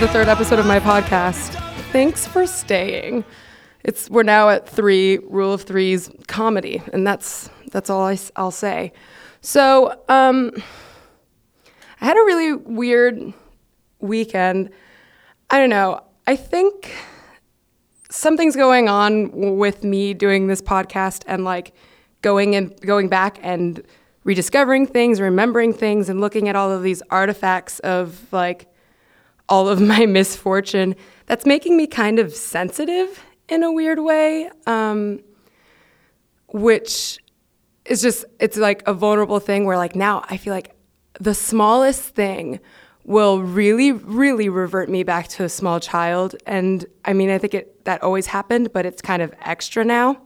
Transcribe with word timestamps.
the 0.00 0.08
third 0.08 0.28
episode 0.28 0.58
of 0.58 0.66
my 0.66 0.80
podcast. 0.80 1.54
Thanks 1.92 2.26
for 2.26 2.48
staying. 2.48 3.24
It's 3.84 4.10
we're 4.10 4.24
now 4.24 4.48
at 4.48 4.68
three 4.68 5.18
rule 5.18 5.52
of 5.52 5.62
threes 5.62 6.10
comedy, 6.26 6.82
and 6.92 7.06
that's 7.06 7.48
that's 7.70 7.88
all 7.88 8.02
I, 8.02 8.18
will 8.36 8.50
say. 8.50 8.92
So 9.40 9.92
um, 10.08 10.50
I 12.00 12.04
had 12.04 12.16
a 12.16 12.24
really 12.24 12.54
weird 12.54 13.32
weekend. 14.00 14.70
I 15.48 15.58
don't 15.60 15.70
know. 15.70 16.02
I 16.26 16.34
think 16.34 16.92
something's 18.10 18.56
going 18.56 18.88
on 18.88 19.56
with 19.56 19.84
me 19.84 20.12
doing 20.12 20.48
this 20.48 20.60
podcast 20.60 21.22
and 21.28 21.44
like 21.44 21.72
going 22.20 22.56
and 22.56 22.78
going 22.80 23.08
back 23.08 23.38
and 23.42 23.80
rediscovering 24.24 24.88
things, 24.88 25.20
remembering 25.20 25.72
things, 25.72 26.08
and 26.08 26.20
looking 26.20 26.48
at 26.48 26.56
all 26.56 26.72
of 26.72 26.82
these 26.82 27.00
artifacts 27.10 27.78
of 27.80 28.26
like 28.32 28.66
all 29.48 29.68
of 29.68 29.80
my 29.80 30.06
misfortune. 30.18 30.96
That's 31.26 31.46
making 31.46 31.76
me 31.76 31.86
kind 31.86 32.18
of 32.18 32.34
sensitive 32.34 33.24
in 33.48 33.62
a 33.62 33.72
weird 33.72 33.98
way, 33.98 34.50
um, 34.66 35.20
which 36.48 37.18
is 37.84 38.00
just, 38.00 38.24
it's 38.40 38.56
like 38.56 38.82
a 38.86 38.94
vulnerable 38.94 39.40
thing 39.40 39.64
where 39.64 39.76
like 39.76 39.94
now 39.94 40.24
I 40.28 40.36
feel 40.36 40.52
like 40.52 40.74
the 41.20 41.34
smallest 41.34 42.02
thing 42.02 42.60
will 43.04 43.42
really, 43.42 43.92
really 43.92 44.48
revert 44.48 44.88
me 44.88 45.02
back 45.02 45.28
to 45.28 45.44
a 45.44 45.48
small 45.48 45.78
child. 45.78 46.34
And 46.46 46.86
I 47.04 47.12
mean, 47.12 47.30
I 47.30 47.38
think 47.38 47.54
it, 47.54 47.84
that 47.84 48.02
always 48.02 48.26
happened, 48.26 48.72
but 48.72 48.86
it's 48.86 49.02
kind 49.02 49.22
of 49.22 49.34
extra 49.42 49.84
now. 49.84 50.22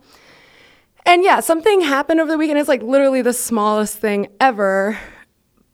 And 1.05 1.25
yeah, 1.25 1.41
something 1.41 1.81
happened 1.81 2.21
over 2.21 2.31
the 2.31 2.39
weekend. 2.39 2.59
It's 2.59 2.69
like 2.69 2.83
literally 2.83 3.23
the 3.23 3.33
smallest 3.33 3.99
thing 3.99 4.29
ever. 4.41 4.99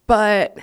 But 0.07 0.59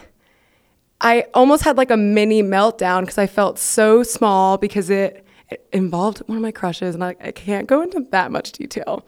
I 1.02 1.26
almost 1.34 1.64
had 1.64 1.78
like 1.78 1.92
a 1.92 1.98
mini 1.98 2.44
meltdown 2.44 3.02
because 3.02 3.18
I 3.18 3.28
felt 3.28 3.58
so 3.58 4.04
small 4.04 4.58
because 4.58 4.90
it, 4.90 5.26
it, 5.50 5.68
involved 5.74 6.20
one 6.28 6.38
of 6.38 6.42
my 6.42 6.52
crushes. 6.52 6.94
And 6.94 7.04
I, 7.04 7.16
I 7.20 7.32
can't 7.32 7.68
go 7.68 7.82
into 7.82 8.06
that 8.12 8.32
much 8.32 8.52
detail. 8.52 9.04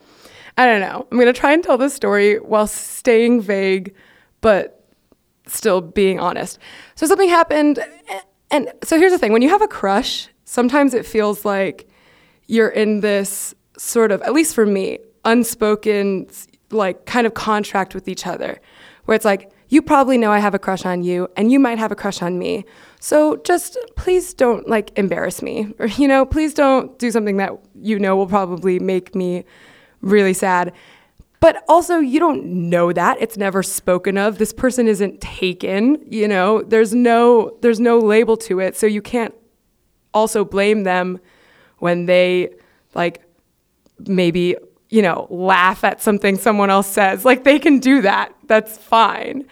I 0.58 0.66
don't 0.66 0.80
know. 0.80 1.06
I'm 1.10 1.16
going 1.16 1.32
to 1.32 1.38
try 1.38 1.52
and 1.52 1.62
tell 1.62 1.78
this 1.78 1.94
story 1.94 2.38
while 2.38 2.66
staying 2.66 3.40
vague, 3.40 3.94
but 4.40 4.84
still 5.46 5.80
being 5.80 6.18
honest. 6.18 6.58
So 6.96 7.06
something 7.06 7.28
happened. 7.28 7.78
And 8.50 8.72
so 8.82 8.98
here's 8.98 9.12
the 9.12 9.18
thing 9.18 9.32
when 9.32 9.42
you 9.42 9.48
have 9.48 9.62
a 9.62 9.68
crush, 9.68 10.28
sometimes 10.44 10.94
it 10.94 11.06
feels 11.06 11.44
like 11.44 11.88
you're 12.46 12.68
in 12.68 13.00
this 13.00 13.54
sort 13.78 14.10
of, 14.10 14.20
at 14.22 14.32
least 14.32 14.54
for 14.54 14.66
me, 14.66 14.98
unspoken 15.24 16.26
like 16.70 17.06
kind 17.06 17.26
of 17.26 17.34
contract 17.34 17.94
with 17.94 18.08
each 18.08 18.26
other 18.26 18.60
where 19.04 19.14
it's 19.14 19.24
like 19.24 19.50
you 19.68 19.82
probably 19.82 20.18
know 20.18 20.30
I 20.30 20.38
have 20.38 20.54
a 20.54 20.58
crush 20.58 20.84
on 20.84 21.02
you 21.02 21.28
and 21.36 21.50
you 21.50 21.58
might 21.58 21.78
have 21.78 21.92
a 21.92 21.96
crush 21.96 22.22
on 22.22 22.38
me. 22.38 22.64
So 23.00 23.36
just 23.44 23.76
please 23.96 24.34
don't 24.34 24.68
like 24.68 24.96
embarrass 24.98 25.42
me 25.42 25.72
or 25.78 25.86
you 25.86 26.08
know, 26.08 26.24
please 26.24 26.54
don't 26.54 26.98
do 26.98 27.10
something 27.10 27.36
that 27.38 27.52
you 27.74 27.98
know 27.98 28.16
will 28.16 28.26
probably 28.26 28.78
make 28.78 29.14
me 29.14 29.44
really 30.00 30.34
sad. 30.34 30.72
But 31.40 31.62
also 31.68 31.98
you 31.98 32.18
don't 32.20 32.44
know 32.46 32.92
that. 32.92 33.18
It's 33.20 33.36
never 33.36 33.62
spoken 33.62 34.16
of. 34.16 34.38
This 34.38 34.52
person 34.52 34.88
isn't 34.88 35.20
taken, 35.20 36.02
you 36.10 36.26
know. 36.26 36.62
There's 36.62 36.94
no 36.94 37.56
there's 37.60 37.80
no 37.80 37.98
label 37.98 38.36
to 38.38 38.60
it. 38.60 38.76
So 38.76 38.86
you 38.86 39.02
can't 39.02 39.34
also 40.14 40.44
blame 40.44 40.84
them 40.84 41.20
when 41.78 42.06
they 42.06 42.54
like 42.94 43.22
maybe 44.06 44.56
you 44.94 45.02
know, 45.02 45.26
laugh 45.28 45.82
at 45.82 46.00
something 46.00 46.38
someone 46.38 46.70
else 46.70 46.86
says. 46.86 47.24
Like 47.24 47.42
they 47.42 47.58
can 47.58 47.80
do 47.80 48.00
that. 48.02 48.32
That's 48.46 48.78
fine. 48.78 49.44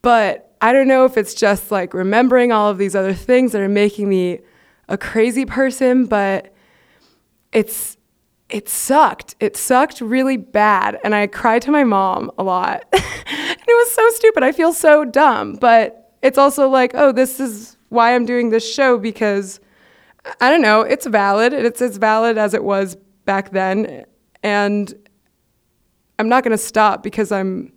But 0.00 0.56
I 0.62 0.72
don't 0.72 0.88
know 0.88 1.04
if 1.04 1.18
it's 1.18 1.34
just 1.34 1.70
like 1.70 1.92
remembering 1.92 2.52
all 2.52 2.70
of 2.70 2.78
these 2.78 2.96
other 2.96 3.12
things 3.12 3.52
that 3.52 3.60
are 3.60 3.68
making 3.68 4.08
me 4.08 4.40
a 4.88 4.96
crazy 4.96 5.44
person, 5.44 6.06
but 6.06 6.54
it's 7.52 7.98
it 8.48 8.66
sucked. 8.66 9.36
It 9.40 9.58
sucked 9.58 10.00
really 10.00 10.38
bad. 10.38 10.98
And 11.04 11.14
I 11.14 11.26
cried 11.26 11.60
to 11.62 11.70
my 11.70 11.84
mom 11.84 12.30
a 12.38 12.42
lot. 12.42 12.86
and 12.92 13.02
it 13.02 13.66
was 13.66 13.92
so 13.92 14.08
stupid. 14.12 14.42
I 14.42 14.52
feel 14.52 14.72
so 14.72 15.04
dumb. 15.04 15.56
But 15.56 16.14
it's 16.22 16.38
also 16.38 16.66
like, 16.66 16.92
oh, 16.94 17.12
this 17.12 17.40
is 17.40 17.76
why 17.90 18.14
I'm 18.14 18.24
doing 18.24 18.48
this 18.48 18.66
show 18.66 18.96
because 18.96 19.60
I 20.40 20.48
don't 20.48 20.62
know, 20.62 20.80
it's 20.80 21.04
valid. 21.04 21.52
It's 21.52 21.82
as 21.82 21.98
valid 21.98 22.38
as 22.38 22.54
it 22.54 22.64
was 22.64 22.96
back 23.26 23.50
then. 23.50 24.06
And 24.42 24.92
I'm 26.18 26.28
not 26.28 26.44
going 26.44 26.52
to 26.56 26.62
stop 26.62 27.02
because 27.02 27.32
I'm 27.32 27.72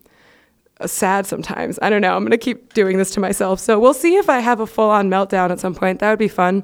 sad 0.85 1.25
sometimes. 1.25 1.77
I 1.81 1.89
don't 1.89 2.01
know. 2.01 2.15
I'm 2.15 2.23
going 2.23 2.31
to 2.31 2.37
keep 2.37 2.73
doing 2.73 2.97
this 2.97 3.11
to 3.11 3.19
myself. 3.19 3.59
So 3.59 3.79
we'll 3.79 3.93
see 3.93 4.15
if 4.15 4.29
I 4.29 4.39
have 4.39 4.59
a 4.59 4.67
full 4.67 4.89
on 4.89 5.09
meltdown 5.09 5.51
at 5.51 5.59
some 5.59 5.75
point. 5.75 5.99
That 5.99 6.09
would 6.09 6.19
be 6.19 6.27
fun. 6.27 6.63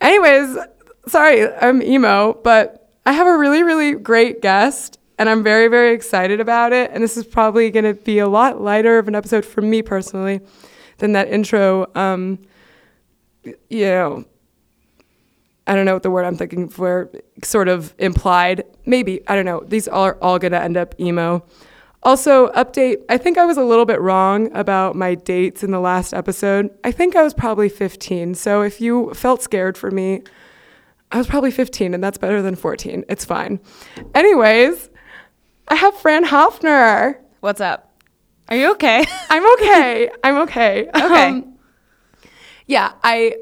Anyways, 0.00 0.56
sorry, 1.06 1.52
I'm 1.54 1.82
emo, 1.82 2.34
but 2.44 2.90
I 3.06 3.12
have 3.12 3.26
a 3.26 3.36
really, 3.36 3.62
really 3.62 3.94
great 3.94 4.42
guest 4.42 4.98
and 5.18 5.28
I'm 5.28 5.42
very, 5.42 5.68
very 5.68 5.92
excited 5.94 6.40
about 6.40 6.72
it. 6.72 6.90
And 6.92 7.02
this 7.02 7.16
is 7.16 7.24
probably 7.26 7.70
going 7.70 7.84
to 7.84 7.94
be 7.94 8.18
a 8.18 8.28
lot 8.28 8.60
lighter 8.60 8.98
of 8.98 9.08
an 9.08 9.14
episode 9.14 9.44
for 9.44 9.60
me 9.60 9.82
personally 9.82 10.40
than 10.98 11.12
that 11.12 11.28
intro. 11.28 11.90
Um, 11.94 12.38
you 13.44 13.86
know, 13.86 14.24
I 15.66 15.74
don't 15.74 15.84
know 15.84 15.94
what 15.94 16.02
the 16.02 16.10
word 16.10 16.24
I'm 16.24 16.36
thinking 16.36 16.68
for 16.68 17.10
sort 17.42 17.68
of 17.68 17.94
implied. 17.98 18.64
Maybe, 18.86 19.20
I 19.28 19.34
don't 19.34 19.44
know. 19.44 19.62
These 19.66 19.88
are 19.88 20.16
all 20.20 20.38
going 20.38 20.52
to 20.52 20.60
end 20.60 20.76
up 20.76 20.94
emo. 21.00 21.44
Also, 22.02 22.48
update 22.52 23.02
I 23.08 23.18
think 23.18 23.38
I 23.38 23.44
was 23.44 23.56
a 23.56 23.64
little 23.64 23.84
bit 23.84 24.00
wrong 24.00 24.54
about 24.56 24.94
my 24.94 25.14
dates 25.16 25.64
in 25.64 25.72
the 25.72 25.80
last 25.80 26.14
episode. 26.14 26.70
I 26.84 26.92
think 26.92 27.16
I 27.16 27.22
was 27.22 27.34
probably 27.34 27.68
15. 27.68 28.34
So 28.34 28.62
if 28.62 28.80
you 28.80 29.12
felt 29.14 29.42
scared 29.42 29.76
for 29.76 29.90
me, 29.90 30.22
I 31.10 31.18
was 31.18 31.26
probably 31.26 31.50
15, 31.50 31.94
and 31.94 32.04
that's 32.04 32.18
better 32.18 32.42
than 32.42 32.54
14. 32.54 33.04
It's 33.08 33.24
fine. 33.24 33.60
Anyways, 34.14 34.90
I 35.66 35.74
have 35.74 35.94
Fran 35.98 36.24
Hoffner. 36.24 37.20
What's 37.40 37.60
up? 37.60 38.00
Are 38.48 38.56
you 38.56 38.70
okay? 38.72 39.04
I'm 39.30 39.52
okay. 39.54 40.10
I'm 40.22 40.36
okay. 40.42 40.88
Okay. 40.88 41.28
Um, 41.28 41.58
yeah, 42.66 42.92
I 43.02 43.34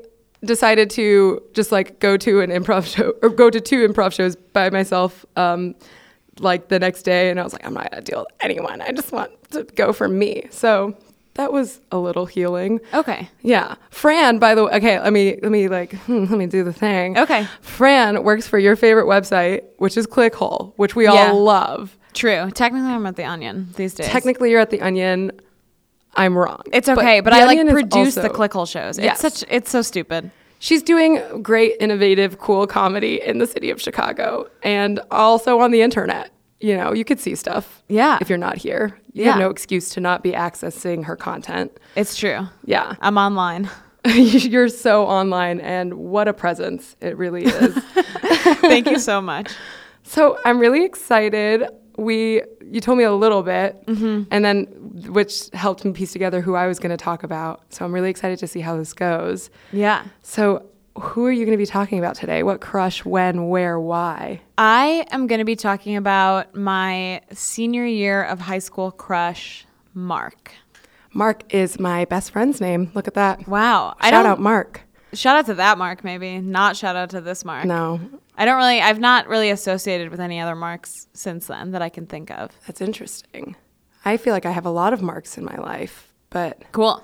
decided 0.47 0.91
to 0.91 1.43
just 1.53 1.73
like 1.73 2.01
go 2.01 2.17
to 2.17 2.41
an 2.41 2.51
improv 2.51 2.87
show 2.95 3.15
or 3.23 3.29
go 3.29 3.51
to 3.51 3.61
two 3.61 3.87
improv 3.87 4.12
shows 4.12 4.37
by 4.37 4.71
myself 4.71 5.27
um, 5.37 5.75
like 6.39 6.69
the 6.69 6.79
next 6.79 7.03
day 7.03 7.31
and 7.31 7.41
I 7.41 7.45
was 7.45 7.53
like 7.53 7.67
I'm 7.67 7.75
not 7.75 7.91
gonna 7.91 8.03
deal 8.03 8.21
with 8.21 8.29
anyone. 8.41 8.81
I 8.81 8.93
just 8.93 9.12
want 9.12 9.31
to 9.51 9.65
go 9.65 9.93
for 9.93 10.09
me. 10.09 10.47
So 10.51 10.97
that 11.34 11.53
was 11.53 11.81
a 11.93 11.99
little 11.99 12.27
healing. 12.27 12.81
Okay. 12.95 13.29
Yeah. 13.43 13.77
Fran 13.91 14.39
by 14.39 14.55
the 14.55 14.65
way 14.65 14.73
okay 14.73 15.01
let 15.01 15.12
me 15.12 15.39
let 15.43 15.53
me 15.53 15.69
like 15.69 15.95
hmm, 15.95 16.25
let 16.31 16.39
me 16.39 16.47
do 16.47 16.65
the 16.65 16.73
thing. 16.73 17.19
Okay. 17.19 17.47
Fran 17.61 18.23
works 18.23 18.47
for 18.47 18.59
your 18.59 18.77
favorite 18.77 19.07
website 19.07 19.65
which 19.78 19.97
is 19.97 20.07
Clickhole 20.07 20.73
which 20.77 20.97
we 20.97 21.05
yeah. 21.05 21.31
all 21.31 21.43
love. 21.43 21.97
True. 22.15 22.51
Technically 22.51 22.91
I'm 22.91 23.07
at 23.07 23.17
the 23.17 23.25
Onion 23.25 23.69
these 23.77 23.95
days. 23.95 24.07
Technically 24.07 24.51
you're 24.51 24.61
at 24.61 24.71
the 24.71 24.81
Onion 24.81 25.33
I'm 26.16 26.37
wrong. 26.37 26.62
It's 26.72 26.88
okay, 26.88 27.21
but, 27.21 27.31
but 27.31 27.41
I 27.41 27.44
like 27.44 27.69
produce 27.69 28.16
also, 28.16 28.22
the 28.22 28.31
clickhole 28.31 28.69
shows. 28.69 28.99
Yes. 28.99 29.22
It's 29.22 29.41
such 29.41 29.49
it's 29.50 29.71
so 29.71 29.82
stupid. 29.82 30.31
She's 30.59 30.82
doing 30.82 31.43
great, 31.43 31.75
innovative, 31.81 32.38
cool 32.38 32.66
comedy 32.66 33.21
in 33.21 33.38
the 33.38 33.47
city 33.47 33.71
of 33.71 33.81
Chicago 33.81 34.49
and 34.62 35.00
also 35.10 35.60
on 35.60 35.71
the 35.71 35.82
internet. 35.82 36.31
You 36.60 36.77
know, 36.77 36.94
you 36.94 37.04
could 37.04 37.21
see 37.21 37.34
stuff. 37.34 37.82
Yeah. 37.88 38.16
If 38.21 38.31
you're 38.31 38.38
not 38.38 38.56
here, 38.56 38.99
you 39.12 39.25
yeah. 39.25 39.32
have 39.32 39.41
no 39.41 39.50
excuse 39.50 39.91
to 39.91 40.00
not 40.00 40.22
be 40.22 40.32
accessing 40.32 41.04
her 41.04 41.15
content. 41.15 41.78
It's 41.94 42.16
true. 42.16 42.48
Yeah. 42.65 42.94
I'm 43.00 43.19
online. 43.19 43.69
you're 44.15 44.69
so 44.69 45.04
online, 45.04 45.60
and 45.60 45.94
what 45.94 46.28
a 46.28 46.33
presence 46.33 46.97
it 47.00 47.16
really 47.19 47.44
is. 47.44 47.75
Thank 48.60 48.88
you 48.88 48.98
so 48.98 49.21
much. 49.21 49.53
So 50.09 50.39
I'm 50.45 50.60
really 50.60 50.84
excited 50.84 51.65
we 51.97 52.43
you 52.71 52.81
told 52.81 52.98
me 52.98 53.04
a 53.04 53.13
little 53.13 53.43
bit 53.43 53.84
mm-hmm. 53.87 54.25
and 54.31 54.45
then 54.45 54.65
which 55.09 55.48
helped 55.53 55.84
me 55.84 55.93
piece 55.93 56.13
together 56.13 56.41
who 56.41 56.54
I 56.54 56.66
was 56.66 56.78
going 56.78 56.91
to 56.91 56.97
talk 56.97 57.22
about. 57.22 57.63
So 57.72 57.84
I'm 57.84 57.93
really 57.93 58.10
excited 58.10 58.39
to 58.41 58.47
see 58.47 58.60
how 58.60 58.77
this 58.77 58.93
goes. 58.93 59.51
Yeah. 59.72 60.04
So 60.22 60.66
who 60.98 61.27
are 61.27 61.33
you 61.33 61.45
going 61.45 61.57
to 61.57 61.59
be 61.59 61.66
talking 61.66 61.98
about 61.98 62.16
today? 62.16 62.43
What 62.43 62.60
crush, 62.60 63.04
when, 63.04 63.48
where, 63.48 63.78
why? 63.78 64.41
I 64.57 65.07
am 65.10 65.27
going 65.27 65.41
to 65.41 65.45
be 65.45 65.57
talking 65.57 65.97
about 65.97 66.54
my 66.54 67.21
senior 67.33 67.84
year 67.84 68.22
of 68.25 68.41
high 68.41 68.60
school 68.60 68.91
crush, 68.91 69.66
Mark. 69.95 70.53
Mark 71.13 71.42
is 71.53 71.78
my 71.78 72.04
best 72.07 72.31
friend's 72.31 72.60
name. 72.60 72.91
Look 72.95 73.09
at 73.09 73.15
that. 73.15 73.47
Wow. 73.47 73.97
Shout 74.03 74.27
out 74.27 74.41
Mark. 74.41 74.83
Shout 75.13 75.37
out 75.37 75.47
to 75.47 75.54
that 75.54 75.78
Mark, 75.78 76.04
maybe. 76.04 76.39
Not 76.41 76.77
shout 76.77 76.97
out 76.97 77.10
to 77.10 77.21
this 77.21 77.45
Mark. 77.45 77.65
No. 77.65 78.01
I 78.36 78.44
don't 78.44 78.56
really, 78.56 78.80
I've 78.80 79.00
not 79.00 79.28
really 79.28 79.50
associated 79.50 80.10
with 80.10 80.21
any 80.21 80.41
other 80.41 80.54
marks 80.54 81.09
since 81.15 81.47
then 81.47 81.71
that 81.71 81.83
I 81.83 81.88
can 81.88 82.06
think 82.06 82.30
of. 82.30 82.50
That's 82.66 82.80
interesting. 82.80 83.56
I 84.04 84.18
feel 84.18 84.33
like 84.33 84.47
I 84.47 84.50
have 84.50 84.66
a 84.66 84.71
lot 84.71 84.92
of 84.92 85.03
marks 85.03 85.38
in 85.38 85.44
my 85.44 85.56
life, 85.56 86.12
but. 86.30 86.62
Cool. 86.72 87.03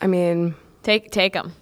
I 0.00 0.06
mean, 0.06 0.54
take 0.82 1.10
take 1.10 1.32
them. 1.32 1.54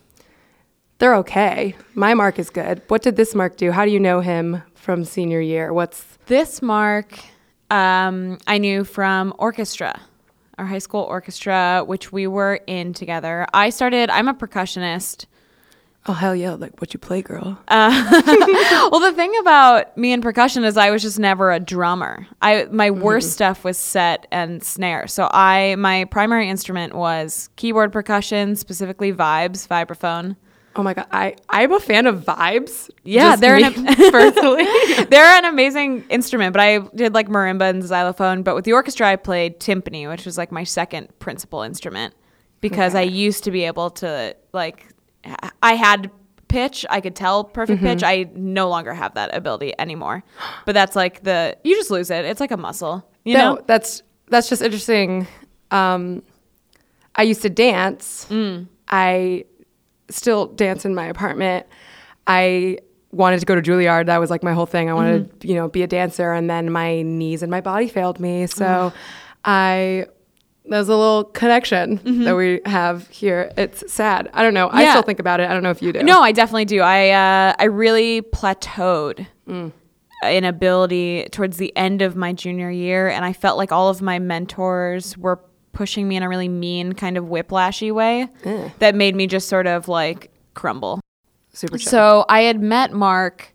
They're 0.98 1.14
okay. 1.16 1.76
My 1.94 2.14
mark 2.14 2.38
is 2.38 2.50
good. 2.50 2.82
What 2.88 3.02
did 3.02 3.16
this 3.16 3.34
mark 3.34 3.56
do? 3.56 3.70
How 3.70 3.84
do 3.84 3.90
you 3.90 4.00
know 4.00 4.20
him 4.20 4.62
from 4.74 5.04
senior 5.04 5.40
year? 5.40 5.72
What's 5.72 6.04
this 6.26 6.62
mark? 6.62 7.18
Um, 7.70 8.38
I 8.46 8.58
knew 8.58 8.84
from 8.84 9.34
orchestra, 9.38 10.00
our 10.58 10.66
high 10.66 10.78
school 10.78 11.02
orchestra, 11.02 11.84
which 11.86 12.12
we 12.12 12.26
were 12.26 12.60
in 12.66 12.94
together. 12.94 13.46
I 13.52 13.70
started. 13.70 14.10
I'm 14.10 14.28
a 14.28 14.34
percussionist 14.34 15.26
Oh 16.08 16.12
hell 16.12 16.36
yeah! 16.36 16.52
Like 16.54 16.80
what 16.80 16.94
you 16.94 17.00
play, 17.00 17.20
girl? 17.20 17.58
well, 17.68 19.00
the 19.00 19.12
thing 19.16 19.32
about 19.40 19.96
me 19.98 20.12
and 20.12 20.22
percussion 20.22 20.62
is 20.64 20.76
I 20.76 20.90
was 20.90 21.02
just 21.02 21.18
never 21.18 21.50
a 21.50 21.58
drummer. 21.58 22.26
I 22.40 22.66
my 22.70 22.90
Mm-hmm. 22.90 23.00
worst 23.00 23.32
stuff 23.32 23.64
was 23.64 23.76
set 23.76 24.26
and 24.30 24.62
snare. 24.62 25.08
So 25.08 25.28
I 25.32 25.74
my 25.76 26.04
primary 26.04 26.48
instrument 26.48 26.94
was 26.94 27.48
keyboard 27.56 27.92
percussion, 27.92 28.54
specifically 28.54 29.12
vibes, 29.12 29.66
vibraphone. 29.66 30.36
oh 30.76 30.82
my 30.84 30.94
god, 30.94 31.06
I 31.10 31.34
I'm 31.48 31.72
a 31.72 31.80
fan 31.80 32.06
of 32.06 32.20
vibes. 32.24 32.88
Yeah, 33.02 33.30
Just 33.30 33.40
they're 33.40 33.56
me, 33.56 33.64
an, 33.64 33.72
personally. 34.12 34.64
they're 35.10 35.36
an 35.38 35.44
amazing 35.46 36.04
instrument. 36.08 36.52
But 36.52 36.60
I 36.60 36.78
did 36.94 37.14
like 37.14 37.28
marimba 37.28 37.68
and 37.70 37.82
xylophone. 37.82 38.44
But 38.44 38.54
with 38.54 38.64
the 38.64 38.74
orchestra, 38.74 39.08
I 39.08 39.16
played 39.16 39.58
timpani, 39.58 40.08
which 40.08 40.24
was 40.24 40.38
like 40.38 40.52
my 40.52 40.62
second 40.62 41.08
principal 41.18 41.62
instrument 41.62 42.14
because 42.60 42.94
I 42.94 43.02
used 43.02 43.42
to 43.44 43.50
be 43.50 43.64
able 43.64 43.90
to 43.90 44.36
like 44.52 44.86
I 45.62 45.74
had 45.74 46.10
pitch. 46.48 46.86
I 46.88 47.00
could 47.00 47.16
tell 47.16 47.44
perfect 47.44 47.82
pitch. 47.82 48.02
I 48.02 48.28
no 48.34 48.68
longer 48.68 48.94
have 48.94 49.14
that 49.14 49.34
ability 49.34 49.72
anymore. 49.78 50.22
But 50.64 50.72
that's 50.72 50.94
like 50.96 51.22
the 51.24 51.56
you 51.64 51.74
just 51.76 51.90
lose 51.90 52.10
it. 52.10 52.24
It's 52.24 52.40
like 52.40 52.50
a 52.52 52.56
muscle. 52.56 53.08
You 53.24 53.34
no, 53.34 53.54
know? 53.54 53.62
that's 53.66 54.02
that's 54.28 54.48
just 54.48 54.62
interesting. 54.62 55.26
Um, 55.70 56.22
I 57.16 57.22
used 57.22 57.42
to 57.42 57.50
dance. 57.50 58.26
Mm. 58.30 58.68
I 58.88 59.44
still 60.08 60.46
dance 60.46 60.84
in 60.84 60.94
my 60.94 61.06
apartment. 61.06 61.66
I 62.26 62.78
wanted 63.10 63.40
to 63.40 63.46
go 63.46 63.54
to 63.54 63.62
Juilliard. 63.62 64.06
That 64.06 64.18
was 64.18 64.30
like 64.30 64.42
my 64.44 64.52
whole 64.52 64.66
thing. 64.66 64.88
I 64.90 64.94
wanted 64.94 65.28
Mm-hmm. 65.28 65.38
to, 65.38 65.48
you 65.48 65.54
know, 65.54 65.68
be 65.68 65.82
a 65.82 65.86
dancer, 65.86 66.32
and 66.32 66.48
then 66.48 66.70
my 66.70 67.02
knees 67.02 67.42
and 67.42 67.50
my 67.50 67.60
body 67.60 67.88
failed 67.88 68.20
me. 68.20 68.46
So 68.46 68.92
I 69.44 70.06
there's 70.68 70.88
a 70.88 70.96
little 70.96 71.24
connection 71.24 72.00
that 72.24 72.34
we 72.36 72.60
have 72.66 73.08
here. 73.08 73.50
It's 73.56 73.90
sad. 73.92 74.28
I 74.32 74.42
don't 74.42 74.54
know. 74.54 74.68
I 74.70 74.82
Mm-hmm. 74.82 74.90
Still 74.92 75.02
think 75.02 75.18
about 75.20 75.40
it. 75.40 75.48
I 75.48 75.52
don't 75.54 75.62
know 75.62 75.70
if 75.70 75.80
you 75.82 75.92
do. 75.92 76.02
No, 76.02 76.20
I 76.22 76.32
definitely 76.32 76.64
do. 76.66 76.80
I 76.80 77.10
uh, 77.10 77.54
I 77.58 77.64
really 77.64 78.22
plateaued 78.22 79.26
Mm. 79.48 79.72
in 80.24 80.44
ability 80.44 81.28
towards 81.30 81.56
the 81.58 81.76
end 81.76 82.02
of 82.02 82.16
my 82.16 82.32
junior 82.32 82.70
year, 82.70 83.08
and 83.08 83.24
I 83.24 83.32
felt 83.32 83.56
like 83.58 83.70
all 83.70 83.88
of 83.88 84.02
my 84.02 84.18
mentors 84.18 85.16
were 85.16 85.40
pushing 85.72 86.08
me 86.08 86.16
in 86.16 86.22
a 86.22 86.28
really 86.28 86.48
mean 86.48 86.94
kind 86.94 87.16
of 87.18 87.24
whiplashy 87.26 87.92
way 87.92 88.28
Eh. 88.44 88.70
that 88.78 88.94
made 88.94 89.14
me 89.14 89.26
just 89.26 89.46
sort 89.48 89.66
of 89.66 89.88
like 89.88 90.30
crumble. 90.54 91.00
super. 91.52 91.78
chill. 91.78 91.90
So 91.90 92.24
I 92.28 92.40
had 92.40 92.60
met 92.60 92.92
Mark 92.92 93.52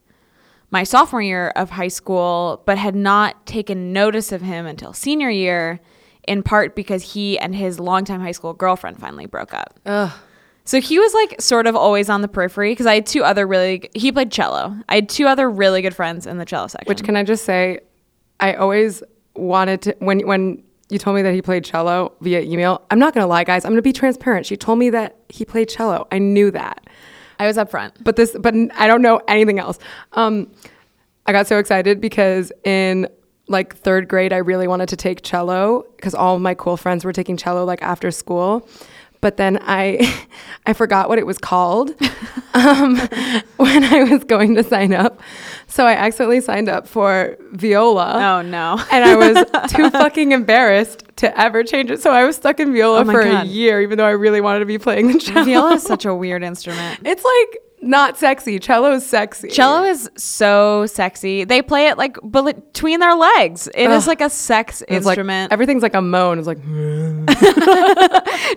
my 0.69 0.83
sophomore 0.83 1.21
year 1.21 1.49
of 1.57 1.71
high 1.71 1.87
school, 1.89 2.61
but 2.65 2.77
had 2.77 2.95
not 2.95 3.45
taken 3.45 3.91
notice 3.91 4.31
of 4.31 4.41
him 4.41 4.65
until 4.65 4.93
senior 4.93 5.29
year, 5.29 5.79
in 6.27 6.43
part 6.43 6.75
because 6.75 7.13
he 7.13 7.37
and 7.39 7.55
his 7.55 7.79
longtime 7.79 8.21
high 8.21 8.31
school 8.31 8.53
girlfriend 8.53 8.99
finally 8.99 9.25
broke 9.25 9.53
up. 9.53 9.79
Ugh. 9.85 10.11
So 10.63 10.79
he 10.79 10.99
was 10.99 11.13
like 11.13 11.41
sort 11.41 11.65
of 11.67 11.75
always 11.75 12.09
on 12.09 12.21
the 12.21 12.27
periphery 12.27 12.71
because 12.71 12.85
I 12.85 12.93
had 12.93 13.05
two 13.05 13.23
other 13.23 13.47
really 13.47 13.89
he 13.95 14.11
played 14.11 14.31
cello. 14.31 14.75
I 14.87 14.95
had 14.95 15.09
two 15.09 15.25
other 15.27 15.49
really 15.49 15.81
good 15.81 15.95
friends 15.95 16.27
in 16.27 16.37
the 16.37 16.45
cello 16.45 16.67
section. 16.67 16.87
Which 16.87 17.03
can 17.03 17.15
I 17.15 17.23
just 17.23 17.45
say, 17.45 17.79
I 18.39 18.53
always 18.53 19.01
wanted 19.35 19.81
to 19.83 19.95
when 19.99 20.19
when 20.27 20.63
you 20.89 20.99
told 20.99 21.15
me 21.15 21.21
that 21.23 21.33
he 21.33 21.41
played 21.41 21.63
cello 21.63 22.13
via 22.21 22.41
email. 22.41 22.81
I'm 22.91 22.99
not 22.99 23.13
gonna 23.13 23.27
lie, 23.27 23.43
guys. 23.43 23.65
I'm 23.65 23.71
gonna 23.71 23.81
be 23.81 23.93
transparent. 23.93 24.45
She 24.45 24.55
told 24.57 24.77
me 24.77 24.89
that 24.91 25.15
he 25.29 25.45
played 25.45 25.69
cello. 25.69 26.07
I 26.11 26.19
knew 26.19 26.51
that, 26.51 26.85
I 27.39 27.47
was 27.47 27.57
up 27.57 27.71
front. 27.71 28.03
but 28.03 28.15
this, 28.15 28.35
but 28.39 28.53
I 28.75 28.87
don't 28.87 29.01
know 29.01 29.21
anything 29.27 29.57
else. 29.57 29.79
Um, 30.13 30.51
I 31.25 31.31
got 31.31 31.47
so 31.47 31.57
excited 31.57 32.01
because 32.01 32.51
in 32.63 33.07
like 33.51 33.75
third 33.77 34.07
grade, 34.07 34.33
I 34.33 34.37
really 34.37 34.67
wanted 34.67 34.89
to 34.89 34.95
take 34.95 35.21
cello 35.21 35.85
because 35.95 36.15
all 36.15 36.35
of 36.35 36.41
my 36.41 36.53
cool 36.55 36.77
friends 36.77 37.05
were 37.05 37.13
taking 37.13 37.37
cello 37.37 37.65
like 37.65 37.81
after 37.81 38.09
school. 38.11 38.67
But 39.19 39.37
then 39.37 39.59
I, 39.61 40.25
I 40.65 40.73
forgot 40.73 41.07
what 41.07 41.19
it 41.19 41.27
was 41.27 41.37
called 41.37 41.91
um, 42.55 42.97
when 43.57 43.83
I 43.83 44.03
was 44.09 44.23
going 44.23 44.55
to 44.55 44.63
sign 44.63 44.93
up. 44.93 45.21
So 45.67 45.85
I 45.85 45.93
accidentally 45.93 46.41
signed 46.41 46.69
up 46.69 46.87
for 46.87 47.37
viola. 47.51 48.13
Oh 48.15 48.41
no. 48.41 48.83
And 48.91 49.03
I 49.03 49.15
was 49.15 49.71
too 49.71 49.91
fucking 49.91 50.31
embarrassed 50.31 51.03
to 51.17 51.39
ever 51.39 51.63
change 51.63 51.91
it. 51.91 52.01
So 52.01 52.09
I 52.11 52.23
was 52.25 52.35
stuck 52.35 52.59
in 52.59 52.73
viola 52.73 53.01
Oh 53.01 53.05
for 53.05 53.23
God. 53.23 53.45
a 53.45 53.47
year, 53.47 53.79
even 53.81 53.99
though 53.99 54.07
I 54.07 54.11
really 54.11 54.41
wanted 54.41 54.59
to 54.61 54.65
be 54.65 54.79
playing 54.79 55.11
the 55.11 55.19
cello. 55.19 55.43
Viola 55.45 55.73
is 55.75 55.83
such 55.83 56.05
a 56.05 56.15
weird 56.15 56.41
instrument. 56.43 57.01
It's 57.05 57.23
like 57.23 57.61
not 57.81 58.17
sexy. 58.17 58.59
Cello 58.59 58.91
is 58.93 59.05
sexy. 59.05 59.49
Cello 59.49 59.83
is 59.83 60.09
so 60.15 60.85
sexy. 60.85 61.43
They 61.43 61.61
play 61.61 61.87
it 61.87 61.97
like 61.97 62.15
between 62.29 62.99
their 62.99 63.15
legs. 63.15 63.67
It 63.73 63.89
is 63.89 64.03
Ugh. 64.03 64.07
like 64.07 64.21
a 64.21 64.29
sex 64.29 64.81
It's 64.87 65.05
like 65.05 65.17
instrument. 65.17 65.51
everything's 65.51 65.81
like 65.83 65.95
a 65.95 66.01
moan. 66.01 66.37
It's 66.37 66.47
like 66.47 66.59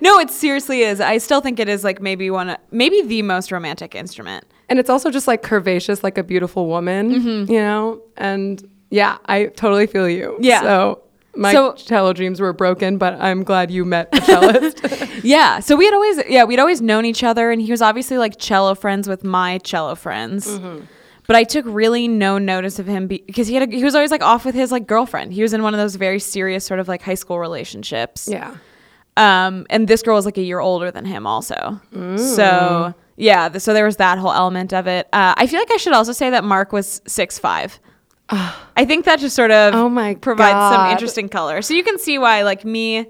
no, 0.02 0.18
it 0.18 0.30
seriously 0.30 0.82
is. 0.82 1.00
I 1.00 1.18
still 1.18 1.40
think 1.40 1.58
it 1.58 1.68
is 1.68 1.84
like 1.84 2.00
maybe 2.00 2.30
one, 2.30 2.56
maybe 2.70 3.02
the 3.02 3.22
most 3.22 3.50
romantic 3.52 3.94
instrument. 3.94 4.44
and 4.68 4.78
it's 4.78 4.90
also 4.90 5.10
just 5.10 5.26
like 5.26 5.42
curvaceous, 5.42 6.02
like 6.02 6.18
a 6.18 6.22
beautiful 6.22 6.66
woman, 6.66 7.10
you 7.48 7.60
know? 7.60 8.00
And 8.16 8.62
yeah, 8.90 9.18
I 9.26 9.46
totally 9.46 9.86
feel 9.86 10.08
you. 10.08 10.32
Mm-hmm. 10.32 10.44
Yeah. 10.44 10.60
So 10.62 11.02
my 11.36 11.52
So- 11.52 11.72
cello 11.74 12.12
dreams 12.12 12.40
were 12.40 12.52
broken, 12.52 12.98
but 12.98 13.14
I'm 13.20 13.42
glad 13.44 13.70
you 13.70 13.84
met 13.84 14.08
a 14.12 14.20
cellist. 14.20 15.10
Yeah. 15.24 15.60
So 15.60 15.74
we 15.76 15.86
had 15.86 15.94
always, 15.94 16.20
yeah, 16.28 16.44
we'd 16.44 16.58
always 16.58 16.82
known 16.82 17.04
each 17.06 17.24
other, 17.24 17.50
and 17.50 17.62
he 17.62 17.70
was 17.70 17.80
obviously 17.80 18.18
like 18.18 18.36
cello 18.38 18.74
friends 18.74 19.08
with 19.08 19.24
my 19.24 19.58
cello 19.58 19.94
friends. 19.94 20.46
Mm-hmm. 20.46 20.84
But 21.26 21.36
I 21.36 21.44
took 21.44 21.64
really 21.66 22.06
no 22.08 22.36
notice 22.36 22.78
of 22.78 22.86
him 22.86 23.06
because 23.06 23.46
he 23.48 23.54
had 23.54 23.66
a, 23.72 23.74
he 23.74 23.82
was 23.82 23.94
always 23.94 24.10
like 24.10 24.22
off 24.22 24.44
with 24.44 24.54
his 24.54 24.70
like 24.70 24.86
girlfriend. 24.86 25.32
He 25.32 25.40
was 25.40 25.54
in 25.54 25.62
one 25.62 25.72
of 25.72 25.78
those 25.78 25.94
very 25.96 26.18
serious 26.18 26.66
sort 26.66 26.80
of 26.80 26.88
like 26.88 27.00
high 27.00 27.14
school 27.14 27.38
relationships. 27.38 28.28
yeah. 28.30 28.56
Um, 29.16 29.64
and 29.70 29.86
this 29.88 30.02
girl 30.02 30.16
was 30.16 30.24
like 30.26 30.36
a 30.38 30.42
year 30.42 30.58
older 30.60 30.90
than 30.90 31.04
him 31.04 31.26
also. 31.26 31.80
Mm. 31.94 32.18
So 32.18 32.92
yeah, 33.16 33.48
th- 33.48 33.62
so 33.62 33.72
there 33.72 33.84
was 33.84 33.96
that 33.96 34.18
whole 34.18 34.32
element 34.32 34.74
of 34.74 34.86
it. 34.88 35.06
Uh, 35.12 35.32
I 35.36 35.46
feel 35.46 35.60
like 35.60 35.70
I 35.72 35.76
should 35.76 35.92
also 35.92 36.12
say 36.12 36.30
that 36.30 36.42
Mark 36.44 36.72
was 36.72 37.00
six 37.06 37.38
five. 37.38 37.78
I 38.76 38.84
think 38.84 39.04
that 39.04 39.20
just 39.20 39.36
sort 39.36 39.50
of 39.50 39.74
Oh 39.74 39.88
my 39.88 40.14
provides 40.14 40.74
some 40.74 40.90
interesting 40.90 41.28
color. 41.28 41.62
So 41.62 41.74
you 41.74 41.84
can 41.84 41.98
see 41.98 42.18
why 42.18 42.42
like 42.42 42.64
me 42.64 43.06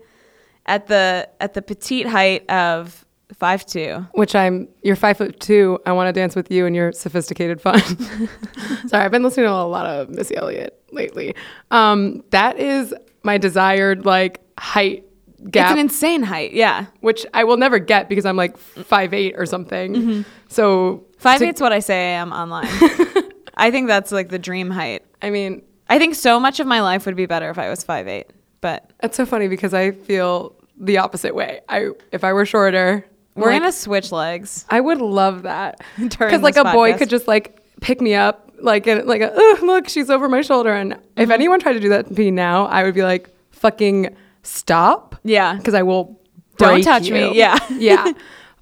at 0.67 0.87
the 0.87 1.29
at 1.41 1.55
the 1.55 1.63
petite 1.63 2.07
height 2.07 2.49
of 2.51 3.05
five 3.35 3.65
two. 3.67 4.07
Which 4.13 4.35
I'm, 4.35 4.69
you're 4.83 4.97
five 4.97 5.17
foot 5.19 5.41
two. 5.41 5.79
I 5.87 5.93
want 5.93 6.09
to 6.09 6.13
dance 6.13 6.35
with 6.37 6.51
you 6.51 6.67
and 6.67 6.75
your 6.75 6.93
sophisticated 6.93 7.61
fun. 7.61 7.81
Sorry, 8.89 9.05
I've 9.05 9.11
been 9.11 9.23
listening 9.23 9.47
to 9.47 9.53
a 9.53 9.65
lot 9.65 9.87
of 9.87 10.09
Missy 10.11 10.37
Elliott 10.37 10.81
lately. 10.93 11.35
Um, 11.71 12.23
that 12.31 12.59
is 12.59 12.95
my 13.23 13.39
desired 13.39 14.05
like 14.05 14.41
height 14.59 15.05
gap. 15.51 15.71
It's 15.71 15.73
an 15.73 15.79
insane 15.79 16.23
height. 16.23 16.53
Yeah, 16.53 16.87
which 17.01 17.27
I 17.35 17.45
will 17.45 17.57
never 17.57 17.79
get 17.79 18.09
because 18.09 18.25
I'm 18.27 18.37
like 18.37 18.57
five 18.57 19.15
eight 19.15 19.35
or 19.37 19.47
something. 19.47 20.25
So 20.49 21.05
five 21.19 21.39
to- 21.41 21.47
eight's 21.47 21.61
what 21.61 21.73
I 21.73 21.81
say 21.81 22.15
I 22.15 22.19
am 22.19 22.33
online. 22.33 22.69
I 23.57 23.71
think 23.71 23.87
that's 23.89 24.13
like 24.13 24.29
the 24.29 24.39
dream 24.39 24.71
height. 24.71 25.05
I 25.23 25.31
mean, 25.31 25.63
I 25.89 25.99
think 25.99 26.15
so 26.15 26.39
much 26.41 26.61
of 26.61 26.67
my 26.67 26.81
life 26.81 27.07
would 27.07 27.17
be 27.17 27.27
better 27.27 27.51
if 27.51 27.59
I 27.59 27.69
was 27.71 27.83
five 27.85 28.09
eight. 28.09 28.31
But 28.61 28.91
it's 29.03 29.17
so 29.17 29.27
funny 29.27 29.49
because 29.49 29.75
I 29.75 29.91
feel 29.93 30.55
the 30.79 30.99
opposite 30.99 31.35
way. 31.35 31.61
I 31.69 31.91
if 32.13 32.25
I 32.25 32.33
were 32.33 32.47
shorter, 32.47 33.05
we're 33.35 33.51
like, 33.51 33.61
gonna 33.61 33.73
switch 33.73 34.11
legs. 34.13 34.65
I 34.71 34.81
would 34.81 35.01
love 35.01 35.43
that 35.43 35.81
because 35.99 36.43
like 36.43 36.57
a 36.57 36.65
boy 36.65 36.95
could 36.97 37.11
just 37.11 37.29
like 37.29 37.61
pick 37.81 38.01
me 38.01 38.15
up 38.15 38.51
like 38.61 38.87
and 38.87 39.07
like 39.07 39.21
a, 39.21 39.33
"Ugh, 39.35 39.63
look 39.63 39.89
she's 39.89 40.09
over 40.11 40.29
my 40.29 40.41
shoulder 40.41 40.73
and 40.73 40.93
Mm-hmm. 40.95 41.21
if 41.21 41.31
anyone 41.31 41.61
tried 41.61 41.75
to 41.75 41.81
do 41.81 41.89
that 41.91 42.07
to 42.07 42.13
me 42.15 42.31
now 42.31 42.65
I 42.67 42.83
would 42.85 42.95
be 42.95 43.03
like 43.03 43.29
fucking 43.51 44.17
stop 44.43 45.17
Yeah. 45.25 45.55
because 45.57 45.75
I 45.75 45.83
will 45.83 46.19
Don't 46.57 46.83
touch 46.83 47.11
me. 47.11 47.37
Yeah. 47.37 47.59
yeah 47.71 48.13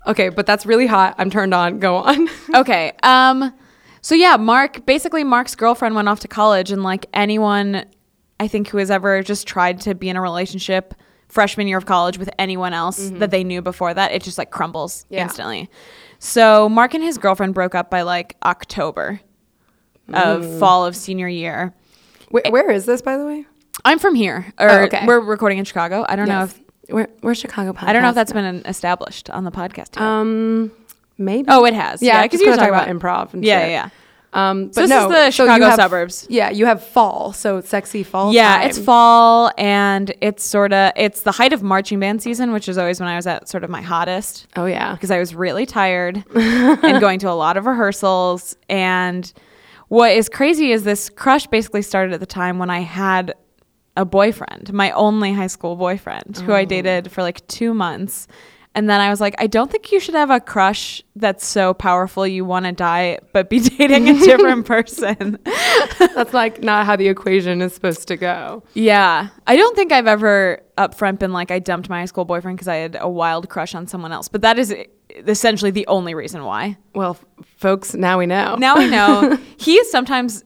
okay 0.07 0.29
but 0.31 0.47
that's 0.47 0.67
really 0.67 0.87
hot 0.87 1.15
I'm 1.19 1.31
turned 1.31 1.55
on 1.55 1.79
go 1.79 1.97
on 1.97 2.29
okay. 2.55 2.93
Um 3.03 3.53
so 4.03 4.15
yeah, 4.15 4.37
Mark 4.37 4.85
basically 4.85 5.25
Mark's 5.25 5.55
girlfriend 5.55 5.95
went 5.95 6.09
off 6.09 6.21
to 6.21 6.29
college 6.29 6.71
and 6.71 6.83
like 6.83 7.07
anyone 7.15 7.87
I 8.39 8.49
think 8.49 8.69
who 8.69 8.79
has 8.79 8.91
ever 8.91 9.23
just 9.23 9.47
tried 9.47 9.81
to 9.83 9.95
be 9.95 10.09
in 10.11 10.17
a 10.17 10.21
relationship 10.21 10.95
freshman 11.29 11.67
year 11.67 11.79
of 11.79 11.87
college 11.87 12.19
with 12.19 12.29
anyone 12.39 12.75
else 12.75 13.09
that 13.15 13.31
they 13.31 13.43
knew 13.43 13.63
before 13.63 13.95
that, 13.95 14.13
it 14.13 14.23
just 14.23 14.37
like 14.37 14.51
crumbles 14.51 15.07
Yeah. 15.09 15.23
instantly. 15.23 15.71
So 16.19 16.69
Mark 16.69 16.93
and 16.95 17.03
his 17.03 17.17
girlfriend 17.17 17.55
broke 17.55 17.75
up 17.75 17.89
by 17.91 18.03
like 18.03 18.37
October 18.45 19.21
of 20.13 20.59
fall 20.59 20.85
of 20.85 20.95
senior 20.95 21.29
year. 21.29 21.73
Where, 22.31 22.43
where 22.51 22.71
is 22.71 22.85
this 22.85 23.01
by 23.03 23.17
the 23.17 23.25
way 23.25 23.47
I'm 23.85 23.99
from 23.99 24.15
here. 24.15 24.53
Or 24.61 24.69
Oh, 24.69 24.79
okay. 24.85 25.07
we're 25.07 25.21
recording 25.21 25.59
in 25.59 25.65
Chicago. 25.65 26.05
I 26.09 26.17
don't 26.17 26.29
know 26.29 26.41
Yes. 26.41 26.55
if 26.87 26.93
where, 26.95 27.09
where's 27.23 27.39
Chicago 27.39 27.73
podcast 27.73 27.89
I 27.89 27.93
don't 27.95 28.03
know 28.03 28.09
if 28.11 28.15
that's 28.15 28.33
been 28.33 28.63
established 28.67 29.31
on 29.31 29.45
the 29.45 29.51
podcast. 29.53 29.97
yet. 29.97 30.03
um 30.03 30.71
maybe 31.25 31.47
oh, 31.49 31.65
it 31.65 31.75
has. 31.75 32.03
yeah 32.03 32.23
because 32.23 32.41
because 32.41 32.41
you 32.41 32.47
you 32.51 32.57
talk 32.57 32.67
talk 32.69 32.69
about, 32.87 32.89
about 32.91 33.29
improv 33.29 33.35
and 33.35 33.45
Yeah, 33.45 33.61
shit. 33.63 33.71
yeah, 33.71 33.85
yeah. 33.85 33.91
Um, 34.35 34.67
but 34.69 34.75
So 34.77 34.81
this 34.81 34.91
no, 34.91 35.05
is 35.05 35.13
the 35.13 35.25
so 35.31 35.45
Chicago 35.45 35.65
have- 35.67 35.75
suburbs. 35.77 36.27
Yeah, 36.31 36.49
you 36.49 36.65
have 36.65 36.83
fall, 36.83 37.35
so 37.35 37.59
it's 37.59 37.69
sexy 37.69 38.03
fall. 38.03 38.33
Yeah, 38.33 38.57
time. 38.59 38.69
it's 38.69 38.79
fall 38.79 39.51
and 39.59 40.11
it's 40.23 40.43
sort 40.43 40.73
of 40.73 40.93
it's 40.97 41.21
the 41.21 41.33
height 41.33 41.53
of 41.53 41.63
marching 41.63 42.01
band 42.01 42.23
season, 42.23 42.53
which 42.53 42.67
is 42.67 42.79
always 42.79 42.99
when 42.99 43.11
I 43.11 43.17
was 43.17 43.27
at 43.27 43.49
sort 43.49 43.63
of 43.63 43.69
my 43.69 43.83
hottest 43.83 44.47
Oh 44.57 44.65
yeah, 44.65 44.95
because 44.95 45.11
I 45.11 45.19
was 45.19 45.35
really 45.35 45.67
tired 45.67 46.25
and 46.35 46.99
going 47.01 47.19
to 47.19 47.29
a 47.31 47.37
lot 47.37 47.59
of 47.59 47.67
rehearsals. 47.67 48.57
And 48.71 49.31
what 49.89 50.13
is 50.13 50.31
crazy 50.31 50.73
is 50.73 50.85
this 50.85 51.11
crush 51.11 51.47
basically 51.47 51.83
started 51.83 52.15
at 52.15 52.21
the 52.21 52.25
time 52.27 52.59
when 52.59 52.71
I 52.71 52.81
had 52.81 53.35
a 53.99 54.07
boyfriend, 54.07 54.73
my 54.73 54.93
only 54.93 55.35
high 55.35 55.47
school 55.49 55.77
boyfriend, 55.77 56.39
who 56.47 56.55
I 56.55 56.65
dated 56.65 57.13
for 57.13 57.21
like 57.21 57.47
two 57.49 57.75
months. 57.75 58.27
And 58.75 58.89
then 58.89 59.03
I 59.03 59.11
was 59.11 59.21
like, 59.21 59.35
I 59.39 59.47
don't 59.49 59.71
think 59.71 59.93
you 59.93 60.01
should 60.01 60.15
have 60.15 60.31
a 60.31 60.41
crush 60.41 61.03
that's 61.15 61.45
so 61.45 61.75
powerful 61.75 62.27
you 62.27 62.45
want 62.45 62.65
to 62.65 62.73
die, 62.73 63.19
but 63.35 63.51
be 63.51 63.61
dating 63.79 64.09
a 64.09 64.15
different 64.15 64.65
person. 64.77 65.39
That's 65.99 66.33
like 66.33 66.63
not 66.63 66.87
how 66.87 66.97
the 66.97 67.09
equation 67.09 67.61
is 67.61 67.75
supposed 67.75 68.09
to 68.09 68.17
go. 68.17 68.63
yeah. 68.73 69.29
I 69.47 69.57
don't 69.57 69.77
think 69.77 69.93
I've 69.93 70.07
ever 70.07 70.63
upfront 70.79 71.19
been 71.19 71.33
like, 71.35 71.51
I 71.51 71.59
dumped 71.59 71.91
my 71.91 71.99
high 72.01 72.07
school 72.07 72.25
boyfriend 72.25 72.57
because 72.57 72.69
I 72.69 72.77
had 72.77 72.97
a 72.99 73.09
wild 73.11 73.51
crush 73.51 73.75
on 73.75 73.87
someone 73.87 74.11
else. 74.13 74.29
But 74.29 74.41
that 74.41 74.59
is 74.59 74.75
essentially 75.27 75.71
the 75.71 75.87
only 75.87 76.15
reason 76.15 76.43
why. 76.45 76.79
Well, 76.95 77.19
f- 77.41 77.45
folks, 77.59 77.93
now 77.95 78.19
we 78.19 78.25
know. 78.27 78.57
Now 78.57 78.79
we 78.79 78.89
know. 78.89 79.37
he 79.59 79.75
is 79.75 79.91
sometimes. 79.91 80.45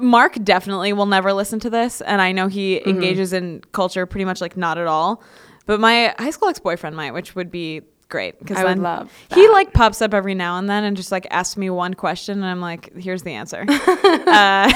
Mark 0.00 0.42
definitely 0.42 0.94
will 0.94 1.04
never 1.04 1.34
listen 1.34 1.60
to 1.60 1.68
this, 1.70 2.00
and 2.00 2.22
I 2.22 2.32
know 2.32 2.48
he 2.48 2.76
Mm-hmm. 2.76 2.88
engages 2.90 3.32
in 3.34 3.60
culture 3.72 4.06
pretty 4.06 4.24
much 4.24 4.40
like 4.40 4.56
not 4.56 4.78
at 4.78 4.86
all. 4.86 5.22
But 5.66 5.80
my 5.80 6.14
high 6.18 6.30
school 6.30 6.48
ex 6.48 6.58
boyfriend 6.58 6.96
might, 6.96 7.12
which 7.12 7.34
would 7.34 7.50
be 7.50 7.82
great 8.12 8.38
because 8.38 8.58
I 8.58 8.64
would 8.64 8.70
then 8.72 8.82
love 8.82 9.10
he 9.32 9.48
like 9.48 9.72
pops 9.72 10.02
up 10.02 10.12
every 10.12 10.34
now 10.34 10.58
and 10.58 10.68
then 10.68 10.84
and 10.84 10.94
just 10.94 11.10
like 11.10 11.26
asks 11.30 11.56
me 11.56 11.70
one 11.70 11.94
question, 11.94 12.38
and 12.38 12.46
I'm 12.46 12.60
like, 12.60 12.94
here's 12.96 13.22
the 13.22 13.32
answer. 13.32 13.64
uh, 13.68 14.72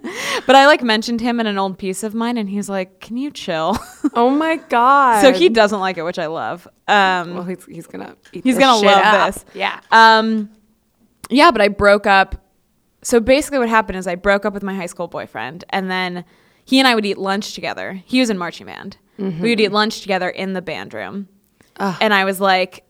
but 0.46 0.54
I 0.54 0.66
like 0.66 0.82
mentioned 0.82 1.20
him 1.20 1.40
in 1.40 1.46
an 1.46 1.58
old 1.58 1.78
piece 1.78 2.02
of 2.02 2.14
mine, 2.14 2.38
and 2.38 2.48
he's 2.48 2.68
like, 2.68 3.00
can 3.00 3.16
you 3.16 3.30
chill? 3.30 3.76
oh 4.14 4.30
my 4.30 4.56
god. 4.56 5.20
so 5.22 5.32
he 5.32 5.48
doesn't 5.48 5.80
like 5.80 5.98
it, 5.98 6.02
which 6.02 6.18
I 6.18 6.26
love. 6.26 6.66
Um, 6.86 7.34
Well, 7.34 7.42
he's, 7.42 7.64
he's 7.66 7.86
gonna. 7.86 8.16
Eat 8.32 8.44
He's 8.44 8.56
gonna 8.56 8.86
love 8.86 9.04
up. 9.04 9.34
this. 9.34 9.44
Yeah. 9.54 9.80
Um, 9.90 10.48
yeah, 11.28 11.50
but 11.50 11.60
I 11.60 11.68
broke 11.68 12.06
up. 12.06 12.36
So 13.02 13.20
basically, 13.20 13.58
what 13.58 13.68
happened 13.68 13.98
is 13.98 14.06
I 14.06 14.14
broke 14.14 14.44
up 14.44 14.54
with 14.54 14.62
my 14.62 14.74
high 14.74 14.86
school 14.86 15.08
boyfriend, 15.08 15.64
and 15.70 15.90
then 15.90 16.24
he 16.64 16.78
and 16.78 16.86
I 16.86 16.94
would 16.94 17.04
eat 17.04 17.18
lunch 17.18 17.54
together. 17.54 18.00
He 18.04 18.20
was 18.20 18.30
in 18.30 18.38
marching 18.38 18.66
band. 18.66 18.96
We 19.18 19.50
would 19.50 19.60
eat 19.60 19.72
lunch 19.72 20.00
together 20.02 20.28
in 20.28 20.52
the 20.52 20.62
band 20.62 20.92
room, 20.94 21.28
Ugh. 21.78 21.96
and 22.00 22.12
I 22.12 22.24
was 22.24 22.40
like, 22.40 22.84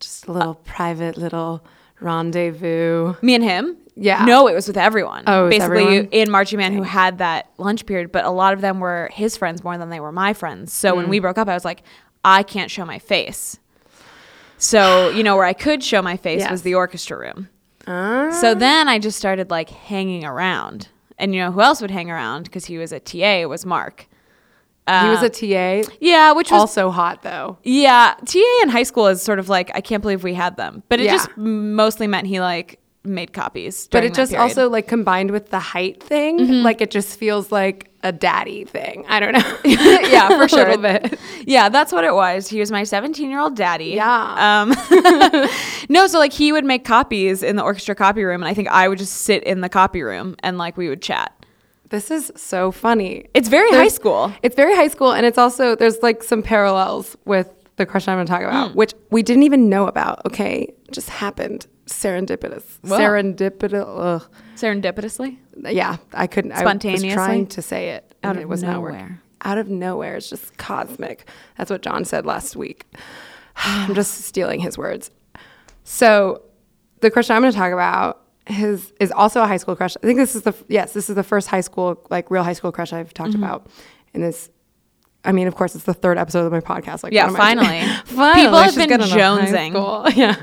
Just 0.00 0.26
a 0.28 0.32
little 0.32 0.54
private 0.54 1.16
little 1.16 1.64
rendezvous. 2.00 3.14
me 3.22 3.34
and 3.34 3.44
him. 3.44 3.76
Yeah. 3.94 4.24
No, 4.24 4.46
it 4.48 4.54
was 4.54 4.66
with 4.68 4.76
everyone. 4.78 5.24
Oh, 5.26 5.42
it 5.42 5.48
was 5.48 5.50
basically 5.58 5.82
everyone? 5.82 6.08
in 6.12 6.30
marching 6.30 6.58
band 6.58 6.74
who 6.74 6.82
had 6.82 7.18
that 7.18 7.50
lunch 7.58 7.84
period, 7.84 8.10
but 8.10 8.24
a 8.24 8.30
lot 8.30 8.54
of 8.54 8.60
them 8.62 8.80
were 8.80 9.10
his 9.12 9.36
friends 9.36 9.62
more 9.62 9.76
than 9.76 9.90
they 9.90 10.00
were 10.00 10.12
my 10.12 10.32
friends. 10.32 10.72
So 10.72 10.92
Mm. 10.92 10.96
when 10.96 11.08
we 11.10 11.18
broke 11.18 11.36
up, 11.36 11.46
I 11.48 11.54
was 11.54 11.64
like, 11.64 11.82
I 12.24 12.42
can't 12.42 12.70
show 12.70 12.84
my 12.86 12.98
face. 12.98 13.58
So 14.58 15.10
you 15.10 15.22
know 15.22 15.36
where 15.36 15.44
I 15.44 15.52
could 15.52 15.82
show 15.82 16.00
my 16.02 16.16
face 16.16 16.40
Yes. 16.40 16.50
was 16.50 16.62
the 16.62 16.74
orchestra 16.74 17.18
room. 17.18 17.48
Ah. 17.86 18.30
So 18.40 18.54
then 18.54 18.88
I 18.88 18.98
just 18.98 19.18
started 19.18 19.50
like 19.50 19.70
hanging 19.70 20.24
around. 20.24 20.88
And 21.18 21.34
you 21.34 21.40
know 21.40 21.52
who 21.52 21.60
else 21.60 21.80
would 21.80 21.90
hang 21.90 22.10
around 22.10 22.44
because 22.44 22.66
he 22.66 22.78
was 22.78 22.92
a 22.92 23.00
TA 23.00 23.44
was 23.46 23.66
Mark. 23.66 24.06
He 24.88 25.08
was 25.08 25.22
Uh, 25.22 25.26
a 25.26 25.30
TA. 25.84 25.90
yeah, 26.00 26.32
which 26.32 26.50
was 26.50 26.60
Also 26.60 26.90
hot 26.90 27.22
though. 27.22 27.56
yeah, 27.62 28.14
TA 28.26 28.40
in 28.62 28.68
high 28.68 28.82
school 28.82 29.06
is 29.06 29.22
sort 29.22 29.38
of 29.38 29.48
like 29.48 29.70
I 29.74 29.80
can't 29.80 30.02
believe 30.02 30.24
we 30.24 30.34
had 30.34 30.56
them, 30.56 30.82
but 30.88 31.00
it 31.00 31.04
Yeah. 31.04 31.12
just 31.12 31.30
mostly 31.36 32.06
meant 32.06 32.26
he 32.26 32.40
like 32.40 32.78
made 33.04 33.32
copies. 33.32 33.88
But 33.90 34.04
it 34.04 34.14
just 34.14 34.30
period. 34.32 34.42
also 34.42 34.68
like 34.70 34.86
combined 34.86 35.30
with 35.32 35.50
the 35.50 35.58
height 35.58 36.02
thing, 36.02 36.62
like 36.62 36.80
it 36.80 36.90
just 36.90 37.18
feels 37.18 37.50
like 37.50 37.88
a 38.04 38.10
daddy 38.12 38.64
thing. 38.64 39.04
I 39.08 39.18
don't 39.20 39.32
know. 39.32 39.56
yeah, 39.64 40.28
for 40.36 40.42
A 40.44 40.48
sure. 40.48 40.58
little 40.68 40.82
bit. 40.82 41.18
Yeah, 41.46 41.68
that's 41.68 41.92
what 41.92 42.04
it 42.04 42.14
was. 42.14 42.48
He 42.48 42.58
was 42.60 42.70
my 42.72 42.82
17 42.84 43.28
year 43.30 43.38
old 43.40 43.54
daddy. 43.56 43.86
Yeah. 43.94 44.62
Um, 44.62 44.74
no, 45.88 46.06
so 46.06 46.18
like 46.18 46.32
he 46.32 46.52
would 46.52 46.64
make 46.64 46.84
copies 46.84 47.42
in 47.42 47.56
the 47.56 47.62
orchestra 47.62 47.94
copy 47.94 48.22
room, 48.24 48.42
and 48.42 48.48
I 48.48 48.54
think 48.54 48.68
I 48.68 48.88
would 48.88 48.98
just 48.98 49.12
sit 49.18 49.42
in 49.44 49.60
the 49.62 49.68
copy 49.68 50.02
room 50.02 50.36
and 50.40 50.58
like 50.58 50.76
we 50.76 50.88
would 50.88 51.02
chat. 51.02 51.32
This 51.92 52.10
is 52.10 52.32
so 52.36 52.72
funny. 52.72 53.26
It's 53.34 53.48
very 53.48 53.70
high 53.70 53.88
school. 53.88 54.32
It's 54.42 54.56
very 54.56 54.74
high 54.74 54.88
school, 54.88 55.12
and 55.12 55.26
it's 55.26 55.36
also 55.38 55.76
there's 55.76 55.98
like 56.02 56.22
some 56.22 56.42
parallels 56.42 57.16
with 57.26 57.50
the 57.76 57.84
crush 57.84 58.08
I'm 58.08 58.16
going 58.16 58.26
to 58.26 58.30
talk 58.32 58.40
about, 58.42 58.70
Hmm. 58.72 58.76
which 58.78 58.94
we 59.10 59.22
didn't 59.22 59.42
even 59.42 59.68
know 59.68 59.86
about. 59.86 60.24
Okay, 60.26 60.72
just 60.90 61.10
happened. 61.10 61.66
Serendipitous. 61.86 62.64
Whoa. 62.80 62.98
Serendipitous. 62.98 63.84
Ugh. 63.86 64.22
Serendipitously. 64.56 65.36
Yeah, 65.56 65.98
I 66.14 66.26
couldn't. 66.26 66.52
I 66.52 66.60
Spontaneously? 66.60 67.08
was 67.08 67.14
trying 67.14 67.46
to 67.48 67.60
say 67.60 67.90
it, 67.90 68.14
Out 68.24 68.30
and 68.30 68.38
of 68.38 68.42
it 68.44 68.48
was 68.48 68.62
not 68.62 68.72
nowhere. 68.72 68.92
working. 68.92 69.18
Out 69.44 69.58
of 69.58 69.68
nowhere, 69.68 70.16
it's 70.16 70.30
just 70.30 70.56
cosmic. 70.56 71.28
That's 71.58 71.70
what 71.70 71.82
John 71.82 72.06
said 72.06 72.24
last 72.24 72.56
week. 72.56 72.86
I'm 73.56 73.94
just 73.94 74.22
stealing 74.24 74.60
his 74.60 74.78
words. 74.78 75.10
So, 75.84 76.40
the 77.00 77.10
crush 77.10 77.28
I'm 77.28 77.42
going 77.42 77.52
to 77.52 77.58
talk 77.58 77.72
about 77.72 78.21
his 78.46 78.92
is 79.00 79.12
also 79.12 79.42
a 79.42 79.46
high 79.46 79.56
school 79.56 79.76
crush. 79.76 79.96
I 80.02 80.06
think 80.06 80.18
this 80.18 80.34
is 80.34 80.42
the 80.42 80.54
yes, 80.68 80.92
this 80.92 81.08
is 81.08 81.16
the 81.16 81.22
first 81.22 81.48
high 81.48 81.60
school 81.60 82.04
like 82.10 82.30
real 82.30 82.42
high 82.42 82.52
school 82.54 82.72
crush 82.72 82.92
I've 82.92 83.14
talked 83.14 83.32
Mm-hmm. 83.32 83.42
about 83.44 83.66
in 84.14 84.20
this. 84.20 84.50
I 85.24 85.30
mean, 85.30 85.46
of 85.46 85.54
course, 85.54 85.76
it's 85.76 85.84
the 85.84 85.94
third 85.94 86.18
episode 86.18 86.46
of 86.46 86.50
my 86.52 86.58
podcast. 86.60 87.04
Like, 87.04 87.12
Yeah, 87.12 87.30
what 87.30 87.40
am 87.40 87.60
I 87.60 87.64
finally. 87.64 87.92
finally, 88.06 88.44
People 88.44 88.58
have 88.58 88.74
been 88.74 89.00
jonesing. 89.00 90.12
Yeah. 90.16 90.42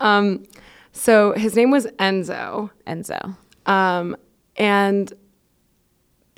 Um, 0.00 0.42
so 0.90 1.32
his 1.34 1.54
name 1.54 1.70
was 1.70 1.86
Enzo. 2.00 2.70
Enzo. 2.88 3.36
Um, 3.66 4.16
and 4.56 5.12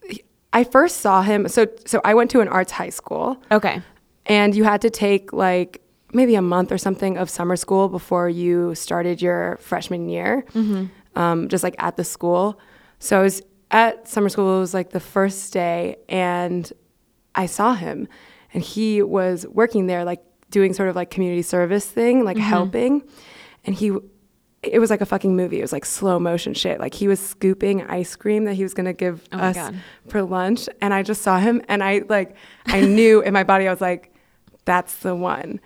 he- 0.07 0.23
I 0.53 0.65
first 0.65 0.99
saw 0.99 1.23
him. 1.23 1.49
So, 1.49 1.67
so 1.87 2.01
I 2.05 2.13
went 2.13 2.31
to 2.33 2.41
an 2.41 2.49
arts 2.49 2.73
high 2.73 2.91
school, 2.91 3.43
Okay. 3.51 3.81
and 4.27 4.55
you 4.55 4.65
had 4.65 4.83
to 4.83 4.91
take 4.91 5.33
like 5.33 5.81
maybe 6.13 6.35
a 6.35 6.43
month 6.43 6.73
or 6.73 6.79
something 6.79 7.17
of 7.17 7.31
summer 7.31 7.57
school 7.57 7.89
before 7.89 8.29
you 8.29 8.75
started 8.75 9.23
your 9.23 9.57
freshman 9.63 10.09
year, 10.09 10.45
um, 11.19 11.49
just 11.49 11.63
like 11.65 11.75
at 11.79 11.97
the 11.97 12.05
school. 12.05 12.59
So 12.99 13.19
I 13.19 13.23
was 13.23 13.43
at 13.71 14.09
summer 14.09 14.29
school. 14.31 14.57
It 14.57 14.61
was 14.61 14.73
like 14.75 14.91
the 14.91 15.01
first 15.01 15.53
day, 15.53 15.97
and 16.09 16.73
I 17.35 17.47
saw 17.47 17.75
him, 17.75 18.09
and 18.55 18.63
he 18.63 19.03
was 19.03 19.47
working 19.49 19.87
there, 19.87 20.05
like 20.05 20.23
doing 20.51 20.73
sort 20.73 20.89
of 20.89 20.97
like 20.97 21.11
community 21.11 21.43
service 21.43 21.85
thing, 21.85 22.25
like 22.25 22.39
helping, 22.39 23.03
and 23.65 23.75
he. 23.75 23.93
It 24.61 24.81
was 24.81 24.91
like 24.91 25.01
a 25.01 25.07
fucking 25.07 25.37
movie. 25.37 25.59
It 25.61 25.63
was 25.63 25.73
like 25.73 25.85
slow 25.85 26.19
motion 26.19 26.53
shit. 26.53 26.81
Like 26.81 26.93
he 26.93 27.07
was 27.07 27.21
scooping 27.21 27.83
ice 27.87 28.17
cream 28.17 28.45
that 28.47 28.55
he 28.55 28.65
was 28.65 28.75
gonna 28.75 28.93
give 28.93 29.23
Oh 29.33 29.39
us 29.39 29.55
God. 29.55 29.77
for 30.09 30.23
lunch, 30.23 30.69
and 30.81 30.93
I 30.93 31.05
just 31.05 31.23
saw 31.23 31.39
him, 31.39 31.63
and 31.69 31.83
I 31.85 32.03
like, 32.09 32.35
I 32.67 32.81
knew 32.81 33.21
in 33.21 33.33
my 33.33 33.45
body, 33.45 33.69
I 33.69 33.71
was 33.71 33.81
like, 33.81 34.13
that's 34.65 34.97
the 34.97 35.15
one. 35.15 35.61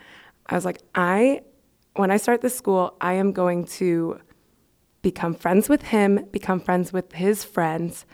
I 0.46 0.54
was 0.56 0.66
like, 0.66 0.78
I, 0.94 1.40
when 1.96 2.10
I 2.10 2.18
start 2.18 2.42
this 2.42 2.54
school, 2.56 2.94
I 3.00 3.14
am 3.14 3.32
going 3.32 3.64
to 3.80 4.20
become 5.02 5.34
friends 5.34 5.68
with 5.68 5.82
him, 5.82 6.26
become 6.30 6.60
friends 6.60 6.92
with 6.92 7.12
his 7.12 7.44
friends, 7.44 8.06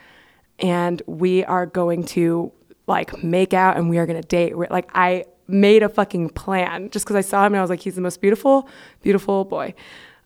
and 0.58 1.00
we 1.06 1.44
are 1.44 1.66
going 1.66 2.04
to 2.04 2.52
like 2.86 3.22
make 3.22 3.52
out 3.52 3.76
and 3.76 3.90
we 3.90 3.98
are 3.98 4.06
going 4.06 4.20
to 4.20 4.26
date. 4.26 4.56
We're, 4.56 4.66
like, 4.70 4.90
I 4.94 5.26
made 5.46 5.82
a 5.82 5.88
fucking 5.88 6.30
plan 6.30 6.90
just 6.90 7.04
because 7.04 7.16
I 7.16 7.20
saw 7.20 7.46
him 7.46 7.52
and 7.52 7.58
I 7.58 7.60
was 7.60 7.70
like, 7.70 7.80
he's 7.80 7.94
the 7.94 8.00
most 8.00 8.20
beautiful, 8.20 8.68
beautiful 9.02 9.44
boy. 9.44 9.74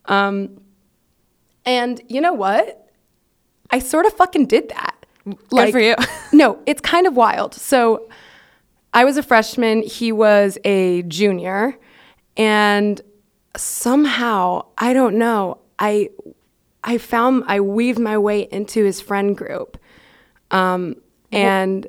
Um, 0.07 0.61
and 1.65 2.01
you 2.09 2.21
know 2.21 2.33
what? 2.33 2.91
I 3.71 3.79
sort 3.79 4.07
of 4.07 4.13
fucking 4.15 4.47
did 4.47 4.69
that. 4.71 5.07
Good 5.49 5.73
for 5.73 5.81
you. 5.81 5.95
no, 6.33 6.59
it's 6.67 6.81
kind 6.81 7.07
of 7.07 7.17
wild. 7.17 7.55
So 7.55 8.09
I 8.93 9.05
was 9.05 9.17
a 9.17 9.23
freshman, 9.23 9.83
he 9.83 10.13
was 10.13 10.59
a 10.65 11.03
junior, 11.03 11.79
and 12.37 13.01
somehow, 13.57 14.67
I 14.79 14.93
don't 14.93 15.17
know, 15.17 15.59
I 15.79 16.11
I 16.85 16.99
found 16.99 17.45
I 17.47 17.61
weaved 17.61 17.99
my 17.99 18.19
way 18.19 18.49
into 18.51 18.85
his 18.85 19.01
friend 19.01 19.37
group. 19.37 19.79
Um, 20.51 20.97
and 21.31 21.87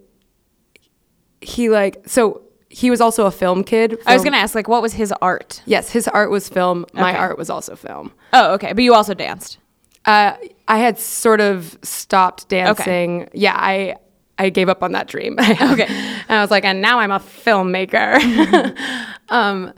he 1.42 1.70
like 1.70 2.04
so 2.08 2.42
he 2.70 2.90
was 2.90 3.02
also 3.02 3.26
a 3.26 3.32
film 3.32 3.64
kid. 3.64 4.00
I 4.08 4.14
was 4.14 4.24
gonna 4.24 4.38
ask, 4.38 4.56
like, 4.56 4.68
what 4.68 4.82
was 4.82 4.94
his 4.94 5.12
art? 5.22 5.62
Yes, 5.66 5.90
his 5.92 6.08
art 6.08 6.32
was 6.32 6.50
film. 6.50 6.86
My 6.94 7.12
Okay. 7.12 7.20
art 7.20 7.38
was 7.38 7.50
also 7.50 7.76
film. 7.76 8.12
Oh, 8.32 8.54
okay, 8.54 8.74
but 8.74 8.84
you 8.84 8.94
also 8.96 9.14
danced. 9.14 9.60
Uh, 10.06 10.34
I 10.68 10.80
had 10.80 10.98
sort 10.98 11.40
of 11.40 11.78
stopped 11.84 12.50
dancing. 12.50 13.30
Yeah, 13.34 13.56
I 13.56 13.96
I 14.40 14.50
gave 14.50 14.70
up 14.70 14.82
on 14.82 14.94
that 14.94 15.08
dream. 15.08 15.38
Okay. 15.40 15.86
and 15.88 16.32
I 16.32 16.42
was 16.42 16.50
like, 16.52 16.66
and 16.66 16.82
now 16.82 17.00
I'm 17.00 17.12
a 17.12 17.20
filmmaker. 17.20 18.76
um, 19.30 19.72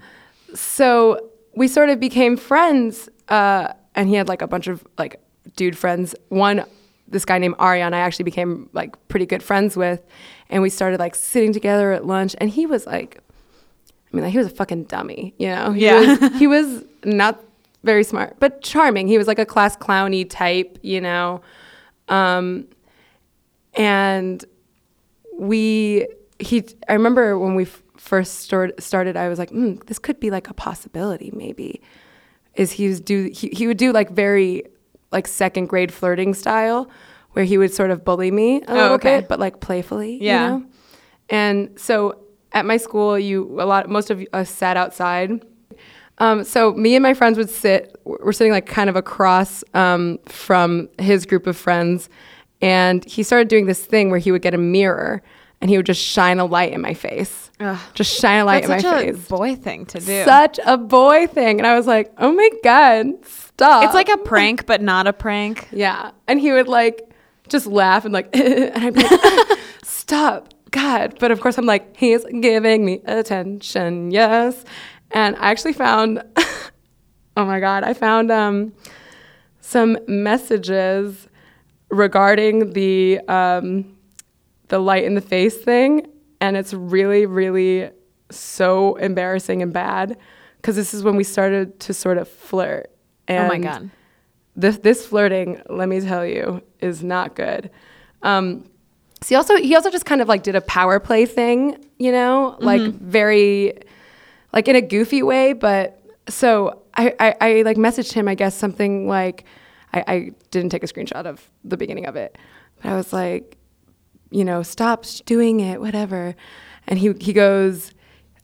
so 0.53 1.31
we 1.55 1.67
sort 1.67 1.89
of 1.89 1.99
became 1.99 2.37
friends. 2.37 3.09
Uh, 3.27 3.73
and 3.95 4.07
he 4.09 4.15
had 4.15 4.27
like 4.27 4.41
a 4.41 4.47
bunch 4.47 4.67
of 4.67 4.85
like 4.97 5.19
dude 5.55 5.77
friends. 5.77 6.13
One, 6.29 6.65
this 7.07 7.25
guy 7.25 7.37
named 7.37 7.55
Ariane, 7.59 7.93
I 7.93 7.99
actually 7.99 8.23
became 8.23 8.69
like 8.73 8.95
pretty 9.07 9.25
good 9.25 9.43
friends 9.43 9.75
with, 9.77 10.01
and 10.49 10.61
we 10.61 10.69
started 10.69 10.99
like 10.99 11.15
sitting 11.15 11.53
together 11.53 11.91
at 11.91 12.05
lunch. 12.05 12.35
And 12.39 12.49
he 12.49 12.65
was 12.65 12.85
like, 12.85 13.19
I 14.11 14.15
mean, 14.15 14.23
like, 14.23 14.31
he 14.31 14.37
was 14.37 14.47
a 14.47 14.51
fucking 14.51 14.85
dummy, 14.85 15.33
you 15.37 15.47
know? 15.49 15.71
He 15.71 15.85
Yeah. 15.85 15.99
Was, 16.19 16.39
he 16.39 16.47
was 16.47 16.83
not 17.03 17.43
very 17.83 18.03
smart, 18.03 18.37
but 18.39 18.61
charming. 18.61 19.07
He 19.07 19.17
was 19.17 19.27
like 19.27 19.39
a 19.39 19.45
class 19.45 19.75
clowny 19.77 20.27
type, 20.29 20.79
you 20.81 21.01
know? 21.01 21.41
Um, 22.07 22.67
and 23.73 24.43
we, 25.37 26.07
he, 26.39 26.63
I 26.87 26.93
remember 26.93 27.37
when 27.37 27.55
we 27.55 27.63
f- 27.63 27.83
first 27.97 28.39
start, 28.39 28.81
started, 28.81 29.17
I 29.17 29.27
was 29.27 29.37
like, 29.37 29.51
mm, 29.51 29.83
this 29.85 29.99
could 29.99 30.19
be 30.19 30.31
like 30.31 30.49
a 30.49 30.53
possibility, 30.53 31.31
maybe. 31.35 31.81
Is 32.55 32.71
he 32.71 32.87
was 32.87 33.01
do, 33.01 33.29
he, 33.33 33.49
he 33.49 33.67
would 33.67 33.77
do 33.77 33.91
like 33.91 34.11
very, 34.11 34.63
like 35.11 35.27
second 35.27 35.67
grade 35.67 35.93
flirting 35.93 36.33
style, 36.33 36.89
where 37.31 37.45
he 37.45 37.57
would 37.57 37.73
sort 37.73 37.91
of 37.91 38.05
bully 38.05 38.31
me 38.31 38.61
a 38.67 38.73
little 38.73 38.93
okay. 38.93 39.19
bit, 39.19 39.27
but 39.27 39.39
like 39.39 39.59
playfully, 39.59 40.17
Yeah. 40.21 40.43
you 40.43 40.59
know? 40.59 40.65
And 41.29 41.79
so 41.79 42.19
at 42.53 42.65
my 42.65 42.77
school, 42.77 43.19
you 43.19 43.59
a 43.59 43.65
lot 43.65 43.89
most 43.89 44.09
of 44.09 44.25
us 44.31 44.49
sat 44.49 44.77
outside. 44.77 45.43
Um, 46.19 46.45
so 46.45 46.71
me 46.73 46.95
and 46.95 47.03
my 47.03 47.13
friends 47.13 47.37
would 47.37 47.49
sit. 47.49 47.99
We're 48.05 48.31
sitting 48.31 48.53
like 48.53 48.65
kind 48.65 48.89
of 48.89 48.95
across 48.95 49.63
um, 49.73 50.17
from 50.27 50.87
his 50.97 51.25
group 51.25 51.45
of 51.47 51.57
friends, 51.57 52.09
and 52.61 53.03
he 53.03 53.21
started 53.23 53.49
doing 53.49 53.65
this 53.65 53.83
thing 53.85 54.09
where 54.09 54.19
he 54.19 54.31
would 54.31 54.41
get 54.41 54.53
a 54.53 54.57
mirror 54.57 55.21
and 55.59 55.69
he 55.69 55.77
would 55.77 55.85
just 55.85 56.01
shine 56.01 56.39
a 56.39 56.45
light 56.45 56.71
in 56.71 56.81
my 56.81 56.93
face. 56.93 57.44
Ugh. 57.59 57.79
Just 57.93 58.19
shine 58.19 58.41
a 58.41 58.45
light 58.45 58.67
That's 58.67 58.83
in 58.83 58.89
my 58.91 59.01
a 59.01 59.13
face. 59.13 59.27
boy 59.27 59.55
thing 59.55 59.85
to 59.87 59.99
do. 59.99 60.25
Such 60.25 60.59
a 60.65 60.77
boy 60.77 61.27
thing, 61.27 61.59
and 61.59 61.65
I 61.65 61.75
was 61.75 61.87
like, 61.87 62.11
"Oh 62.17 62.33
my 62.33 62.49
god, 62.63 63.25
stop!" 63.25 63.85
it's 63.85 63.93
like 63.93 64.09
a 64.09 64.17
prank, 64.17 64.65
but 64.65 64.81
not 64.81 65.07
a 65.07 65.13
prank. 65.13 65.69
Yeah. 65.71 66.11
And 66.27 66.39
he 66.39 66.51
would 66.51 66.67
like 66.67 67.09
just 67.47 67.67
laugh 67.67 68.05
and 68.05 68.13
like, 68.13 68.29
and 68.35 68.83
I'd 68.83 68.93
be 68.93 69.03
like, 69.03 69.59
stop, 69.83 70.53
God. 70.71 71.17
But 71.19 71.31
of 71.31 71.39
course, 71.41 71.57
I'm 71.57 71.65
like, 71.65 71.95
he's 71.95 72.25
giving 72.41 72.85
me 72.85 73.01
attention. 73.05 74.11
Yes. 74.11 74.63
And 75.11 75.35
I 75.37 75.51
actually 75.51 75.73
found, 75.73 76.23
oh 77.37 77.45
my 77.45 77.59
God, 77.59 77.83
I 77.83 77.93
found 77.93 78.31
um, 78.31 78.73
some 79.61 79.97
messages 80.07 81.27
regarding 81.89 82.73
the, 82.73 83.19
um, 83.27 83.95
the 84.67 84.79
light 84.79 85.03
in 85.03 85.15
the 85.15 85.21
face 85.21 85.55
thing. 85.57 86.07
And 86.45 86.55
it's 86.55 86.73
really, 86.73 87.25
really 87.25 87.89
so 88.29 88.95
embarrassing 88.97 89.61
and 89.63 89.73
bad 89.73 90.17
because 90.57 90.75
this 90.75 90.93
is 90.93 91.03
when 91.03 91.15
we 91.15 91.23
started 91.23 91.79
to 91.81 91.93
sort 91.93 92.17
of 92.17 92.27
flirt. 92.27 92.91
And 93.27 93.45
oh 93.45 93.47
my 93.47 93.57
god. 93.57 93.89
this 94.55 94.77
this 94.77 95.05
flirting, 95.05 95.61
let 95.69 95.89
me 95.89 96.01
tell 96.01 96.25
you, 96.25 96.61
is 96.79 97.03
not 97.03 97.35
good. 97.35 97.71
Um, 98.21 98.69
so 99.21 99.29
he 99.29 99.35
also 99.35 99.55
he 99.57 99.75
also 99.75 99.89
just 99.89 100.05
kind 100.05 100.21
of 100.21 100.27
like 100.27 100.43
did 100.43 100.55
a 100.55 100.61
power 100.61 100.99
play 100.99 101.25
thing, 101.25 101.83
you 101.97 102.11
know, 102.11 102.57
like 102.59 102.81
very, 102.81 103.79
like 104.53 104.67
in 104.67 104.75
a 104.75 104.81
goofy 104.81 105.23
way. 105.23 105.53
But 105.53 105.99
so 106.29 106.83
I, 106.95 107.15
I 107.19 107.35
I 107.41 107.61
like 107.63 107.77
messaged 107.77 108.13
him, 108.13 108.27
I 108.27 108.35
guess 108.35 108.55
something 108.55 109.07
like, 109.07 109.45
I, 109.93 110.03
I 110.07 110.31
didn't 110.51 110.69
take 110.69 110.83
a 110.83 110.87
screenshot 110.87 111.25
of 111.25 111.49
the 111.63 111.77
beginning 111.77 112.05
of 112.05 112.15
it, 112.15 112.37
but 112.81 112.91
I 112.91 112.95
was 112.95 113.11
like, 113.11 113.57
you 114.31 114.45
know, 114.45 114.63
stop 114.63 115.05
doing 115.25 115.59
it, 115.59 115.79
whatever. 115.79 116.35
And 116.87 116.99
he 116.99 117.13
he 117.19 117.33
goes, 117.33 117.91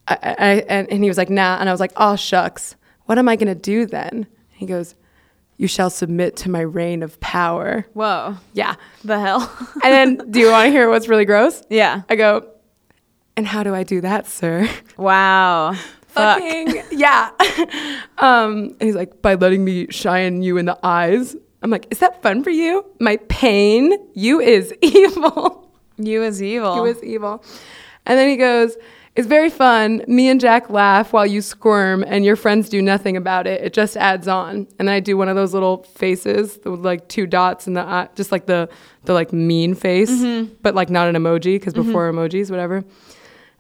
I, 0.07 0.17
I, 0.21 0.47
and, 0.67 0.91
and 0.91 1.03
he 1.03 1.09
was 1.09 1.17
like, 1.17 1.29
nah. 1.29 1.57
And 1.59 1.69
I 1.69 1.71
was 1.71 1.79
like, 1.79 1.93
oh 1.97 2.15
shucks, 2.15 2.75
what 3.05 3.17
am 3.17 3.27
I 3.29 3.35
gonna 3.35 3.55
do 3.55 3.85
then? 3.85 4.27
He 4.51 4.65
goes, 4.65 4.95
you 5.57 5.67
shall 5.67 5.91
submit 5.91 6.35
to 6.38 6.50
my 6.50 6.61
reign 6.61 7.03
of 7.03 7.19
power. 7.19 7.85
Whoa. 7.93 8.35
Yeah. 8.53 8.75
The 9.03 9.19
hell. 9.19 9.51
And 9.83 10.19
then, 10.19 10.31
do 10.31 10.39
you 10.39 10.50
want 10.50 10.65
to 10.65 10.71
hear 10.71 10.89
what's 10.89 11.07
really 11.07 11.25
gross? 11.25 11.61
yeah. 11.69 12.01
I 12.09 12.15
go, 12.15 12.47
and 13.38 13.45
how 13.45 13.63
do 13.63 13.73
I 13.75 13.83
do 13.83 14.01
that, 14.01 14.27
sir? 14.27 14.67
Wow. 14.97 15.73
Fuck. 16.07 16.39
Fucking 16.39 16.83
yeah. 16.91 17.29
um, 18.17 18.75
and 18.79 18.81
he's 18.81 18.95
like, 18.95 19.21
by 19.21 19.35
letting 19.35 19.63
me 19.63 19.88
shine 19.91 20.41
you 20.41 20.57
in 20.57 20.65
the 20.65 20.77
eyes. 20.83 21.35
I'm 21.61 21.69
like, 21.69 21.88
is 21.91 22.00
that 22.00 22.21
fun 22.21 22.43
for 22.43 22.50
you? 22.50 22.83
My 23.00 23.17
pain, 23.29 23.93
you 24.13 24.39
is 24.41 24.73
evil. 24.81 25.71
You 25.98 26.24
is 26.24 26.41
evil. 26.41 26.75
you 26.77 26.86
is 26.86 27.03
evil. 27.03 27.43
And 28.05 28.17
then 28.17 28.29
he 28.29 28.38
goes, 28.38 28.75
it's 29.15 29.27
very 29.27 29.50
fun. 29.50 30.03
Me 30.07 30.29
and 30.29 30.39
Jack 30.39 30.69
laugh 30.69 31.12
while 31.12 31.25
you 31.25 31.41
squirm, 31.41 32.01
and 32.07 32.24
your 32.24 32.38
friends 32.38 32.69
do 32.69 32.81
nothing 32.81 33.17
about 33.17 33.45
it. 33.45 33.62
It 33.62 33.74
just 33.74 33.98
adds 33.98 34.27
on. 34.27 34.67
And 34.79 34.88
then 34.88 34.89
I 34.89 35.01
do 35.01 35.17
one 35.17 35.27
of 35.27 35.36
those 35.36 35.53
little 35.53 35.83
faces 35.83 36.57
with 36.63 36.79
like 36.86 37.10
two 37.10 37.27
dots 37.27 37.67
in 37.67 37.74
the 37.74 37.81
eye, 37.81 38.07
just 38.15 38.31
like 38.31 38.45
the 38.45 38.69
the 39.03 39.13
like 39.13 39.33
mean 39.33 39.75
face, 39.75 40.12
but 40.62 40.75
like 40.75 40.89
not 40.89 41.07
an 41.10 41.15
emoji 41.15 41.55
because 41.55 41.74
before 41.74 42.10
emojis, 42.12 42.50
whatever. 42.50 42.86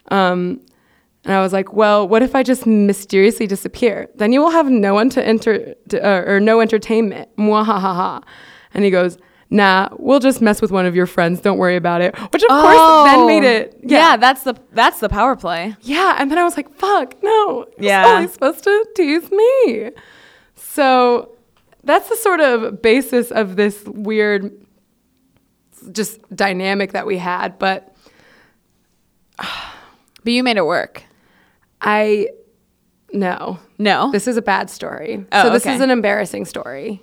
Um, 0.09 0.61
and 1.25 1.33
I 1.33 1.41
was 1.41 1.51
like, 1.53 1.73
well, 1.73 2.07
what 2.07 2.23
if 2.23 2.33
I 2.33 2.43
just 2.43 2.65
mysteriously 2.65 3.45
disappear? 3.45 4.09
Then 4.15 4.31
you 4.31 4.39
will 4.39 4.51
have 4.51 4.69
no 4.69 4.93
one 4.93 5.09
to 5.11 5.23
enter 5.23 5.75
to, 5.89 6.01
uh, 6.03 6.23
or 6.25 6.39
no 6.39 6.61
entertainment. 6.61 7.29
Mwahaha. 7.35 8.23
And 8.73 8.83
he 8.85 8.89
goes, 8.89 9.17
nah, 9.51 9.89
we'll 9.99 10.19
just 10.19 10.41
mess 10.41 10.61
with 10.61 10.71
one 10.71 10.87
of 10.87 10.95
your 10.95 11.05
friends. 11.05 11.41
Don't 11.41 11.59
worry 11.59 11.75
about 11.75 12.01
it. 12.01 12.17
Which 12.33 12.41
of 12.41 12.49
course 12.49 13.05
then 13.05 13.19
oh. 13.19 13.27
made 13.27 13.43
it. 13.43 13.73
Oh. 13.75 13.81
Yeah. 13.83 14.17
that's 14.17 14.43
the 14.43 14.55
that's 14.71 14.99
the 14.99 15.09
power 15.09 15.35
play. 15.35 15.75
Yeah, 15.81 16.15
and 16.17 16.31
then 16.31 16.39
I 16.39 16.43
was 16.43 16.57
like, 16.57 16.73
fuck, 16.73 17.21
no. 17.21 17.65
He's 17.77 17.85
Yeah. 17.85 18.07
only 18.07 18.27
supposed 18.27 18.63
to 18.63 18.85
tease 18.95 19.29
me. 19.29 19.91
So 20.55 21.35
that's 21.83 22.09
the 22.09 22.15
sort 22.15 22.39
of 22.39 22.81
basis 22.81 23.29
of 23.31 23.55
this 23.55 23.83
weird 23.85 24.51
just 25.91 26.19
dynamic 26.35 26.93
that 26.93 27.05
we 27.05 27.17
had. 27.17 27.59
But 27.59 27.95
But 30.23 30.33
you 30.33 30.43
made 30.43 30.57
it 30.57 30.65
work. 30.65 31.03
I 31.81 32.29
no. 33.13 33.59
No. 33.77 34.11
This 34.11 34.27
is 34.27 34.37
a 34.37 34.41
bad 34.41 34.69
story. 34.69 35.25
Oh, 35.31 35.43
so 35.43 35.49
this 35.49 35.63
okay. 35.63 35.75
is 35.75 35.81
an 35.81 35.89
embarrassing 35.89 36.45
story. 36.45 37.01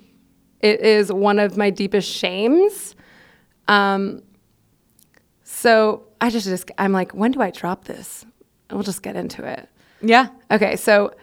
It 0.61 0.81
is 0.81 1.11
one 1.11 1.39
of 1.39 1.57
my 1.57 1.69
deepest 1.69 2.09
shames. 2.09 2.95
Um, 3.67 4.23
so 5.43 6.03
I 6.21 6.29
just, 6.29 6.45
just 6.47 6.71
I'm 6.77 6.91
like, 6.91 7.11
when 7.13 7.31
do 7.31 7.41
I 7.41 7.51
drop 7.51 7.85
this? 7.85 8.25
We'll 8.71 8.83
just 8.83 9.01
get 9.01 9.15
into 9.15 9.45
it. 9.45 9.67
yeah. 10.01 10.27
Okay, 10.51 10.75
so 10.75 11.13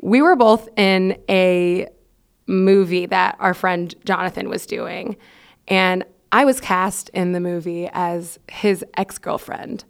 we 0.00 0.22
were 0.22 0.36
both 0.36 0.68
in 0.76 1.18
a 1.28 1.88
movie 2.46 3.06
that 3.06 3.36
our 3.38 3.54
friend 3.54 3.94
Jonathan 4.04 4.48
was 4.48 4.66
doing, 4.66 5.16
and 5.68 6.04
I 6.32 6.44
was 6.44 6.60
cast 6.60 7.08
in 7.10 7.32
the 7.32 7.40
movie 7.40 7.88
as 7.92 8.38
his 8.50 8.84
ex 8.96 9.18
girlfriend. 9.18 9.84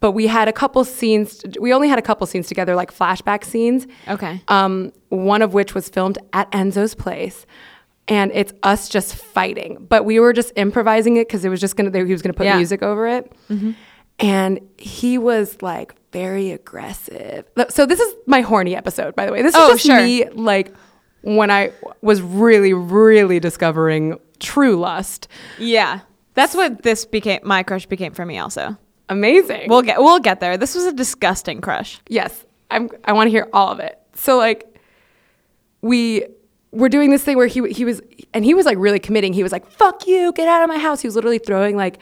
But 0.00 0.12
we 0.12 0.26
had 0.26 0.48
a 0.48 0.52
couple 0.52 0.84
scenes. 0.84 1.42
We 1.60 1.72
only 1.72 1.88
had 1.88 1.98
a 1.98 2.02
couple 2.02 2.26
scenes 2.26 2.48
together, 2.48 2.74
like 2.74 2.92
flashback 2.92 3.44
scenes. 3.44 3.86
Okay. 4.08 4.42
Um, 4.48 4.92
one 5.10 5.42
of 5.42 5.54
which 5.54 5.74
was 5.74 5.88
filmed 5.88 6.18
at 6.32 6.50
Enzo's 6.50 6.94
place. 6.96 7.46
And 8.12 8.30
it's 8.34 8.52
us 8.62 8.88
just 8.88 9.14
fighting, 9.14 9.86
but 9.88 10.04
we 10.04 10.18
were 10.20 10.32
just 10.32 10.52
improvising 10.56 11.16
it 11.16 11.28
because 11.28 11.44
it 11.44 11.48
was 11.48 11.60
just 11.60 11.76
gonna. 11.76 11.90
He 12.04 12.12
was 12.12 12.20
gonna 12.20 12.34
put 12.34 12.46
Yeah. 12.46 12.56
music 12.56 12.82
over 12.82 13.06
it, 13.06 13.32
mm-hmm. 13.48 13.70
and 14.18 14.60
he 14.76 15.18
was 15.18 15.62
like 15.62 15.94
very 16.12 16.50
aggressive. 16.50 17.44
So 17.70 17.86
this 17.86 18.00
is 18.00 18.14
my 18.26 18.40
horny 18.40 18.74
episode, 18.76 19.14
by 19.14 19.24
the 19.26 19.32
way. 19.32 19.40
This 19.42 19.54
is 19.54 19.60
Oh, 19.60 19.70
just 19.72 19.86
sure. 19.86 20.02
me 20.02 20.28
like 20.30 20.74
when 21.22 21.50
I 21.50 21.70
was 22.02 22.20
really, 22.20 22.74
really 22.74 23.38
discovering 23.40 24.18
true 24.40 24.76
lust. 24.76 25.28
Yeah. 25.58 26.00
That's 26.34 26.54
what 26.54 26.82
this 26.82 27.04
became 27.06 27.40
my 27.44 27.62
crush 27.62 27.86
became 27.86 28.12
for 28.12 28.26
me 28.26 28.38
also. 28.38 28.76
Amazing. 29.08 29.68
We'll 29.68 29.82
get 29.82 29.98
we'll 30.00 30.18
get 30.18 30.40
there. 30.40 30.56
This 30.56 30.74
was 30.74 30.84
a 30.86 30.92
disgusting 30.92 31.60
crush. 31.60 32.00
yes, 32.08 32.44
I'm. 32.70 32.90
I 33.04 33.12
want 33.12 33.26
to 33.28 33.30
hear 33.30 33.48
all 33.52 33.68
of 33.68 33.78
it. 33.80 33.98
So 34.14 34.36
like, 34.38 34.66
we 35.82 36.24
were 36.72 36.88
doing 36.88 37.10
this 37.10 37.22
thing 37.22 37.36
where 37.36 37.46
he 37.46 37.70
he 37.72 37.84
was 37.84 38.00
and 38.34 38.44
he 38.44 38.54
was 38.54 38.66
like 38.66 38.78
really 38.78 38.98
committing. 38.98 39.32
He 39.32 39.42
was 39.42 39.52
like, 39.52 39.70
"Fuck 39.70 40.06
you, 40.06 40.32
get 40.32 40.48
out 40.48 40.62
of 40.62 40.68
my 40.68 40.78
house." 40.78 41.00
He 41.00 41.06
was 41.06 41.14
literally 41.14 41.38
throwing 41.38 41.76
like 41.76 41.98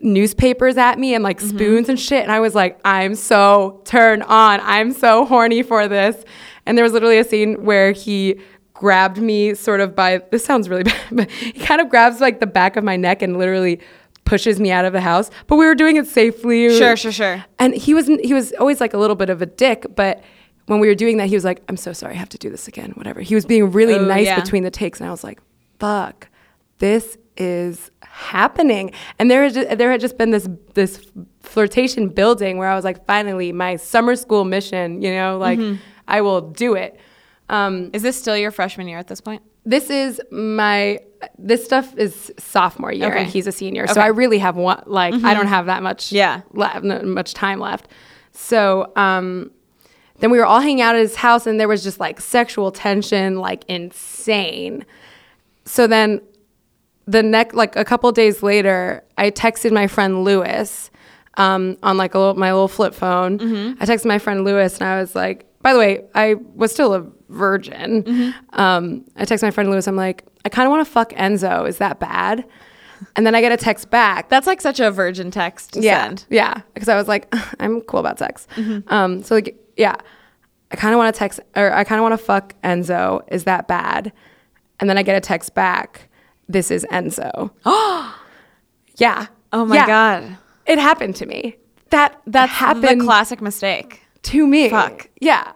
newspapers 0.00 0.76
at 0.76 0.98
me 0.98 1.14
and 1.14 1.24
like 1.24 1.38
mm-hmm. 1.38 1.56
spoons 1.56 1.88
and 1.88 1.98
shit. 1.98 2.22
And 2.22 2.32
I 2.32 2.40
was 2.40 2.54
like, 2.54 2.78
"I'm 2.84 3.14
so 3.14 3.80
turned 3.84 4.24
on. 4.24 4.60
I'm 4.62 4.92
so 4.92 5.24
horny 5.24 5.62
for 5.62 5.88
this." 5.88 6.24
And 6.66 6.76
there 6.76 6.82
was 6.82 6.92
literally 6.92 7.18
a 7.18 7.24
scene 7.24 7.64
where 7.64 7.92
he 7.92 8.40
grabbed 8.74 9.18
me 9.18 9.54
sort 9.54 9.80
of 9.80 9.96
by 9.96 10.22
this 10.30 10.44
sounds 10.44 10.68
really 10.68 10.82
bad, 10.84 11.00
but 11.12 11.30
he 11.30 11.52
kind 11.52 11.80
of 11.80 11.88
grabs 11.88 12.20
like 12.20 12.40
the 12.40 12.46
back 12.46 12.76
of 12.76 12.84
my 12.84 12.96
neck 12.96 13.22
and 13.22 13.38
literally 13.38 13.80
pushes 14.24 14.60
me 14.60 14.70
out 14.70 14.84
of 14.84 14.92
the 14.92 15.00
house. 15.00 15.30
But 15.46 15.56
we 15.56 15.66
were 15.66 15.74
doing 15.74 15.96
it 15.96 16.06
safely. 16.06 16.76
Sure, 16.76 16.96
sure, 16.96 17.12
sure. 17.12 17.44
And 17.58 17.74
he 17.74 17.94
was 17.94 18.06
he 18.06 18.34
was 18.34 18.52
always 18.54 18.80
like 18.80 18.94
a 18.94 18.98
little 18.98 19.16
bit 19.16 19.30
of 19.30 19.42
a 19.42 19.46
dick, 19.46 19.86
but 19.94 20.22
when 20.68 20.80
we 20.80 20.86
were 20.88 20.94
doing 20.94 21.16
that, 21.18 21.28
he 21.28 21.34
was 21.34 21.44
like, 21.44 21.62
"I'm 21.68 21.76
so 21.76 21.92
sorry, 21.92 22.14
I 22.14 22.16
have 22.18 22.28
to 22.30 22.38
do 22.38 22.48
this 22.50 22.68
again." 22.68 22.92
Whatever. 22.94 23.20
He 23.20 23.34
was 23.34 23.44
being 23.44 23.70
really 23.72 23.94
Oh, 23.94 24.04
nice 24.04 24.26
yeah. 24.26 24.40
between 24.40 24.62
the 24.62 24.70
takes, 24.70 25.00
and 25.00 25.08
I 25.08 25.10
was 25.10 25.24
like, 25.24 25.40
"Fuck, 25.80 26.28
this 26.78 27.18
is 27.36 27.90
happening." 28.02 28.92
And 29.18 29.30
there 29.30 29.42
had 29.44 29.54
just, 29.54 29.78
there 29.78 29.90
had 29.90 30.00
just 30.00 30.16
been 30.18 30.30
this 30.30 30.48
this 30.74 31.04
flirtation 31.42 32.08
building 32.08 32.58
where 32.58 32.68
I 32.68 32.74
was 32.74 32.84
like, 32.84 33.04
"Finally, 33.06 33.52
my 33.52 33.76
summer 33.76 34.14
school 34.16 34.44
mission. 34.44 35.02
You 35.02 35.12
know, 35.12 35.38
like 35.38 35.58
Mm-hmm. 35.58 35.76
I 36.06 36.20
will 36.20 36.40
do 36.40 36.74
it." 36.74 36.98
Um, 37.50 37.90
Is 37.94 38.02
this 38.02 38.18
still 38.20 38.36
your 38.36 38.50
freshman 38.50 38.88
year 38.88 38.98
at 38.98 39.08
this 39.08 39.20
point? 39.20 39.42
this 39.64 39.90
is 39.90 40.18
my 40.30 40.98
this 41.36 41.62
stuff 41.64 41.94
is 41.98 42.32
sophomore 42.38 42.92
year 42.92 43.08
Okay. 43.08 43.22
and 43.22 43.28
he's 43.28 43.46
a 43.46 43.52
senior 43.52 43.86
so 43.88 44.00
i 44.00 44.06
really 44.06 44.38
have 44.38 44.56
one 44.56 44.80
like 44.86 45.12
i 45.24 45.34
don't 45.34 45.48
have 45.48 45.66
that 45.66 45.82
much 45.82 46.10
Yeah. 46.12 46.40
le- 46.52 47.02
much 47.04 47.34
time 47.34 47.58
left 47.58 47.88
so 48.32 48.90
um 48.96 49.50
then 50.20 50.30
we 50.30 50.38
were 50.38 50.46
all 50.46 50.60
hanging 50.60 50.80
out 50.80 50.94
at 50.94 51.00
his 51.00 51.16
house 51.16 51.46
and 51.46 51.60
there 51.60 51.68
was 51.68 51.82
just 51.82 52.00
like 52.00 52.20
sexual 52.20 52.72
tension 52.72 53.38
like 53.38 53.64
insane. 53.68 54.84
So 55.64 55.86
then 55.86 56.20
the 57.08 57.22
next 57.22 57.54
like 57.54 57.74
a 57.74 57.84
couple 57.84 58.12
days 58.12 58.42
later 58.42 59.02
i 59.16 59.30
texted 59.30 59.72
my 59.72 59.86
friend 59.86 60.24
lewis 60.24 60.90
um, 61.38 61.76
on 61.84 61.96
like 61.96 62.14
a 62.14 62.18
little, 62.18 62.34
my 62.34 62.52
little 62.52 62.66
flip 62.66 62.92
phone. 62.92 63.38
I 63.80 63.86
texted 63.86 64.06
my 64.06 64.18
friend 64.18 64.44
lewis 64.44 64.78
and 64.78 64.88
i 64.88 65.00
was 65.00 65.14
like 65.14 65.46
by 65.62 65.72
the 65.72 65.78
way 65.78 66.04
i 66.14 66.34
was 66.54 66.70
still 66.72 66.94
a 66.94 67.06
virgin. 67.30 68.34
Um, 68.52 69.04
i 69.16 69.24
texted 69.24 69.42
my 69.42 69.50
friend 69.50 69.70
lewis 69.70 69.86
i'm 69.88 69.96
like 69.96 70.24
i 70.44 70.48
kind 70.50 70.66
of 70.66 70.70
want 70.70 70.86
to 70.86 70.90
fuck 70.90 71.10
enzo 71.12 71.66
is 71.66 71.78
that 71.78 71.98
bad? 71.98 72.44
And 73.16 73.24
then 73.24 73.34
i 73.34 73.40
get 73.40 73.52
a 73.52 73.56
text 73.56 73.90
back. 73.90 74.28
That's 74.28 74.46
like 74.46 74.60
such 74.60 74.80
a 74.80 74.90
virgin 74.90 75.30
text 75.30 75.74
to 75.74 75.80
yeah, 75.80 76.04
send. 76.04 76.26
Yeah, 76.28 76.60
because 76.74 76.88
I 76.88 76.96
was 76.96 77.08
like, 77.08 77.32
I'm 77.60 77.80
cool 77.82 78.00
about 78.00 78.18
sex. 78.18 78.46
Um, 78.88 79.22
so 79.22 79.36
like, 79.36 79.56
yeah, 79.78 79.94
I 80.70 80.76
kind 80.76 80.92
of 80.92 80.98
want 80.98 81.14
to 81.14 81.18
text 81.18 81.40
or 81.56 81.72
I 81.72 81.82
kind 81.84 81.98
of 81.98 82.02
want 82.02 82.12
to 82.12 82.22
fuck 82.24 82.54
Enzo. 82.62 83.22
Is 83.28 83.44
that 83.44 83.66
bad? 83.68 84.12
And 84.80 84.90
then 84.90 84.98
I 84.98 85.02
get 85.02 85.16
a 85.16 85.20
text 85.20 85.54
back. 85.54 86.08
This 86.48 86.70
is 86.70 86.84
Enzo. 86.92 87.50
Oh, 87.64 88.20
yeah. 88.96 89.26
Oh 89.52 89.64
my 89.64 89.76
Yeah. 89.76 89.86
god. 89.86 90.36
It 90.66 90.78
happened 90.78 91.16
to 91.16 91.26
me. 91.26 91.56
That 91.90 92.20
that 92.26 92.50
happened 92.50 93.00
the 93.00 93.04
classic 93.04 93.40
mistake. 93.40 94.02
to 94.24 94.46
me. 94.46 94.68
Fuck. 94.68 95.08
Yeah. 95.20 95.52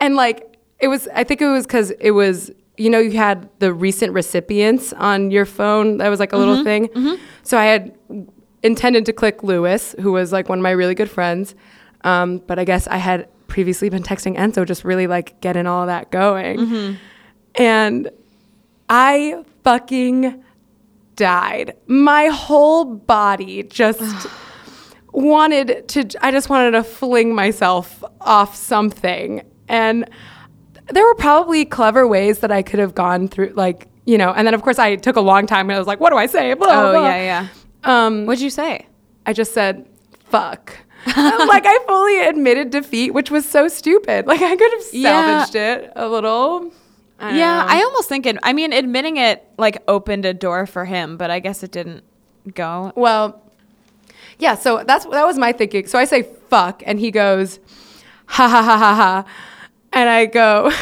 And 0.00 0.16
like 0.16 0.56
it 0.80 0.88
was 0.88 1.08
I 1.14 1.24
think 1.24 1.40
it 1.40 1.46
was 1.48 1.66
cuz 1.66 1.90
it 1.92 2.10
was 2.10 2.50
you 2.76 2.90
know 2.90 2.98
you 2.98 3.12
had 3.12 3.48
the 3.60 3.72
recent 3.72 4.12
recipients 4.12 4.92
on 4.94 5.30
your 5.30 5.46
phone. 5.46 5.96
That 5.98 6.08
was 6.08 6.20
like 6.20 6.32
a 6.34 6.36
little 6.36 6.62
thing. 6.64 6.90
So 7.42 7.56
I 7.56 7.64
had 7.66 7.94
intended 8.62 9.06
to 9.06 9.12
click 9.12 9.42
Lewis, 9.42 9.94
who 10.00 10.12
was 10.12 10.32
like 10.32 10.48
one 10.48 10.58
of 10.58 10.62
my 10.62 10.70
really 10.70 10.94
good 10.94 11.10
friends. 11.10 11.54
Um, 12.04 12.38
but 12.46 12.58
I 12.58 12.64
guess 12.64 12.86
I 12.88 12.96
had 12.98 13.28
previously 13.52 13.90
been 13.90 14.02
texting 14.02 14.34
Enzo 14.36 14.66
just 14.66 14.82
really 14.82 15.06
like 15.06 15.38
getting 15.42 15.66
all 15.66 15.86
that 15.86 16.10
going. 16.10 16.98
And 17.54 18.10
I 18.88 19.44
fucking 19.62 20.42
died. 21.16 21.76
My 21.86 22.26
whole 22.28 22.84
body 22.86 23.62
just 23.64 24.26
wanted 25.12 25.86
to 25.88 26.08
I 26.24 26.30
just 26.30 26.48
wanted 26.48 26.70
to 26.72 26.82
fling 26.82 27.34
myself 27.34 28.02
off 28.22 28.56
something. 28.56 29.42
And 29.68 30.08
there 30.88 31.04
were 31.04 31.14
probably 31.14 31.64
clever 31.64 32.06
ways 32.08 32.38
that 32.40 32.50
I 32.50 32.62
could 32.62 32.80
have 32.80 32.94
gone 32.94 33.28
through 33.28 33.52
like, 33.54 33.88
you 34.06 34.16
know, 34.18 34.32
and 34.32 34.46
then 34.46 34.54
of 34.54 34.62
course 34.62 34.78
I 34.78 34.96
took 34.96 35.16
a 35.16 35.20
long 35.20 35.46
time 35.46 35.68
and 35.68 35.76
I 35.76 35.78
was 35.78 35.86
like, 35.86 36.00
what 36.00 36.10
do 36.10 36.16
I 36.16 36.26
say? 36.26 36.54
Blah, 36.54 36.68
Oh 36.88 36.92
blah. 36.92 37.06
yeah, 37.08 37.22
yeah. 37.22 37.48
Um 37.84 38.24
What'd 38.26 38.40
you 38.42 38.50
say? 38.50 38.86
I 39.26 39.32
just 39.34 39.52
said, 39.52 39.86
fuck. 40.24 40.76
like 41.16 41.64
I 41.66 41.78
fully 41.86 42.20
admitted 42.20 42.70
defeat, 42.70 43.12
which 43.12 43.30
was 43.30 43.48
so 43.48 43.68
stupid. 43.68 44.26
Like 44.26 44.40
I 44.40 44.56
could 44.56 44.72
have 44.72 44.82
Yeah. 44.92 45.44
salvaged 45.44 45.56
it 45.56 45.92
a 45.96 46.08
little. 46.08 46.70
I 47.18 47.36
Yeah, 47.38 47.62
know. 47.62 47.66
I 47.68 47.82
almost 47.82 48.08
think 48.08 48.26
it. 48.26 48.36
I 48.42 48.52
mean, 48.52 48.72
admitting 48.72 49.16
it 49.16 49.44
like 49.58 49.82
opened 49.88 50.24
a 50.24 50.34
door 50.34 50.66
for 50.66 50.84
him, 50.84 51.16
but 51.16 51.30
I 51.30 51.40
guess 51.40 51.62
it 51.62 51.70
didn't 51.72 52.04
go. 52.54 52.92
Well, 52.96 53.42
yeah, 54.38 54.54
so 54.54 54.82
that's 54.86 55.04
that 55.06 55.26
was 55.26 55.38
my 55.38 55.52
thinking. 55.52 55.86
So 55.86 55.98
I 55.98 56.04
say 56.04 56.22
fuck 56.22 56.82
and 56.86 56.98
he 56.98 57.10
goes 57.10 57.58
ha 58.26 58.48
ha 58.48 58.62
ha 58.62 58.76
ha 58.76 58.94
ha. 58.94 59.24
And 59.92 60.08
I 60.08 60.26
go 60.26 60.72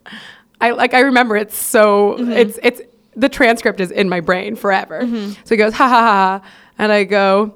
I 0.60 0.70
like 0.70 0.94
I 0.94 1.00
remember 1.00 1.36
it 1.36 1.52
so 1.52 2.16
mm-hmm. 2.18 2.32
it's 2.32 2.58
it's 2.62 2.80
the 3.14 3.28
transcript 3.28 3.80
is 3.80 3.90
in 3.90 4.08
my 4.08 4.20
brain 4.20 4.56
forever. 4.56 5.02
Mm-hmm. 5.02 5.32
So 5.44 5.54
he 5.54 5.56
goes 5.56 5.74
ha 5.74 5.88
ha 5.88 6.00
ha 6.00 6.40
ha 6.40 6.48
and 6.78 6.92
I 6.92 7.04
go 7.04 7.54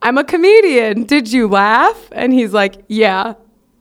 I'm 0.00 0.18
a 0.18 0.24
comedian. 0.24 1.04
Did 1.04 1.32
you 1.32 1.48
laugh? 1.48 2.08
And 2.12 2.32
he's 2.32 2.52
like, 2.52 2.84
"Yeah." 2.88 3.34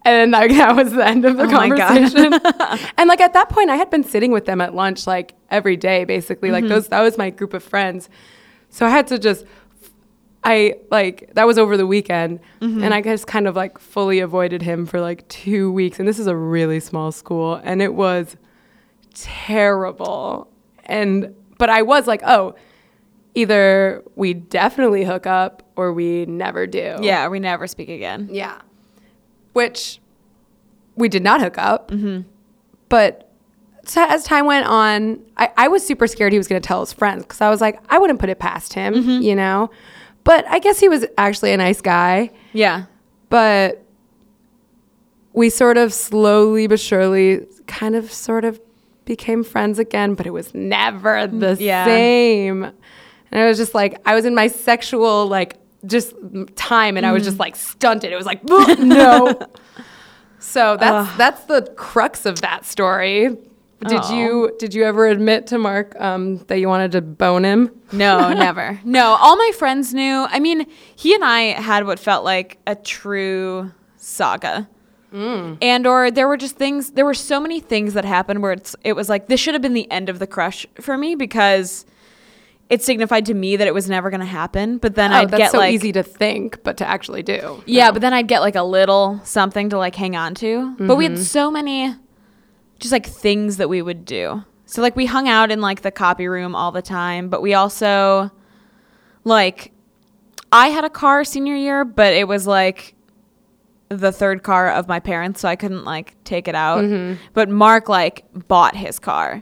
And 0.04 0.32
like, 0.32 0.52
that 0.58 0.76
was 0.76 0.94
the 0.94 1.06
end 1.06 1.26
of 1.26 1.38
the 1.38 1.44
Oh 1.44 1.50
conversation. 1.50 2.34
and 2.98 3.08
like 3.10 3.22
at 3.22 3.34
that 3.34 3.50
point, 3.50 3.70
I 3.70 3.76
had 3.76 3.90
been 3.90 4.04
sitting 4.04 4.32
with 4.32 4.46
them 4.46 4.62
at 4.62 4.74
lunch 4.74 5.06
like 5.06 5.36
every 5.52 5.76
day, 5.76 6.06
basically. 6.06 6.50
Like 6.50 6.64
mm-hmm. 6.64 6.74
those, 6.74 6.88
that 6.88 7.02
was 7.02 7.18
my 7.18 7.30
group 7.30 7.54
of 7.54 7.64
friends. 7.64 8.10
So 8.70 8.86
I 8.86 8.90
had 8.90 9.08
to 9.08 9.20
just 9.20 9.46
I 10.44 10.76
like 10.90 11.32
that 11.34 11.46
was 11.46 11.58
over 11.58 11.76
the 11.76 11.86
weekend 11.86 12.40
mm-hmm. 12.62 12.82
and 12.82 12.94
I 12.94 13.02
just 13.02 13.28
kind 13.28 13.48
of 13.48 13.56
like 13.56 13.78
fully 13.80 14.20
avoided 14.20 14.62
him 14.62 14.86
for 14.86 15.02
like 15.02 15.28
2 15.28 15.72
weeks 15.72 16.00
and 16.00 16.08
this 16.08 16.20
is 16.20 16.28
a 16.28 16.36
really 16.36 16.80
small 16.80 17.12
school 17.12 17.60
and 17.64 17.82
it 17.82 17.94
was 17.94 18.38
terrible. 19.14 20.50
And 20.86 21.36
but 21.58 21.70
I 21.70 21.82
was 21.82 22.08
like, 22.08 22.22
"Oh, 22.24 22.56
either 23.36 24.04
we 24.16 24.34
definitely 24.34 25.04
hook 25.04 25.26
up 25.26 25.67
or 25.78 25.94
we 25.94 26.26
never 26.26 26.68
do." 26.68 26.98
Yeah, 27.02 27.28
we 27.30 27.40
never 27.40 27.68
speak 27.68 27.90
again. 27.90 28.28
Yeah. 28.32 28.60
Which 29.54 30.00
we 30.96 31.08
did 31.08 31.24
not 31.24 31.40
hook 31.42 31.58
up. 31.58 31.92
Mm-hmm. 31.92 32.28
But 32.90 33.32
so 33.86 34.06
as 34.10 34.24
time 34.24 34.46
went 34.46 34.66
on, 34.68 35.20
I, 35.38 35.52
I 35.56 35.68
was 35.70 35.86
super 35.86 36.08
scared 36.08 36.34
he 36.34 36.38
was 36.38 36.48
going 36.48 36.62
to 36.62 36.68
tell 36.68 36.82
his 36.82 36.92
friends 36.92 37.24
because 37.24 37.40
I 37.42 37.50
was 37.50 37.62
like, 37.62 37.80
I 37.90 37.98
wouldn't 38.00 38.20
put 38.20 38.30
it 38.30 38.40
past 38.40 38.74
him, 38.74 38.94
mm-hmm. 38.94 39.22
you 39.22 39.36
know? 39.36 39.70
But 40.24 40.46
I 40.50 40.60
guess 40.60 40.80
he 40.80 40.90
was 40.90 41.06
actually 41.18 41.54
a 41.54 41.58
nice 41.58 41.80
guy. 41.80 42.32
Yeah. 42.52 42.86
But 43.30 43.84
we 45.34 45.50
sort 45.50 45.78
of 45.78 45.94
slowly 45.94 46.68
but 46.68 46.80
surely 46.80 47.46
kind 47.68 47.96
of 47.96 48.12
sort 48.12 48.44
of 48.44 48.60
became 49.06 49.44
friends 49.44 49.80
again, 49.80 50.16
but 50.16 50.26
it 50.26 50.32
was 50.32 50.54
never 50.54 51.28
the 51.28 51.56
Yeah. 51.60 51.86
same. 51.86 52.64
And 52.64 53.42
it 53.42 53.46
was 53.46 53.58
just 53.58 53.74
like, 53.74 54.02
I 54.06 54.16
was 54.16 54.26
in 54.26 54.36
my 54.36 54.48
sexual, 54.48 55.28
like, 55.28 55.56
just 55.86 56.14
time 56.56 56.98
and 56.98 57.06
I 57.06 57.12
was 57.12 57.24
just 57.24 57.40
like 57.40 57.56
stunted. 57.56 58.12
It 58.12 58.16
was 58.16 58.26
like, 58.26 58.44
no. 58.80 59.40
so 60.40 60.78
that's 60.78 61.16
that's 61.18 61.44
the 61.46 61.62
crux 61.76 62.26
of 62.26 62.42
that 62.42 62.66
story. 62.66 63.30
Did 63.86 64.00
Oh. 64.04 64.14
you 64.16 64.56
did 64.58 64.74
you 64.74 64.84
ever 64.86 65.06
admit 65.08 65.46
to 65.48 65.60
Mark 65.60 65.96
um, 66.02 66.38
that 66.48 66.58
you 66.60 66.68
wanted 66.68 66.92
to 66.94 67.02
bone 67.02 67.44
him? 67.46 67.70
No, 67.92 68.34
never. 68.34 68.80
No, 68.84 69.16
all 69.22 69.36
my 69.36 69.52
friends 69.56 69.94
knew. 69.94 70.26
I 70.30 70.40
mean, 70.40 70.66
he 70.96 71.14
and 71.14 71.24
I 71.24 71.42
had 71.62 71.86
what 71.86 72.00
felt 72.00 72.24
like 72.26 72.58
a 72.66 72.76
true 72.76 73.72
saga. 73.98 74.68
And 75.14 75.88
or 75.88 76.12
there 76.12 76.28
were 76.28 76.38
just 76.38 76.58
things 76.58 76.92
there 76.92 77.06
were 77.06 77.16
so 77.16 77.40
many 77.40 77.60
things 77.60 77.96
that 77.96 78.06
happened 78.06 78.44
where 78.44 78.52
it's 78.52 78.76
it 78.84 78.94
was 78.94 79.10
like 79.10 79.28
this 79.28 79.40
should 79.40 79.56
have 79.56 79.64
been 79.64 79.74
the 79.74 79.90
end 79.90 80.10
of 80.10 80.20
the 80.20 80.28
crush 80.28 80.64
for 80.80 80.96
me 80.96 81.16
because 81.16 81.87
it 82.70 82.84
signified 82.84 83.26
to 83.28 83.34
me 83.34 83.56
that 83.56 83.68
it 83.68 83.74
was 83.74 83.90
never 83.90 84.10
going 84.10 84.20
to 84.20 84.26
happen, 84.26 84.78
but 84.78 84.96
then 84.96 85.12
Oh, 85.14 85.18
I'd 85.18 85.32
get 85.32 85.52
so 85.52 85.58
like 85.60 85.74
easy 85.74 85.92
to 85.94 86.04
think, 86.04 86.64
but 86.64 86.78
to 86.78 86.88
actually 86.88 87.24
do. 87.24 87.64
Yeah, 87.66 87.92
but 87.92 88.02
then 88.02 88.14
I'd 88.14 88.28
get 88.28 88.42
like 88.42 88.56
a 88.56 88.64
little 88.64 89.22
something 89.24 89.70
to 89.70 89.78
like 89.78 89.96
hang 89.96 90.16
on 90.16 90.36
to. 90.36 90.76
But 90.78 90.96
we 90.98 91.06
Mm-hmm. 91.06 91.16
had 91.16 91.24
so 91.26 91.50
many 91.50 91.96
just 92.80 92.92
like 92.92 93.06
things 93.06 93.58
that 93.58 93.70
we 93.70 93.82
would 93.82 94.04
do. 94.06 94.44
So 94.66 94.82
like 94.82 94.96
we 94.98 95.06
hung 95.06 95.30
out 95.30 95.50
in 95.50 95.62
like 95.62 95.82
the 95.82 95.92
copy 95.92 96.28
room 96.28 96.56
all 96.56 96.72
the 96.74 96.82
time, 96.82 97.30
but 97.30 97.42
we 97.42 97.54
also 97.54 98.32
like 99.24 99.72
I 100.52 100.68
had 100.68 100.84
a 100.84 100.90
car 100.90 101.24
senior 101.24 101.56
year, 101.56 101.86
but 101.86 102.14
it 102.14 102.28
was 102.28 102.46
like 102.48 102.96
the 103.90 104.12
third 104.12 104.44
car 104.44 104.70
of 104.70 104.88
my 104.90 105.00
parents, 105.00 105.40
so 105.42 105.48
I 105.48 105.56
couldn't 105.56 105.86
like 105.86 106.22
take 106.26 106.48
it 106.50 106.56
out. 106.56 106.84
But 107.34 107.48
Mark 107.50 107.88
like 107.88 108.26
bought 108.50 108.76
his 108.76 109.00
car. 109.00 109.42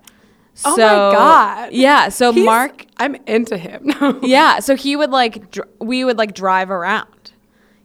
Mm-hmm. 0.55 0.67
Oh 0.67 0.71
my 0.71 0.75
So- 0.77 1.11
God. 1.11 1.71
Yeah, 1.73 2.09
so 2.09 2.31
He's- 2.31 2.45
Mark 2.45 2.85
I'm 2.97 3.15
into 3.27 3.57
him. 3.57 3.91
yeah, 4.23 4.59
so 4.59 4.75
he 4.75 4.95
would 4.95 5.11
like 5.11 5.51
dr- 5.51 5.67
we 5.79 6.03
would 6.03 6.17
like 6.17 6.33
drive 6.33 6.71
around. 6.71 7.07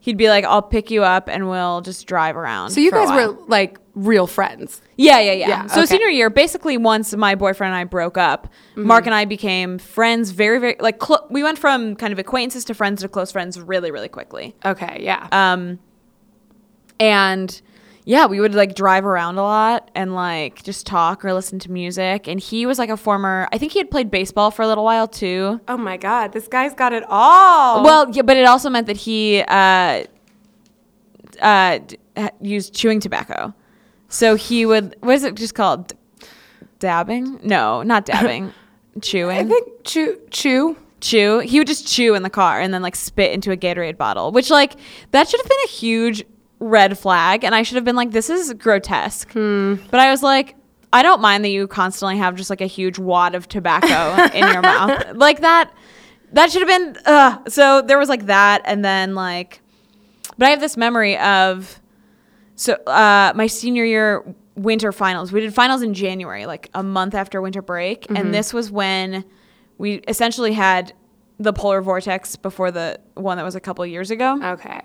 He'd 0.03 0.17
be 0.17 0.29
like, 0.31 0.45
"I'll 0.47 0.63
pick 0.63 0.91
you 0.91 1.03
up 1.05 1.29
and 1.29 1.49
we'll 1.51 1.83
just 1.83 2.07
drive 2.07 2.35
around." 2.37 2.71
So 2.71 2.81
you 2.81 2.91
guys 2.91 3.11
were 3.11 3.37
like 3.49 3.77
real 3.95 4.27
friends. 4.27 4.81
yeah, 4.97 5.19
yeah, 5.19 5.33
yeah. 5.33 5.49
Yeah, 5.49 5.67
so 5.67 5.81
okay. 5.81 5.87
senior 5.89 6.09
year, 6.09 6.31
basically, 6.31 6.79
once 6.79 7.15
my 7.15 7.35
boyfriend 7.35 7.75
and 7.75 7.81
I 7.81 7.85
broke 7.85 8.17
up, 8.17 8.47
Mm-hmm. 8.77 8.87
Mark 8.87 9.05
and 9.07 9.15
I 9.15 9.27
became 9.27 9.79
friends. 9.79 10.31
Very, 10.31 10.59
very 10.59 10.77
like 10.81 11.01
clo- 11.01 11.27
we 11.29 11.43
went 11.43 11.59
from 11.59 11.97
kind 11.97 12.13
of 12.15 12.19
acquaintances 12.19 12.65
to 12.67 12.75
friends 12.75 13.03
to 13.03 13.09
close 13.09 13.31
friends 13.31 13.61
really, 13.61 13.91
really 13.91 14.09
quickly. 14.09 14.55
Okay, 14.65 15.01
yeah. 15.03 15.29
Um, 15.33 15.81
and 16.99 17.61
yeah, 18.11 18.27
we 18.27 18.41
would 18.41 18.57
like 18.57 18.75
drive 18.75 19.07
around 19.07 19.39
a 19.39 19.43
lot 19.43 19.89
and 19.95 20.17
like 20.17 20.65
just 20.65 20.85
talk 20.85 21.25
or 21.25 21.33
listen 21.33 21.61
to 21.61 21.71
music. 21.71 22.27
And 22.27 22.41
he 22.41 22.67
was 22.67 22.77
like 22.77 22.91
a 22.91 22.97
former, 22.97 23.49
I 23.53 23.59
think 23.59 23.71
he 23.71 23.79
had 23.79 23.89
played 23.89 24.11
baseball 24.11 24.51
for 24.51 24.63
a 24.63 24.67
little 24.67 24.83
while 24.83 25.07
too. 25.07 25.61
oh 25.69 25.77
my 25.77 25.97
god, 25.97 26.33
this 26.33 26.49
guy's 26.49 26.75
got 26.75 26.93
it 26.93 27.05
all. 27.09 27.85
Well, 27.85 28.11
yeah, 28.11 28.23
but 28.23 28.37
it 28.37 28.47
also 28.47 28.69
meant 28.69 28.89
that 28.89 28.97
he 28.97 29.45
uh, 29.47 30.03
uh, 31.41 31.79
used 32.41 32.75
chewing 32.75 32.99
tobacco. 32.99 33.55
So 34.09 34.35
he 34.35 34.67
would, 34.67 34.97
what 34.99 35.15
is 35.15 35.23
it 35.23 35.37
just 35.37 35.55
called? 35.55 35.93
Dabbing? 36.81 37.39
No, 37.45 37.85
not 37.85 38.07
dabbing. 38.07 38.53
chewing. 39.03 39.39
I 39.39 39.45
think 39.45 39.85
chew 39.85 40.19
chew. 40.33 40.77
chew. 41.01 41.39
He 41.41 41.61
would 41.61 41.69
just 41.69 41.87
chew 41.87 42.17
in 42.17 42.25
the 42.25 42.31
car 42.31 42.61
and 42.61 42.75
then 42.75 42.83
like 42.83 42.97
spit 42.97 43.33
into 43.33 43.53
a 43.53 43.57
Gatorade 43.57 43.97
bottle, 43.97 44.33
which 44.33 44.51
like 44.51 44.75
that 45.13 45.29
should 45.29 45.41
have 45.41 45.49
been 45.49 45.59
a 45.65 45.69
huge 45.69 46.25
red 46.61 46.97
flag. 46.99 47.43
And 47.43 47.55
I 47.55 47.63
should 47.63 47.77
have 47.77 47.85
been 47.85 47.97
like, 47.97 48.13
this 48.13 48.31
is 48.31 48.53
grotesque. 48.55 49.33
But 49.91 50.01
I 50.01 50.11
was 50.11 50.23
like, 50.23 50.55
I 50.93 51.03
don't 51.03 51.21
mind 51.21 51.45
that 51.45 51.49
you 51.49 51.67
constantly 51.67 52.19
have 52.19 52.37
just 52.37 52.51
like 52.51 52.61
a 52.61 52.67
huge 52.67 52.99
wad 52.99 53.35
of 53.35 53.49
tobacco 53.49 54.23
in 54.37 54.47
your 54.53 54.63
mouth. 54.63 55.17
Like 55.17 55.41
that, 55.41 55.73
that 56.33 56.51
should 56.53 56.69
have 56.69 56.69
been, 56.69 57.03
uh, 57.07 57.39
so 57.49 57.83
there 57.83 57.99
was 57.99 58.09
like 58.09 58.27
that. 58.27 58.63
And 58.65 58.85
then 58.85 59.15
like, 59.15 59.61
but 60.39 60.47
I 60.47 60.51
have 60.51 60.61
this 60.61 60.77
memory 60.77 61.17
of, 61.19 61.81
so 62.57 62.75
uh, 62.87 63.33
my 63.35 63.47
senior 63.47 63.85
year 63.85 64.23
winter 64.55 64.93
finals, 64.93 65.33
we 65.33 65.41
did 65.41 65.55
finals 65.55 65.81
in 65.83 65.95
January, 65.95 66.45
like 66.47 66.69
a 66.75 66.83
month 66.83 67.15
after 67.15 67.41
winter 67.41 67.63
break. 67.63 68.07
And 68.11 68.35
this 68.35 68.53
was 68.53 68.71
when 68.71 69.25
we 69.79 69.95
essentially 70.09 70.53
had 70.53 70.93
the 71.39 71.53
polar 71.55 71.81
vortex 71.81 72.37
before 72.37 72.71
the 72.71 73.01
one 73.15 73.39
that 73.39 73.45
was 73.45 73.55
a 73.55 73.61
couple 73.61 73.85
years 73.87 74.11
ago. 74.11 74.39
Okay. 74.43 74.81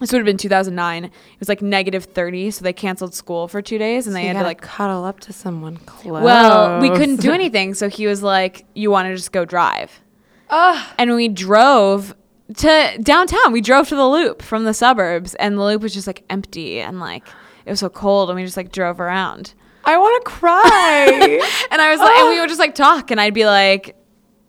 This 0.00 0.10
would 0.10 0.18
have 0.18 0.26
been 0.26 0.36
2009. 0.36 1.04
It 1.04 1.12
was 1.38 1.48
like 1.48 1.62
negative 1.62 2.04
30, 2.04 2.50
so 2.50 2.64
they 2.64 2.72
canceled 2.72 3.14
school 3.14 3.46
for 3.46 3.62
two 3.62 3.78
days, 3.78 4.06
and 4.06 4.14
they 4.16 4.24
had 4.26 4.32
to 4.36 4.42
like. 4.42 4.60
cuddle 4.60 5.04
up 5.04 5.20
to 5.20 5.32
someone 5.32 5.76
close. 5.78 6.22
Well, 6.22 6.80
we 6.80 6.90
couldn't 6.90 7.20
do 7.20 7.32
anything, 7.40 7.74
so 7.74 7.88
he 7.88 8.06
was 8.06 8.22
like, 8.22 8.66
"You 8.74 8.90
want 8.90 9.06
to 9.08 9.14
just 9.14 9.30
go 9.30 9.44
drive?" 9.44 10.00
Ugh. 10.50 10.86
And 10.98 11.14
we 11.14 11.28
drove 11.28 12.14
to 12.56 12.98
downtown. 13.02 13.52
We 13.52 13.60
drove 13.60 13.88
to 13.88 13.96
the 13.96 14.06
loop 14.06 14.42
from 14.42 14.64
the 14.64 14.74
suburbs, 14.74 15.34
and 15.36 15.56
the 15.56 15.62
loop 15.62 15.82
was 15.82 15.94
just 15.94 16.06
like 16.08 16.24
empty 16.28 16.80
and 16.80 16.98
like 16.98 17.24
it 17.64 17.70
was 17.70 17.80
so 17.80 17.88
cold 17.88 18.30
and 18.30 18.36
we 18.36 18.44
just 18.44 18.56
like 18.56 18.72
drove 18.72 19.00
around. 19.00 19.54
I 19.84 19.96
want 19.96 20.24
to 20.24 20.30
cry. 20.30 21.40
And 21.70 21.80
I 21.82 21.90
was 21.90 22.00
like, 22.00 22.16
and 22.18 22.28
we 22.30 22.40
would 22.40 22.48
just 22.48 22.60
like 22.60 22.74
talk, 22.74 23.10
and 23.10 23.20
I'd 23.20 23.34
be 23.34 23.46
like, 23.46 23.96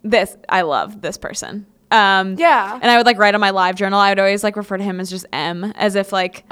"This, 0.03 0.35
I 0.49 0.61
love 0.61 1.01
this 1.01 1.17
person." 1.17 1.65
Um, 1.91 2.35
Yeah. 2.37 2.79
And 2.81 2.89
I 2.91 2.97
would 2.97 3.05
like 3.05 3.17
write 3.17 3.35
on 3.35 3.41
my 3.41 3.51
live 3.51 3.75
journal. 3.75 3.99
I 3.99 4.09
would 4.11 4.19
always 4.19 4.43
like 4.43 4.55
refer 4.55 4.77
to 4.77 4.83
him 4.83 4.99
as 4.99 5.09
just 5.09 5.25
M, 5.31 5.63
as 5.75 5.95
if 5.95 6.11
like, 6.11 6.45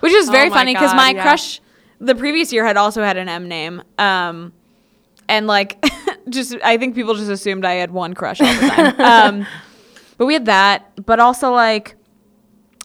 which 0.00 0.12
is 0.12 0.28
very 0.28 0.48
Oh 0.50 0.52
funny 0.52 0.74
because 0.74 0.92
God, 0.92 0.96
my 0.96 1.10
yeah. 1.10 1.22
crush 1.22 1.60
the 2.00 2.14
previous 2.14 2.52
year 2.52 2.64
had 2.64 2.76
also 2.76 3.02
had 3.02 3.16
an 3.16 3.28
M 3.28 3.48
name. 3.48 3.82
Um, 3.98 4.52
and 5.28 5.46
like, 5.46 5.82
just 6.28 6.54
I 6.62 6.76
think 6.76 6.94
people 6.94 7.14
just 7.14 7.30
assumed 7.30 7.64
I 7.64 7.74
had 7.74 7.90
one 7.90 8.14
crush 8.14 8.40
all 8.40 8.46
the 8.54 8.68
time. 8.68 9.00
um, 9.40 9.46
but 10.18 10.26
we 10.26 10.34
had 10.34 10.46
that, 10.46 11.04
but 11.04 11.20
also 11.20 11.50
like. 11.52 11.96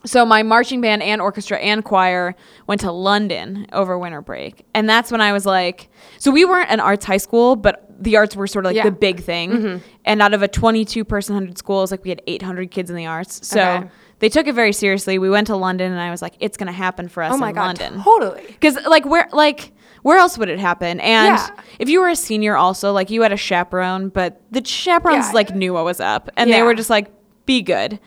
So 0.06 0.26
my 0.26 0.44
marching 0.44 0.80
band 0.80 1.04
and 1.04 1.20
orchestra 1.22 1.58
and 1.60 1.84
choir 1.84 2.34
went 2.68 2.80
to 2.82 2.92
London 2.92 3.68
over 3.74 4.00
winter 4.00 4.22
break. 4.22 4.66
And 4.74 4.88
that's 4.90 5.12
when 5.12 5.20
I 5.20 5.34
was 5.34 5.46
like 5.46 5.90
so 6.20 6.32
we 6.32 6.46
weren't 6.46 6.70
an 6.72 6.80
arts 6.80 7.04
high 7.06 7.18
school, 7.18 7.58
but 7.58 7.88
the 8.00 8.16
arts 8.18 8.36
were 8.36 8.48
sort 8.48 8.66
of 8.66 8.70
like 8.70 8.76
Yeah. 8.78 8.84
Mm-hmm. 8.84 8.94
the 8.96 9.00
big 9.00 9.20
thing. 9.24 9.82
And 10.06 10.22
out 10.22 10.34
of 10.34 10.42
a 10.42 10.48
22 10.48 11.04
person 11.04 11.36
100 11.36 11.58
schools, 11.58 11.92
like 11.92 12.04
we 12.04 12.10
had 12.10 12.22
800 12.28 12.72
kids 12.72 12.90
in 12.90 12.96
the 12.96 13.06
arts. 13.06 13.46
So 13.48 13.60
Okay. 13.62 13.90
they 14.20 14.30
took 14.30 14.48
it 14.48 14.56
very 14.56 14.74
seriously. 14.74 15.20
We 15.20 15.30
went 15.30 15.48
to 15.48 15.56
London 15.56 15.92
and 15.92 16.00
I 16.02 16.10
was 16.12 16.22
like 16.22 16.34
it's 16.40 16.58
going 16.58 16.68
to 16.68 16.74
happen 16.74 17.08
for 17.10 17.22
us 17.24 17.34
oh 17.34 17.38
my 17.38 17.50
in 17.50 17.56
god, 17.56 17.80
London. 17.80 18.02
totally. 18.02 18.44
Cuz 18.62 18.78
like 18.86 19.06
where 19.06 19.28
like 19.34 19.74
where 20.02 20.18
else 20.18 20.38
would 20.38 20.48
it 20.50 20.60
happen? 20.60 21.00
And 21.02 21.36
Yeah. 21.38 21.50
if 21.78 21.90
you 21.90 22.00
were 22.00 22.08
a 22.08 22.16
senior 22.16 22.56
also, 22.56 22.94
like 22.94 23.10
you 23.10 23.22
had 23.22 23.34
a 23.34 23.38
chaperone, 23.38 24.08
but 24.10 24.42
the 24.50 24.64
chaperones 24.64 25.28
Yeah. 25.28 25.34
like 25.34 25.54
knew 25.54 25.74
what 25.74 25.84
was 25.84 26.00
up 26.00 26.30
and 26.38 26.52
they 26.54 26.62
were 26.64 26.74
just 26.74 26.90
like 26.90 27.12
be 27.46 27.62
good. 27.62 28.00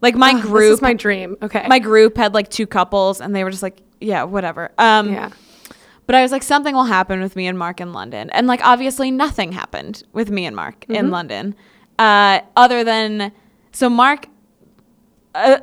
Like 0.00 0.14
my 0.14 0.32
Ugh, 0.34 0.42
group 0.42 0.62
This 0.70 0.78
is 0.78 0.82
my 0.82 0.94
dream. 0.94 1.36
Okay. 1.42 1.64
my 1.68 1.78
group 1.80 2.16
had 2.16 2.32
like 2.34 2.48
two 2.48 2.66
couples 2.66 3.20
and 3.20 3.34
they 3.34 3.42
were 3.44 3.50
just 3.50 3.62
like 3.62 3.82
yeah 4.00 4.22
whatever 4.24 4.70
um 4.78 5.12
yeah. 5.12 5.30
But 6.06 6.14
i 6.14 6.22
was 6.22 6.32
like 6.32 6.42
something 6.42 6.74
will 6.74 6.84
happen 6.84 7.20
with 7.20 7.36
me 7.36 7.46
and 7.46 7.58
mark 7.58 7.80
in 7.80 7.92
london 7.92 8.28
and 8.30 8.46
like 8.46 8.64
obviously 8.64 9.10
nothing 9.10 9.52
happened 9.52 10.02
with 10.12 10.30
me 10.30 10.44
and 10.46 10.54
mark 10.56 10.84
in 10.88 10.94
Mm-hmm. 11.04 11.10
london 11.12 11.54
uh 11.98 12.40
other 12.56 12.84
than 12.84 13.32
so 13.72 13.88
mark 13.88 14.26
a, 15.34 15.62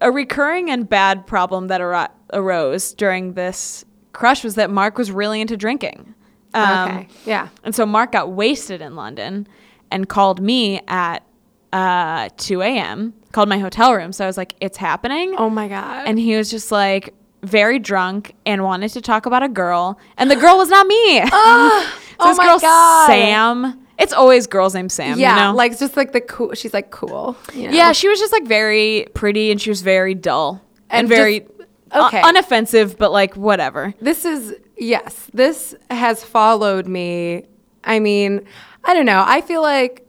a 0.00 0.10
recurring 0.10 0.70
and 0.70 0.88
bad 0.88 1.26
problem 1.26 1.68
that 1.68 1.80
ar- 1.80 2.10
arose 2.32 2.94
during 2.94 3.34
this 3.34 3.84
crush 4.12 4.44
was 4.44 4.54
that 4.56 4.70
mark 4.70 4.98
was 4.98 5.10
really 5.10 5.40
into 5.40 5.56
drinking 5.56 6.14
um, 6.54 6.88
okay. 6.90 7.08
Yeah. 7.24 7.48
and 7.64 7.74
so 7.74 7.86
Mark 7.86 8.12
got 8.12 8.30
wasted 8.32 8.82
in 8.82 8.94
London 8.94 9.46
and 9.90 10.06
called 10.06 10.38
me 10.42 10.82
at 10.86 11.24
uh, 11.72 12.28
2 12.36 12.60
a.m., 12.60 13.14
called 13.32 13.48
my 13.48 13.56
hotel 13.58 13.94
room. 13.94 14.12
So 14.12 14.22
I 14.22 14.26
was 14.26 14.36
like, 14.36 14.54
it's 14.60 14.76
happening. 14.76 15.34
Oh 15.38 15.48
my 15.48 15.66
god. 15.66 16.06
And 16.06 16.18
he 16.18 16.36
was 16.36 16.50
just 16.50 16.70
like 16.70 17.14
very 17.42 17.78
drunk 17.78 18.34
and 18.46 18.62
wanted 18.64 18.90
to 18.90 19.00
talk 19.00 19.26
about 19.26 19.42
a 19.42 19.48
girl. 19.48 19.98
And 20.16 20.30
the 20.30 20.36
girl 20.36 20.56
was 20.58 20.68
not 20.68 20.86
me. 20.86 21.22
Oh, 22.24 22.26
so 22.26 22.26
oh 22.26 22.28
this 22.28 22.38
my 22.38 22.44
girl, 22.46 22.58
God. 22.60 23.06
Sam. 23.08 23.86
It's 23.98 24.12
always 24.12 24.46
girls 24.46 24.74
named 24.74 24.92
Sam. 24.92 25.18
yeah, 25.18 25.34
You 25.46 25.52
know? 25.52 25.56
like 25.56 25.76
just 25.76 25.96
like 25.96 26.12
the 26.12 26.20
cool. 26.20 26.54
She's 26.54 26.72
like 26.72 26.90
cool. 26.92 27.36
you 27.52 27.66
know? 27.68 27.72
Yeah, 27.74 27.90
she 27.92 28.06
was 28.08 28.20
just 28.20 28.32
like 28.32 28.46
very 28.46 29.06
pretty 29.14 29.50
and 29.50 29.60
she 29.60 29.70
was 29.70 29.82
very 29.82 30.14
dull 30.14 30.62
and, 30.88 31.00
And 31.00 31.08
very 31.08 31.40
just- 31.40 31.52
okay. 31.94 32.20
unoffensive, 32.22 32.96
but 32.96 33.10
like 33.10 33.34
whatever. 33.36 33.92
This 34.00 34.24
is 34.24 34.54
yes. 34.76 35.28
This 35.32 35.74
has 35.90 36.22
followed 36.22 36.86
me. 36.86 37.44
I 37.82 37.98
mean, 37.98 38.42
I 38.84 38.94
don't 38.94 39.06
know. 39.06 39.24
I 39.26 39.40
feel 39.40 39.62
like 39.62 40.06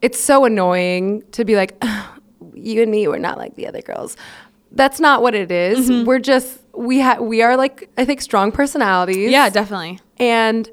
it's 0.00 0.18
so 0.18 0.46
annoying 0.46 1.22
to 1.32 1.44
be 1.44 1.54
like, 1.56 1.82
you 2.54 2.80
and 2.82 2.90
me, 2.90 3.06
we're 3.08 3.18
not 3.18 3.36
like 3.36 3.56
the 3.56 3.66
other 3.66 3.82
girls. 3.82 4.16
That's 4.72 5.00
not 5.00 5.22
what 5.22 5.34
it 5.34 5.50
is. 5.50 5.90
Mm-hmm. 5.90 6.06
We're 6.06 6.18
just 6.18 6.60
we 6.74 6.98
have 6.98 7.20
we 7.20 7.42
are 7.42 7.56
like 7.56 7.88
I 7.98 8.04
think 8.04 8.20
strong 8.20 8.52
personalities. 8.52 9.30
Yeah, 9.30 9.48
definitely. 9.48 10.00
and 10.18 10.70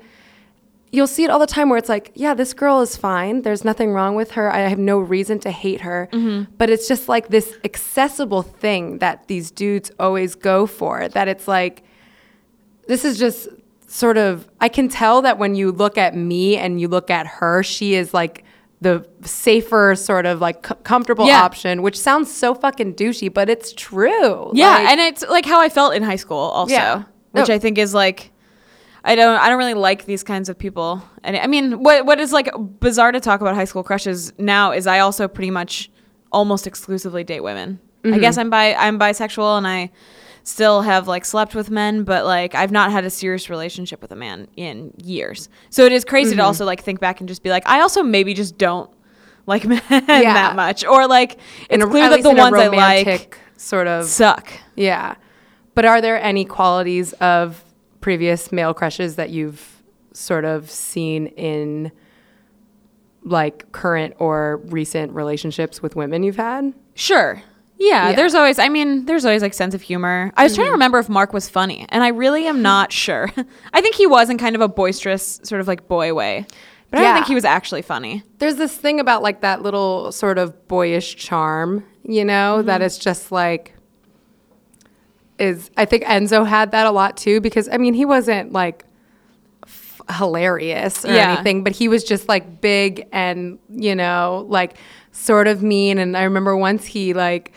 you'll 0.91 1.07
see 1.07 1.23
it 1.23 1.29
all 1.29 1.39
the 1.39 1.47
time 1.47 1.69
where 1.69 1.77
it's 1.77 1.89
like, 1.89 2.11
yeah, 2.15 2.33
this 2.33 2.53
girl 2.53 2.81
is 2.81 2.95
fine. 2.95 3.41
There's 3.41 3.65
nothing 3.65 3.91
wrong 3.91 4.15
with 4.15 4.31
her. 4.31 4.51
I 4.51 4.59
have 4.59 4.79
no 4.79 4.99
reason 4.99 5.37
to 5.39 5.51
hate 5.51 5.81
her. 5.81 6.09
Mm-hmm. 6.13 6.51
But 6.57 6.69
it's 6.69 6.87
just 6.87 7.09
like 7.09 7.27
this 7.27 7.57
accessible 7.63 8.41
thing 8.41 8.99
that 8.99 9.27
these 9.27 9.51
dudes 9.51 9.91
always 9.99 10.33
go 10.33 10.65
for. 10.65 11.09
That 11.09 11.27
it's 11.27 11.47
like, 11.47 11.83
this 12.87 13.03
is 13.03 13.19
just 13.19 13.49
sort 13.87 14.17
of, 14.17 14.47
I 14.61 14.69
can 14.69 14.87
tell 14.87 15.21
that 15.23 15.37
when 15.37 15.55
you 15.55 15.71
look 15.71 15.97
at 15.97 16.15
me 16.15 16.57
and 16.57 16.79
you 16.79 16.87
look 16.87 17.09
at 17.09 17.27
her, 17.27 17.63
she 17.63 17.93
is 17.93 18.13
like 18.13 18.45
the 18.81 19.07
safer, 19.23 19.95
sort 19.95 20.25
of 20.25 20.39
like 20.39 20.67
c- 20.67 20.75
comfortable 20.83 21.25
Yeah. 21.25 21.41
option, 21.41 21.81
which 21.81 21.97
sounds 21.99 22.31
so 22.31 22.53
fucking 22.53 22.93
douchey, 22.93 23.33
but 23.33 23.49
it's 23.49 23.73
true. 23.73 24.51
Yeah, 24.53 24.69
Like- 24.75 24.87
and 24.89 24.99
it's 24.99 25.25
like 25.29 25.45
how 25.45 25.59
I 25.59 25.69
felt 25.69 25.95
in 25.95 26.03
high 26.03 26.15
school 26.15 26.37
also, 26.37 26.73
Yeah. 26.73 27.03
which 27.31 27.49
No. 27.49 27.55
I 27.55 27.59
think 27.59 27.77
is 27.77 27.93
like 27.93 28.31
I 29.03 29.15
don't 29.15 29.39
I 29.39 29.47
don't 29.49 29.57
really 29.57 29.73
like 29.73 30.05
these 30.05 30.21
kinds 30.21 30.49
of 30.49 30.59
people. 30.59 31.01
And 31.23 31.37
I 31.37 31.47
mean, 31.47 31.81
what 31.81 32.05
what 32.05 32.19
is 32.19 32.33
like 32.33 32.49
bizarre 32.79 33.11
to 33.11 33.19
talk 33.19 33.41
about 33.41 33.55
high 33.55 33.65
school 33.65 33.83
crushes 33.83 34.33
now 34.37 34.71
is 34.71 34.85
I 34.85 34.99
also 34.99 35.27
pretty 35.27 35.51
much 35.51 35.89
almost 36.31 36.67
exclusively 36.67 37.23
date 37.23 37.41
women. 37.41 37.79
I 38.03 38.09
mm-hmm. 38.09 38.19
guess 38.19 38.37
I'm 38.37 38.49
bi 38.49 38.75
I'm 38.75 38.99
bisexual 38.99 39.57
and 39.57 39.67
I 39.67 39.91
still 40.47 40.81
have 40.81 41.09
like 41.09 41.25
slept 41.25 41.53
with 41.53 41.69
men, 41.69 42.03
but 42.03 42.25
like 42.25 42.55
I've 42.55 42.71
not 42.71 42.91
had 42.91 43.03
a 43.03 43.09
serious 43.09 43.49
relationship 43.49 44.01
with 44.01 44.11
a 44.11 44.15
man 44.15 44.47
in 44.55 44.93
years. 45.03 45.49
So 45.69 45.85
it 45.85 45.91
is 45.91 46.05
crazy 46.05 46.31
to 46.31 46.37
mm-hmm. 46.37 46.45
also 46.45 46.65
like 46.65 46.81
think 46.81 47.01
back 47.01 47.19
and 47.19 47.27
just 47.27 47.43
be 47.43 47.49
like, 47.49 47.67
I 47.67 47.81
also 47.81 48.01
maybe 48.01 48.33
just 48.33 48.57
don't 48.57 48.89
like 49.45 49.65
men 49.67 49.81
that 49.89 50.55
much, 50.55 50.85
or 50.85 51.05
like 51.05 51.33
in 51.69 51.81
it's 51.81 51.85
a- 51.85 51.87
clear 51.87 52.09
that 52.09 52.23
the 52.23 52.31
ones 52.33 52.55
I 52.55 52.67
like 52.69 53.37
sort 53.57 53.87
of 53.87 54.05
suck. 54.05 54.51
Yeah. 54.75 55.15
But 55.75 55.85
are 55.85 56.01
there 56.01 56.21
any 56.21 56.45
qualities 56.45 57.13
of 57.13 57.63
previous 57.99 58.51
male 58.51 58.73
crushes 58.73 59.17
that 59.17 59.29
you've 59.29 59.83
sort 60.13 60.45
of 60.45 60.71
seen 60.71 61.27
in 61.27 61.91
like 63.23 63.69
current 63.73 64.15
or 64.17 64.61
recent 64.67 65.11
relationships 65.11 65.81
with 65.81 65.95
women 65.95 66.23
you've 66.23 66.37
had? 66.37 66.73
Sure. 66.95 67.43
Yeah, 67.79 67.87
Yeah. 67.87 68.07
Mm-hmm. 68.07 68.15
there's 68.17 68.35
always 68.35 68.59
I 68.59 68.69
mean, 68.69 69.05
there's 69.05 69.25
always 69.25 69.41
like 69.41 69.53
sense 69.53 69.73
of 69.75 69.81
humor. 69.81 70.31
I 70.35 70.43
was 70.43 70.55
trying 70.55 70.67
to 70.67 70.71
remember 70.71 70.99
if 70.99 71.09
Mark 71.09 71.33
was 71.33 71.47
funny, 71.49 71.85
and 71.89 72.03
I 72.03 72.09
really 72.09 72.45
am 72.47 72.61
not 72.61 72.91
sure. 72.91 73.29
I 73.73 73.81
think 73.81 73.95
he 73.95 74.07
was 74.07 74.29
in 74.29 74.37
kind 74.37 74.55
of 74.55 74.61
a 74.61 74.67
boisterous 74.67 75.39
sort 75.43 75.61
of 75.61 75.67
like 75.67 75.87
boy 75.87 76.13
way. 76.13 76.45
But 76.89 76.99
I 76.99 77.03
don't 77.03 77.15
think 77.15 77.27
he 77.27 77.35
was 77.35 77.43
actually 77.45 77.81
funny. 77.81 78.23
There's 78.39 78.55
this 78.55 78.73
thing 78.75 79.01
about 79.01 79.21
like 79.21 79.41
that 79.41 79.61
little 79.61 80.11
sort 80.13 80.37
of 80.37 80.67
boyish 80.69 81.17
charm, 81.17 81.83
you 82.03 82.23
know, 82.23 82.61
that 82.61 82.81
is 82.81 82.97
just 82.97 83.29
like 83.31 83.73
is 85.37 85.69
I 85.77 85.85
think 85.85 86.03
Enzo 86.03 86.47
had 86.47 86.71
that 86.71 86.87
a 86.87 86.91
lot 86.91 87.17
too 87.17 87.41
because 87.41 87.69
I 87.71 87.77
mean 87.77 87.93
he 87.93 88.05
wasn't 88.05 88.53
like 88.53 88.85
f- 89.65 90.01
hilarious 90.17 91.05
or 91.05 91.13
Yeah. 91.13 91.33
anything 91.33 91.63
but 91.63 91.73
he 91.73 91.87
was 91.87 92.03
just 92.03 92.27
like 92.27 92.59
big 92.61 93.07
and 93.11 93.59
you 93.69 93.93
know 93.95 94.45
like 94.49 94.77
sort 95.11 95.47
of 95.47 95.61
mean 95.61 95.99
and 95.99 96.17
I 96.17 96.23
remember 96.23 96.57
once 96.57 96.85
he 96.85 97.13
like 97.13 97.53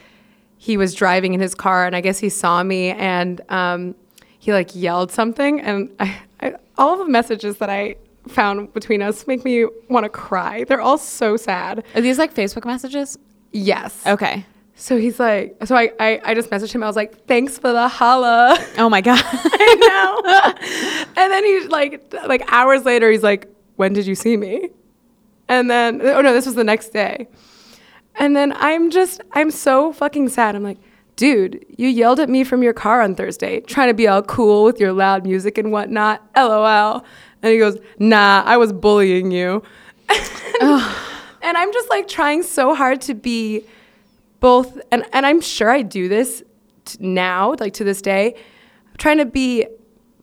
he 0.62 0.77
was 0.77 0.94
driving 0.94 1.33
in 1.33 1.40
his 1.40 1.55
car 1.55 1.87
and 1.87 1.96
I 1.96 2.03
guess 2.03 2.18
he 2.18 2.29
saw 2.29 2.62
me 2.62 2.90
and 2.90 3.40
um 3.49 3.94
he 4.38 4.53
like 4.53 4.77
yelled 4.77 5.11
something 5.11 5.59
and 5.59 5.90
I, 5.99 6.18
I 6.42 6.55
all 6.77 6.92
of 6.92 6.99
the 6.99 7.11
messages 7.11 7.57
that 7.59 7.70
I 7.70 7.96
found 8.29 8.75
between 8.75 9.01
us 9.01 9.27
make 9.27 9.42
me 9.42 9.64
want 9.88 10.05
to 10.05 10.11
cry. 10.11 10.64
They're 10.64 10.83
all 10.83 10.99
so 10.99 11.38
sad. 11.38 11.83
Are 11.94 12.03
these 12.03 12.18
like 12.18 12.35
Facebook 12.35 12.66
messages? 12.66 13.18
Yes. 13.53 14.07
Okay. 14.07 14.44
So 14.75 14.99
he's 14.99 15.18
like, 15.18 15.57
so 15.64 15.75
I, 15.77 15.92
I, 15.99 16.20
I 16.25 16.35
just 16.35 16.51
messaged 16.51 16.75
him. 16.75 16.83
I 16.83 16.87
was 16.87 16.96
like, 16.96 17.27
thanks 17.27 17.59
for 17.59 17.73
the 17.73 17.88
holla. 17.88 18.59
Oh 18.77 18.90
my 18.90 19.01
god. 19.01 19.20
I 19.25 19.75
know. 19.88 21.12
and 21.23 21.33
then 21.33 21.44
he's 21.44 21.68
like, 21.68 22.12
like 22.27 22.42
hours 22.53 22.85
later, 22.85 23.11
he's 23.11 23.23
like, 23.23 23.49
when 23.77 23.94
did 23.94 24.07
you 24.07 24.14
see 24.14 24.37
me? 24.37 24.68
And 25.49 25.70
then, 25.70 26.03
oh 26.03 26.20
no, 26.20 26.35
this 26.35 26.44
was 26.44 26.55
the 26.55 26.64
next 26.64 26.90
day. 26.90 27.29
And 28.20 28.37
then 28.37 28.52
I'm 28.56 28.90
just, 28.90 29.22
I'm 29.33 29.50
so 29.50 29.94
fucking 29.94 30.28
sad. 30.28 30.54
I'm 30.54 30.62
like, 30.62 30.76
dude, 31.16 31.64
you 31.76 31.88
yelled 31.88 32.20
at 32.20 32.28
me 32.28 32.44
from 32.44 32.62
your 32.62 32.74
car 32.74 33.00
on 33.00 33.14
Thursday, 33.14 33.61
trying 33.61 33.88
to 33.88 33.94
be 33.94 34.06
all 34.06 34.22
cool 34.22 34.62
with 34.62 34.78
your 34.78 34.92
loud 34.92 35.24
music 35.24 35.56
and 35.56 35.72
whatnot. 35.72 36.22
LOL. 36.37 37.02
And 37.42 37.52
he 37.52 37.59
goes, 37.59 37.78
nah, 37.98 38.42
I 38.44 38.59
was 38.59 38.74
bullying 38.74 39.30
you. 39.30 39.62
and 40.61 41.56
I'm 41.56 41.72
just 41.72 41.88
like 41.88 42.09
trying 42.09 42.42
so 42.42 42.74
hard 42.74 43.00
to 43.02 43.14
be 43.14 43.64
both, 44.38 44.78
and, 44.92 45.04
and 45.14 45.24
I'm 45.24 45.40
sure 45.40 45.70
I 45.70 45.80
do 45.80 46.06
this 46.06 46.42
t- 46.85 46.98
now, 47.00 47.54
like 47.59 47.72
to 47.74 47.85
this 47.85 48.02
day, 48.02 48.37
trying 48.98 49.18
to 49.18 49.24
be 49.24 49.66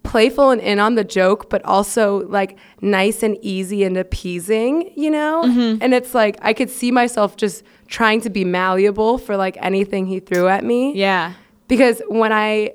playful 0.07 0.51
and 0.51 0.61
in 0.61 0.79
on 0.79 0.95
the 0.95 1.03
joke, 1.03 1.49
but 1.49 1.63
also 1.65 2.27
like 2.27 2.57
nice 2.81 3.23
and 3.23 3.37
easy 3.41 3.83
and 3.83 3.97
appeasing, 3.97 4.91
you 4.95 5.11
know? 5.11 5.43
And 5.81 5.93
it's 5.93 6.13
like 6.15 6.37
I 6.41 6.53
could 6.53 6.69
see 6.69 6.91
myself 6.91 7.35
just 7.37 7.63
trying 7.87 8.21
to 8.21 8.29
be 8.29 8.43
malleable 8.45 9.17
for 9.17 9.37
like 9.37 9.57
anything 9.61 10.07
he 10.07 10.19
threw 10.19 10.47
at 10.47 10.63
me. 10.63 10.95
yeah. 10.95 11.33
Because 11.67 12.01
when 12.07 12.31
I 12.31 12.73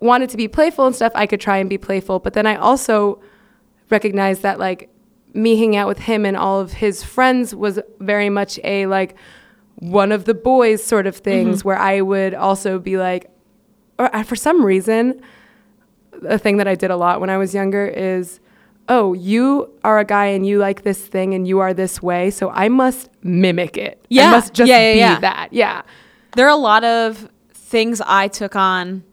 wanted 0.00 0.28
to 0.30 0.36
be 0.36 0.46
playful 0.46 0.86
and 0.86 0.94
stuff, 0.94 1.12
I 1.14 1.26
could 1.26 1.40
try 1.40 1.56
and 1.56 1.70
be 1.70 1.78
playful. 1.78 2.18
But 2.18 2.34
then 2.34 2.46
I 2.46 2.56
also 2.56 3.20
recognized 3.90 4.42
that 4.42 4.58
like 4.58 4.90
me 5.32 5.56
hanging 5.56 5.76
out 5.76 5.88
with 5.88 5.98
him 6.00 6.26
and 6.26 6.36
all 6.36 6.60
of 6.60 6.72
his 6.74 7.02
friends 7.02 7.54
was 7.54 7.80
very 8.00 8.28
much 8.28 8.60
a 8.64 8.86
like 8.86 9.16
one 9.76 10.12
of 10.12 10.24
the 10.26 10.34
boys 10.34 10.84
sort 10.84 11.06
of 11.06 11.16
things 11.16 11.64
where 11.64 11.78
I 11.78 12.00
would 12.02 12.34
also 12.34 12.78
be 12.78 12.98
like, 12.98 13.30
or 13.98 14.14
uh, 14.14 14.22
for 14.22 14.36
some 14.36 14.64
reason, 14.64 15.22
a 16.26 16.38
thing 16.38 16.56
that 16.58 16.68
I 16.68 16.74
did 16.74 16.90
a 16.90 16.96
lot 16.96 17.20
when 17.20 17.30
I 17.30 17.36
was 17.38 17.54
younger 17.54 17.86
is, 17.86 18.40
oh, 18.88 19.12
you 19.12 19.70
are 19.84 19.98
a 19.98 20.04
guy 20.04 20.26
and 20.26 20.46
you 20.46 20.58
like 20.58 20.82
this 20.82 20.98
thing 21.06 21.34
and 21.34 21.46
you 21.46 21.58
are 21.58 21.74
this 21.74 22.00
way, 22.02 22.30
so 22.30 22.50
I 22.50 22.68
must 22.68 23.10
mimic 23.22 23.76
it. 23.76 24.02
Yeah. 24.08 24.28
I 24.28 24.30
must 24.32 24.54
just 24.54 24.68
Yeah, 24.68 24.78
yeah, 24.78 24.92
be 24.92 24.98
yeah. 24.98 25.20
that. 25.20 25.48
Yeah. 25.52 25.82
there 26.36 26.46
are 26.46 26.50
a 26.50 26.56
lot 26.56 26.84
of 26.84 27.28
things 27.52 28.00
I 28.06 28.28
took 28.28 28.56
on 28.56 29.04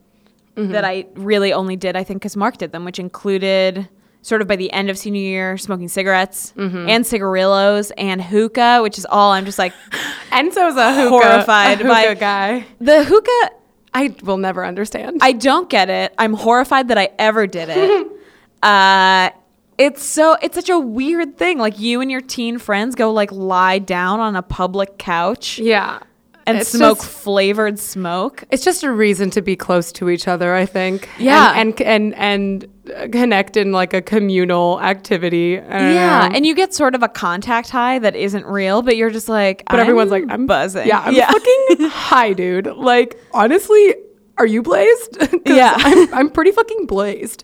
Mm-hmm. 0.56 0.72
that 0.72 0.86
I 0.86 1.04
really 1.16 1.52
only 1.52 1.76
did, 1.76 1.96
I 1.96 2.02
think, 2.02 2.22
because 2.22 2.34
Mark 2.34 2.56
did 2.56 2.72
them, 2.72 2.86
which 2.86 2.98
included 2.98 3.90
sort 4.22 4.40
of 4.40 4.48
by 4.48 4.56
the 4.56 4.72
end 4.72 4.88
of 4.88 4.96
senior 4.96 5.20
year, 5.20 5.58
smoking 5.58 5.86
cigarettes 5.86 6.54
Mm-hmm. 6.56 6.88
and 6.88 7.06
cigarillos 7.06 7.90
and 7.98 8.22
hookah, 8.22 8.80
which 8.82 8.96
is 8.96 9.04
all 9.10 9.32
I'm 9.32 9.44
just 9.44 9.58
like, 9.58 9.74
Enzo's 10.32 10.76
a 10.78 10.94
hookah, 10.94 11.10
Horrified 11.10 11.82
a 11.82 11.84
by- 11.84 12.02
hookah 12.04 12.20
guy. 12.20 12.64
the 12.80 13.04
hookah, 13.04 13.50
I 13.96 14.14
will 14.22 14.36
never 14.36 14.62
understand. 14.62 15.20
I 15.22 15.32
don't 15.32 15.70
get 15.70 15.88
it. 15.88 16.12
I'm 16.18 16.34
horrified 16.34 16.88
that 16.88 16.98
I 16.98 17.08
ever 17.18 17.46
did 17.46 17.70
it. 17.70 18.06
uh, 18.62 19.30
it's 19.78 20.04
so 20.04 20.36
it's 20.42 20.54
such 20.54 20.68
a 20.68 20.78
weird 20.78 21.38
thing. 21.38 21.56
Like 21.56 21.80
you 21.80 22.02
and 22.02 22.10
your 22.10 22.20
teen 22.20 22.58
friends 22.58 22.94
go 22.94 23.10
like 23.10 23.32
lie 23.32 23.78
down 23.78 24.20
on 24.20 24.36
a 24.36 24.42
public 24.42 24.98
couch 24.98 25.58
yeah. 25.58 26.00
And 26.46 26.58
It's 26.58 26.70
smoke 26.70 26.98
just- 26.98 27.08
flavored 27.10 27.78
smoke. 27.78 28.44
It's 28.50 28.64
just 28.64 28.82
a 28.84 28.92
reason 28.92 29.30
to 29.30 29.42
be 29.42 29.56
close 29.56 29.90
to 29.92 30.08
each 30.08 30.28
other, 30.28 30.54
I 30.54 30.64
think. 30.66 31.08
Yeah. 31.18 31.52
and 31.56 31.80
and 31.82 32.14
and, 32.14 32.68
and 32.94 33.12
connect 33.12 33.56
in 33.56 33.72
like 33.72 33.92
a 33.94 34.00
communal 34.00 34.80
activity. 34.80 35.60
Yeah, 35.60 36.28
know. 36.28 36.34
and 36.36 36.46
you 36.46 36.54
get 36.54 36.72
sort 36.72 36.94
of 36.94 37.02
a 37.02 37.08
contact 37.08 37.70
high 37.70 37.98
that 37.98 38.14
isn't 38.14 38.46
real, 38.46 38.82
but 38.82 38.96
you're 38.96 39.10
just 39.10 39.28
like, 39.28 39.64
but 39.68 39.80
everyone's 39.80 40.10
like, 40.12 40.24
I'm 40.28 40.46
buzzing. 40.46 40.86
Yeah, 40.86 41.00
I'm 41.04 41.14
fucking 41.14 41.88
high, 41.90 42.32
dude. 42.32 42.66
Like, 42.68 43.20
honestly, 43.32 43.94
are 44.38 44.46
you 44.46 44.62
blazed? 44.62 45.18
Yeah. 45.46 45.74
I'm, 45.78 46.14
I'm 46.14 46.30
pretty 46.30 46.50
fucking 46.52 46.86
blazed. 46.86 47.42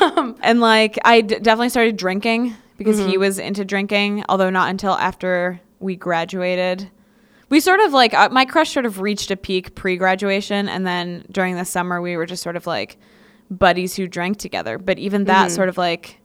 Um, 0.00 0.36
and 0.42 0.60
like 0.60 0.98
I 1.04 1.20
d- 1.20 1.36
definitely 1.38 1.68
started 1.68 1.96
drinking 1.96 2.54
because 2.78 2.98
Mm-hmm. 2.98 3.08
he 3.10 3.18
was 3.18 3.38
into 3.38 3.64
drinking, 3.64 4.24
although 4.28 4.50
not 4.50 4.68
until 4.70 4.92
after 4.94 5.60
we 5.80 5.94
graduated. 5.96 6.90
We 7.52 7.60
sort 7.60 7.80
of 7.80 7.92
like 7.92 8.14
uh, 8.14 8.30
my 8.30 8.46
crush 8.46 8.72
sort 8.72 8.86
of 8.86 9.00
reached 9.00 9.30
a 9.30 9.36
peak 9.36 9.74
pre-graduation, 9.74 10.70
and 10.70 10.86
then 10.86 11.26
during 11.30 11.54
the 11.56 11.66
summer 11.66 12.00
we 12.00 12.16
were 12.16 12.24
just 12.24 12.42
sort 12.42 12.56
of 12.56 12.66
like 12.66 12.96
buddies 13.50 13.94
who 13.94 14.08
drank 14.08 14.38
together. 14.38 14.78
But 14.78 14.98
even 14.98 15.24
that 15.24 15.48
Mm-hmm. 15.48 15.54
sort 15.54 15.68
of 15.68 15.76
like 15.76 16.18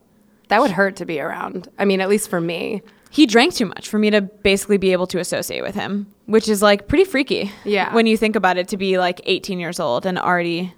that 0.48 0.62
would 0.62 0.70
hurt 0.70 0.96
to 0.96 1.04
be 1.04 1.20
around. 1.20 1.68
I 1.78 1.84
mean, 1.84 2.00
at 2.00 2.08
least 2.08 2.30
for 2.30 2.40
me. 2.40 2.80
he 3.10 3.26
drank 3.26 3.52
too 3.52 3.66
much 3.66 3.90
for 3.90 3.98
me 3.98 4.08
to 4.08 4.22
basically 4.22 4.78
be 4.78 4.92
able 4.92 5.06
to 5.08 5.18
associate 5.18 5.60
with 5.60 5.74
him, 5.74 6.06
which 6.24 6.48
is 6.48 6.62
like 6.62 6.88
pretty 6.88 7.04
freaky. 7.04 7.52
Yeah. 7.64 7.94
When 7.94 8.06
you 8.06 8.16
think 8.16 8.34
about 8.34 8.56
it, 8.56 8.68
to 8.68 8.78
be 8.78 8.96
like 8.98 9.20
18 9.24 9.60
years 9.60 9.78
old 9.78 10.06
and 10.06 10.18
already 10.18 10.72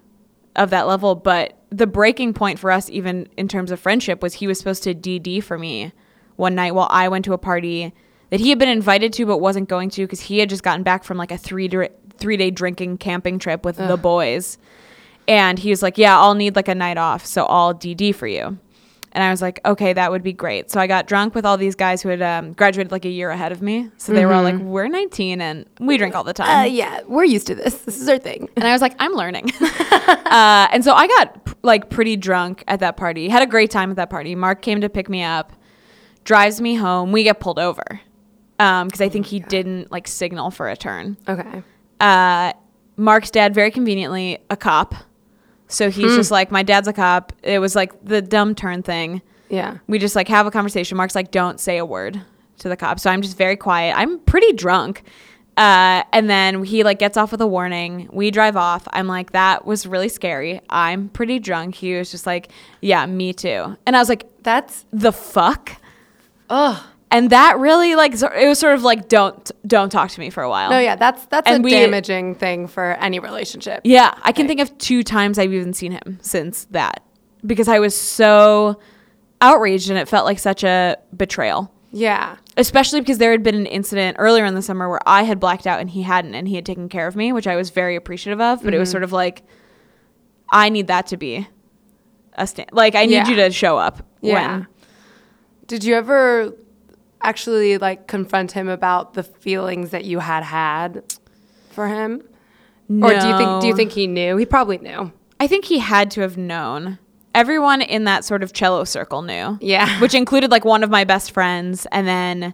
of 0.57 0.71
that 0.71 0.89
level. 0.89 1.15
But 1.15 1.57
the 1.71 1.87
breaking 1.87 2.35
point 2.35 2.59
for 2.59 2.73
us, 2.73 2.91
even 2.91 3.29
in 3.37 3.47
terms 3.47 3.71
of 3.71 3.79
friendship, 3.79 4.21
was 4.21 4.35
he 4.35 4.49
was 4.49 4.59
supposed 4.59 4.83
to 4.83 4.97
DD 4.97 5.45
for 5.45 5.57
me 5.57 5.93
one 6.35 6.57
night 6.57 6.75
while 6.75 6.89
I 6.91 7.07
went 7.09 7.25
to 7.27 7.35
a 7.35 7.39
party 7.39 7.93
that 8.31 8.41
he 8.41 8.49
had 8.49 8.59
been 8.59 8.69
invited 8.69 9.13
to 9.15 9.27
but 9.27 9.39
wasn't 9.39 9.69
going 9.69 9.91
to 9.91 10.03
because 10.03 10.21
he 10.21 10.39
had 10.39 10.49
just 10.49 10.63
gotten 10.63 10.83
back 10.83 11.05
from 11.05 11.17
like 11.17 11.31
a 11.31 11.39
three 11.39 11.69
dr- 11.69 11.93
three 12.17 12.37
day 12.37 12.51
drinking 12.51 12.99
camping 12.99 13.39
trip 13.39 13.65
with 13.65 13.77
the 13.77 13.97
boys. 13.97 14.59
And 15.29 15.59
he 15.59 15.71
was 15.71 15.83
like, 15.83 15.99
Yeah, 15.99 16.19
I'll 16.19 16.35
need 16.35 16.57
like 16.57 16.69
a 16.69 16.75
night 16.75 16.99
off. 16.99 17.27
So 17.27 17.45
I'll 17.47 17.75
DD 17.75 18.15
for 18.15 18.27
you. 18.27 18.59
And 19.13 19.25
I 19.25 19.31
was 19.31 19.43
like, 19.43 19.61
okay, 19.65 19.93
that 19.93 20.13
would 20.13 20.23
be 20.23 20.33
great. 20.33 20.71
So 20.71 20.79
I 20.79 20.87
got 20.87 21.09
drunk 21.09 21.35
with 21.35 21.45
all 21.45 21.57
these 21.57 21.75
guys 21.75 22.01
who 22.01 22.11
had 22.11 22.23
um, 22.23 22.53
graduated 22.53 22.93
like 22.93 23.05
a 23.05 23.09
year 23.09 23.31
ahead 23.31 23.51
of 23.51 23.61
me. 23.61 23.91
So 23.97 24.13
they 24.13 24.25
were 24.25 24.33
all 24.33 24.45
like, 24.45 24.55
we're 24.59 24.87
19 24.87 25.41
and 25.41 25.67
we 25.81 25.97
drink 25.97 26.15
all 26.15 26.23
the 26.23 26.33
time. 26.33 26.61
Uh, 26.61 26.65
yeah, 26.65 27.01
we're 27.09 27.25
used 27.25 27.49
to 27.49 27.57
this. 27.57 27.75
This 27.81 28.01
is 28.01 28.09
our 28.09 28.19
thing. 28.19 28.49
and 28.55 28.65
I 28.65 28.73
was 28.73 28.81
like, 28.81 28.95
I'm 29.01 29.13
learning. 29.15 29.51
uh, 29.61 30.69
and 30.71 30.85
so 30.85 30.93
I 30.93 31.09
got 31.09 31.57
like 31.65 31.91
pretty 31.91 32.17
drunk 32.17 32.63
at 32.69 32.79
that 32.81 32.97
party. 32.97 33.29
Had 33.29 33.43
a 33.43 33.47
great 33.47 33.73
time 33.73 33.91
at 33.91 33.97
that 33.97 34.11
party. 34.11 34.37
Mark 34.37 34.63
came 34.63 34.81
to 34.81 34.89
pick 34.89 35.09
me 35.09 35.25
up, 35.25 35.53
drives 36.23 36.61
me 36.61 36.77
home. 36.77 37.11
We 37.11 37.25
get 37.25 37.41
pulled 37.41 37.59
over 37.59 37.83
because 38.87 39.01
I 39.01 39.09
think 39.09 39.27
he 39.27 39.41
didn't 39.41 39.91
like 39.91 40.07
signal 40.07 40.51
for 40.51 40.69
a 40.69 40.77
turn. 40.77 41.17
Okay. 41.27 41.63
Uh, 41.99 42.53
Mark's 42.97 43.31
dad, 43.31 43.55
very 43.55 43.71
conveniently, 43.71 44.39
a 44.51 44.57
cop. 44.57 44.95
So 45.69 45.89
he's 45.91 46.15
just 46.17 46.31
like, 46.31 46.51
my 46.51 46.63
dad's 46.63 46.87
a 46.89 46.93
cop. 46.93 47.33
It 47.43 47.59
was 47.61 47.75
like 47.75 48.05
the 48.05 48.21
dumb 48.21 48.55
turn 48.55 48.83
thing 48.83 49.23
Yeah. 49.49 49.79
we 49.87 49.99
just 49.99 50.15
like 50.17 50.29
have 50.29 50.47
a 50.47 50.51
conversation. 50.51 50.97
Mark's 50.97 51.15
like, 51.15 51.31
don't 51.31 51.59
say 51.61 51.79
a 51.79 51.87
word 51.87 52.21
to 52.59 52.69
the 52.69 52.77
cop. 52.77 52.99
So 53.01 53.09
I'm 53.09 53.23
just 53.23 53.39
very 53.39 53.57
quiet. 53.57 53.95
I'm 53.97 54.19
pretty 54.19 54.53
drunk. 54.53 55.05
Uh, 55.57 56.03
and 56.13 56.29
then 56.29 56.65
he 56.65 56.83
like 56.85 56.99
gets 56.99 57.17
off 57.17 57.31
with 57.33 57.41
a 57.41 57.47
warning. 57.47 58.09
We 58.13 58.31
drive 58.31 58.57
off. 58.57 58.87
I'm 58.93 59.07
like, 59.07 59.33
that 59.33 59.65
was 59.65 59.87
really 59.87 60.09
scary. 60.09 60.61
I'm 60.69 61.09
pretty 61.09 61.39
drunk. 61.39 61.75
He 61.77 61.95
was 61.95 62.11
just 62.11 62.27
like, 62.27 62.51
yeah, 62.83 63.07
me 63.07 63.33
too. 63.33 63.77
And 63.87 63.95
I 63.97 63.99
was 64.01 64.09
like, 64.09 64.27
That's 64.43 64.85
the 64.93 65.13
fuck? 65.13 65.77
ugh. 66.51 66.83
And 67.13 67.31
that 67.31 67.59
really 67.59 67.97
like, 67.97 68.13
it 68.15 68.47
was 68.49 68.59
sort 68.61 68.75
of 68.75 68.83
like, 68.85 69.09
don't, 69.09 69.51
don't 69.67 69.91
talk 69.91 70.11
to 70.11 70.21
me 70.21 70.31
for 70.31 70.43
a 70.45 70.49
while. 70.49 70.71
No, 70.71 70.79
yeah, 70.79 70.95
that's 70.95 71.27
that's 71.27 71.49
And 71.51 71.63
a 71.63 71.65
we- 71.65 71.71
damaging 71.73 72.37
thing 72.37 72.69
for 72.69 72.93
any 73.01 73.19
relationship. 73.19 73.81
Yeah, 73.85 74.15
I 74.23 74.31
can 74.33 74.47
think 74.47 74.61
of 74.61 74.77
two 74.79 75.03
times 75.03 75.39
I've 75.39 75.53
even 75.53 75.73
seen 75.73 75.91
him 75.93 76.19
since 76.23 76.67
that 76.71 77.03
because 77.45 77.67
I 77.67 77.81
was 77.81 77.97
so 77.99 78.79
outraged 79.41 79.91
and 79.91 79.99
it 79.99 80.07
felt 80.09 80.25
like 80.25 80.39
such 80.39 80.63
a 80.65 80.97
betrayal. 81.17 81.73
Yeah. 81.93 82.37
especially 82.57 83.01
because 83.01 83.19
there 83.19 83.33
had 83.33 83.43
been 83.43 83.57
an 83.57 83.67
incident 83.67 84.17
earlier 84.21 84.45
in 84.45 84.55
the 84.55 84.63
summer 84.63 84.89
where 84.89 85.01
I 85.07 85.25
had 85.25 85.41
blacked 85.41 85.67
out 85.67 85.81
and 85.81 85.91
he 85.91 86.03
hadn't, 86.03 86.37
and 86.37 86.47
he 86.47 86.55
had 86.55 86.65
taken 86.65 86.89
care 86.89 87.09
of 87.09 87.17
me, 87.17 87.33
which 87.33 87.49
I 87.49 87.57
was 87.57 87.71
very 87.71 87.97
appreciative 87.97 88.41
of. 88.41 88.63
But 88.63 88.75
it 88.75 88.79
was 88.79 88.89
Mm-hmm. 88.91 88.93
sort 88.93 89.03
of 89.03 89.11
like, 89.13 89.43
I 90.49 90.69
need 90.69 90.87
that 90.87 91.09
to 91.09 91.17
be 91.17 91.49
a 92.35 92.47
stand. 92.47 92.71
Like, 92.73 92.95
I 92.95 93.07
need 93.07 93.15
Yeah. 93.15 93.29
you 93.29 93.35
to 93.37 93.51
show 93.51 93.77
up. 93.77 94.07
Yeah. 94.21 94.53
When, 94.59 94.67
Did 95.67 95.83
you 95.83 95.97
ever 95.97 96.55
actually 97.23 97.79
like 97.79 98.07
confront 98.07 98.53
him 98.53 98.69
about 98.69 99.15
the 99.15 99.23
feelings 99.23 99.91
that 99.91 100.05
you 100.05 100.19
had 100.21 100.43
had 100.43 101.03
for 101.71 101.89
him? 101.89 102.23
Or 102.89 103.11
do 103.11 103.29
you 103.29 103.37
think 103.39 103.61
do 103.63 103.69
you 103.69 103.77
think 103.77 103.93
he 103.93 104.07
knew? 104.09 104.37
He 104.37 104.45
probably 104.47 104.79
knew. 104.79 105.13
I 105.39 105.47
think 105.47 105.65
he 105.65 105.79
had 105.79 106.11
to 106.13 106.21
have 106.23 106.37
known. 106.37 106.99
Everyone 107.35 107.81
in 107.81 108.05
that 108.05 108.25
sort 108.25 108.43
of 108.43 108.53
cello 108.53 108.83
circle 108.85 109.23
knew. 109.23 109.57
Yeah. 109.61 110.01
Which 110.01 110.15
included 110.15 110.51
like 110.51 110.65
one 110.65 110.83
of 110.83 110.91
my 110.91 111.05
best 111.05 111.31
friends 111.31 111.87
and 111.93 112.07
then 112.09 112.53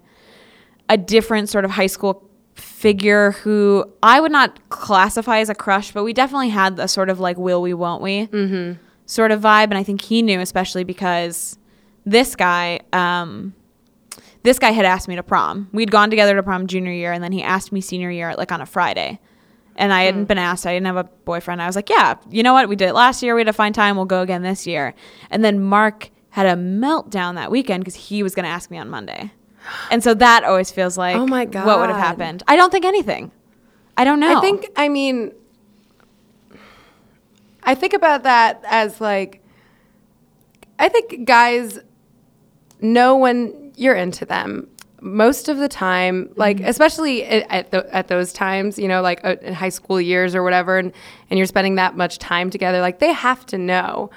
a 0.91 0.99
different 0.99 1.49
sort 1.49 1.65
of 1.65 1.71
high 1.71 1.87
school 1.87 2.23
figure 2.55 3.33
who 3.33 3.85
I 4.03 4.21
would 4.21 4.33
not 4.33 4.69
classify 4.69 5.39
as 5.39 5.49
a 5.49 5.55
crush, 5.55 5.93
but 5.93 6.05
we 6.05 6.13
definitely 6.13 6.51
had 6.51 6.77
the 6.77 6.87
sort 6.87 7.09
of 7.09 7.19
like 7.19 7.39
will 7.39 7.63
we, 7.63 7.73
won't 7.73 8.03
we 8.03 8.27
Mm-hmm. 8.27 8.79
sort 9.07 9.31
of 9.31 9.41
vibe. 9.41 9.65
And 9.65 9.79
I 9.79 9.83
think 9.83 10.03
he 10.03 10.21
knew, 10.21 10.41
especially 10.41 10.85
because 10.85 11.59
this 12.05 12.37
guy, 12.37 12.81
um, 12.93 13.55
this 14.47 14.61
guy 14.61 14.71
had 14.71 14.85
asked 14.85 15.09
me 15.09 15.17
to 15.17 15.23
prom. 15.25 15.69
We'd 15.73 15.91
gone 15.91 16.09
together 16.09 16.37
to 16.37 16.43
prom 16.43 16.69
junior 16.69 16.93
year, 16.93 17.13
and 17.13 17.23
then 17.23 17.33
he 17.33 17.43
asked 17.43 17.73
me 17.73 17.81
senior 17.81 18.11
year, 18.11 18.35
like 18.39 18.53
on 18.53 18.61
a 18.61 18.67
Friday. 18.67 19.19
And 19.75 19.93
I 19.93 20.05
hadn't 20.05 20.23
hmm. 20.23 20.27
been 20.27 20.39
asked. 20.39 20.67
I 20.67 20.73
didn't 20.73 20.87
have 20.87 20.97
a 20.97 21.05
boyfriend. 21.05 21.61
I 21.61 21.67
was 21.67 21.75
like, 21.75 21.91
yeah, 21.91 22.15
you 22.31 22.43
know 22.43 22.55
what? 22.55 22.69
We 22.69 22.77
did 22.77 22.89
it 22.89 22.95
last 22.95 23.23
year. 23.23 23.35
We 23.35 23.41
had 23.41 23.49
a 23.49 23.53
fine 23.53 23.73
time. 23.73 23.97
We'll 23.97 24.07
go 24.07 24.23
again 24.23 24.43
this 24.43 24.67
year. 24.67 24.95
And 25.31 25.45
then 25.45 25.61
Mark 25.61 26.11
had 26.31 26.47
a 26.47 26.55
meltdown 26.55 27.35
that 27.35 27.51
weekend 27.51 27.83
because 27.83 27.97
he 27.97 28.23
was 28.23 28.35
going 28.35 28.45
to 28.45 28.51
ask 28.51 28.71
me 28.71 28.79
on 28.79 28.89
Monday. 28.89 29.33
And 29.91 30.03
so 30.03 30.15
that 30.15 30.45
always 30.45 30.71
feels 30.71 30.97
like, 30.97 31.17
Oh 31.17 31.27
my 31.27 31.45
God. 31.45 31.67
what 31.67 31.81
would 31.81 31.91
have 31.91 31.99
happened? 31.99 32.43
I 32.47 32.57
don't 32.57 32.71
think 32.71 32.85
anything. 32.85 33.33
I 33.97 34.05
don't 34.05 34.21
know. 34.21 34.39
I 34.39 34.41
think 34.41 34.67
I 34.77 34.89
mean 34.89 35.33
I 37.63 37.75
think 37.75 37.95
about 37.95 38.23
that 38.25 38.63
as 38.67 39.01
like 39.01 39.43
I 40.79 40.89
think 40.89 41.25
guys 41.25 41.81
know 42.81 43.17
when 43.17 43.66
you're 43.77 43.95
into 43.95 44.25
them 44.25 44.69
most 45.01 45.49
of 45.49 45.59
the 45.59 45.69
time 45.69 46.31
like 46.37 46.61
especially 46.61 47.25
at, 47.25 47.47
at, 47.51 47.71
the, 47.71 47.95
at 47.95 48.09
those 48.09 48.33
times 48.33 48.79
you 48.79 48.89
know 48.89 49.03
like 49.03 49.25
uh, 49.25 49.37
in 49.43 49.55
high 49.55 49.69
school 49.69 50.01
years 50.01 50.35
or 50.35 50.43
whatever 50.43 50.79
and, 50.79 50.93
and 51.31 51.39
you're 51.39 51.47
spending 51.47 51.77
that 51.77 51.97
much 51.97 52.19
time 52.19 52.51
together 52.51 52.81
like 52.81 52.99
they 52.99 53.13
have 53.13 53.45
to 53.47 53.59
know. 53.59 54.11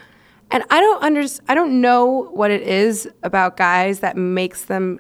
And 0.51 0.63
i 0.71 0.79
don't 0.79 1.03
under, 1.03 1.23
i 1.47 1.53
don't 1.53 1.79
know 1.79 2.29
what 2.31 2.49
it 2.49 2.61
is 2.63 3.07
about 3.23 3.57
guys 3.57 3.99
that 3.99 4.17
makes 4.17 4.65
them 4.65 4.99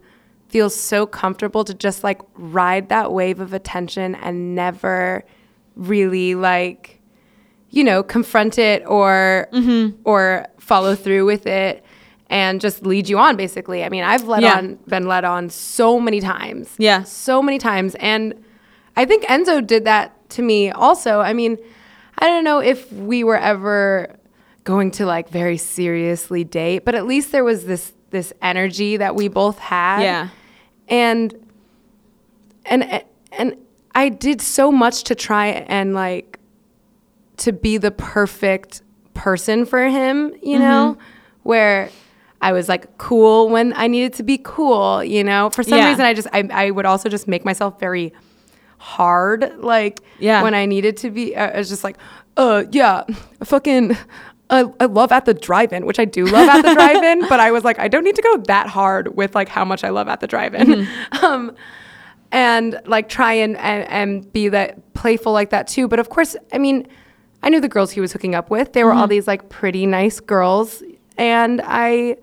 feel 0.49 0.69
so 0.69 1.05
comfortable 1.05 1.63
to 1.63 1.73
just 1.73 2.03
like 2.03 2.21
ride 2.35 2.89
that 2.89 3.11
wave 3.13 3.39
of 3.39 3.53
attention 3.53 4.15
and 4.15 4.55
never 4.55 5.23
really 5.75 6.35
like 6.35 6.99
you 7.69 7.83
know 7.83 8.03
confront 8.03 8.57
it 8.57 8.83
or 8.85 9.47
or 10.03 10.45
follow 10.59 10.93
through 10.95 11.25
with 11.25 11.47
it 11.47 11.83
and 12.29 12.61
just 12.61 12.85
lead 12.85 13.09
you 13.09 13.17
on 13.17 13.35
basically 13.35 13.83
i 13.83 13.89
mean 13.89 14.03
i've 14.03 14.23
led 14.23 14.41
Yeah. 14.41 14.57
on 14.57 14.75
been 14.87 15.07
led 15.07 15.25
on 15.25 15.49
so 15.49 15.99
many 15.99 16.19
times 16.21 16.73
Yeah. 16.77 17.03
so 17.03 17.41
many 17.41 17.57
times 17.57 17.95
and 17.95 18.33
i 18.95 19.05
think 19.05 19.23
enzo 19.25 19.65
did 19.65 19.85
that 19.85 20.29
to 20.31 20.41
me 20.41 20.71
also 20.71 21.19
i 21.19 21.33
mean 21.33 21.57
i 22.17 22.27
don't 22.27 22.43
know 22.43 22.59
if 22.59 22.91
we 22.91 23.23
were 23.23 23.37
ever 23.37 24.15
going 24.63 24.91
to 24.91 25.05
like 25.05 25.29
very 25.29 25.57
seriously 25.57 26.43
date 26.43 26.85
but 26.85 26.95
at 26.95 27.05
least 27.05 27.31
there 27.31 27.43
was 27.43 27.65
this 27.65 27.93
this 28.11 28.33
energy 28.41 28.97
that 28.97 29.15
we 29.15 29.27
both 29.27 29.57
had 29.59 30.01
Yeah. 30.01 30.29
and 30.87 31.33
and 32.65 33.03
and 33.31 33.55
I 33.93 34.09
did 34.09 34.41
so 34.41 34.71
much 34.71 35.03
to 35.05 35.15
try 35.15 35.47
and 35.47 35.93
like 35.93 36.39
to 37.37 37.51
be 37.53 37.77
the 37.77 37.91
perfect 37.91 38.81
person 39.13 39.65
for 39.65 39.87
him, 39.87 40.33
you 40.41 40.57
mm-hmm. 40.57 40.59
know, 40.59 40.97
where 41.43 41.89
I 42.41 42.51
was 42.53 42.69
like 42.69 42.97
cool 42.97 43.49
when 43.49 43.73
I 43.75 43.87
needed 43.87 44.13
to 44.13 44.23
be 44.23 44.37
cool, 44.41 45.03
you 45.03 45.23
know. 45.23 45.49
For 45.49 45.63
some 45.63 45.77
Yeah. 45.77 45.89
reason, 45.89 46.05
I 46.05 46.13
just 46.13 46.27
I, 46.33 46.47
I 46.51 46.71
would 46.71 46.85
also 46.85 47.09
just 47.09 47.27
make 47.27 47.43
myself 47.45 47.79
very 47.79 48.13
hard, 48.77 49.57
like 49.59 49.99
Yeah. 50.19 50.41
when 50.41 50.53
I 50.53 50.65
needed 50.65 50.97
to 50.97 51.09
be. 51.11 51.35
I 51.35 51.57
was 51.57 51.69
just 51.69 51.83
like, 51.83 51.97
uh, 52.37 52.63
yeah, 52.71 53.03
fucking. 53.43 53.97
I, 54.51 54.65
I 54.79 54.85
love 54.85 55.11
at 55.11 55.25
the 55.25 55.33
drive-in, 55.35 55.85
which 55.85 55.99
I 55.99 56.05
do 56.05 56.25
love 56.25 56.49
at 56.49 56.63
the 56.63 56.73
drive-in, 56.79 57.27
but 57.29 57.39
I 57.39 57.51
was 57.51 57.63
like, 57.63 57.77
I 57.77 57.87
don't 57.87 58.03
need 58.03 58.15
to 58.15 58.21
go 58.23 58.37
that 58.47 58.65
hard 58.65 59.15
with 59.15 59.35
like 59.35 59.47
how 59.47 59.63
much 59.63 59.83
I 59.83 59.89
love 59.89 60.07
at 60.07 60.21
the 60.21 60.27
drive-in. 60.27 60.87
Um, 61.21 61.55
and 62.31 62.79
like 62.85 63.09
try 63.09 63.33
and, 63.33 63.57
and 63.57 63.83
and 63.89 64.33
be 64.33 64.49
that 64.49 64.93
playful 64.93 65.33
like 65.33 65.49
that 65.51 65.67
too. 65.67 65.87
But 65.87 65.99
of 65.99 66.09
course, 66.09 66.35
I 66.53 66.57
mean, 66.57 66.87
I 67.43 67.49
knew 67.49 67.59
the 67.59 67.67
girls 67.67 67.91
he 67.91 68.01
was 68.01 68.11
hooking 68.13 68.33
up 68.35 68.49
with. 68.49 68.73
They 68.73 68.83
were 68.83 68.93
all 68.93 69.07
these 69.07 69.27
like 69.27 69.49
pretty 69.49 69.85
nice 69.85 70.19
girls, 70.19 70.81
and 71.17 71.61
I 71.63 72.17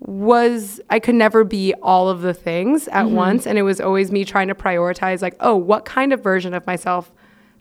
was 0.00 0.80
I 0.88 0.98
could 0.98 1.14
never 1.14 1.44
be 1.44 1.74
all 1.82 2.08
of 2.08 2.22
the 2.22 2.32
things 2.34 2.88
at 2.88 3.04
mm-hmm. 3.04 3.14
once, 3.14 3.46
and 3.46 3.58
it 3.58 3.62
was 3.62 3.80
always 3.80 4.10
me 4.10 4.24
trying 4.24 4.48
to 4.48 4.54
prioritize 4.54 5.20
like, 5.22 5.36
oh, 5.40 5.54
what 5.56 5.84
kind 5.84 6.12
of 6.12 6.22
version 6.22 6.54
of 6.54 6.66
myself 6.66 7.12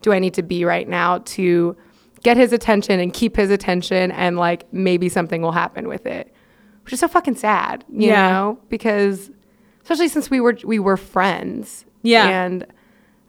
do 0.02 0.14
I 0.14 0.20
need 0.20 0.34
to 0.36 0.44
be 0.44 0.64
right 0.64 0.88
now 0.88 1.20
to 1.20 1.76
get 2.24 2.38
his 2.38 2.54
attention 2.54 3.00
and 3.00 3.14
keep 3.14 3.36
his 3.36 3.50
attention, 3.50 4.12
and 4.12 4.38
like 4.38 4.72
maybe 4.74 5.10
something 5.10 5.42
will 5.42 5.52
happen 5.52 5.88
with 5.88 6.06
it, 6.06 6.34
which 6.84 6.94
is 6.94 7.00
so 7.02 7.08
fucking 7.08 7.36
sad, 7.36 7.84
you 7.92 8.08
Yeah. 8.08 8.30
know, 8.30 8.60
because 8.70 9.30
especially 9.84 10.08
since 10.08 10.30
we 10.30 10.40
were 10.40 10.58
we 10.64 10.80
were 10.80 10.98
friends. 10.98 11.86
Yeah. 12.04 12.28
And 12.28 12.66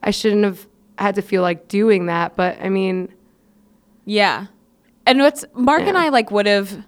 I 0.02 0.12
shouldn't 0.12 0.44
have 0.44 0.68
had 0.98 1.16
to 1.16 1.22
feel 1.22 1.42
like 1.42 1.66
doing 1.66 2.06
that, 2.06 2.36
but 2.36 2.58
I 2.62 2.68
mean, 2.68 3.12
Yeah. 4.04 4.46
And 5.06 5.18
what's 5.18 5.44
Mark 5.54 5.82
and 5.82 5.98
I 5.98 6.10
like 6.10 6.30
would 6.30 6.46
have 6.46 6.84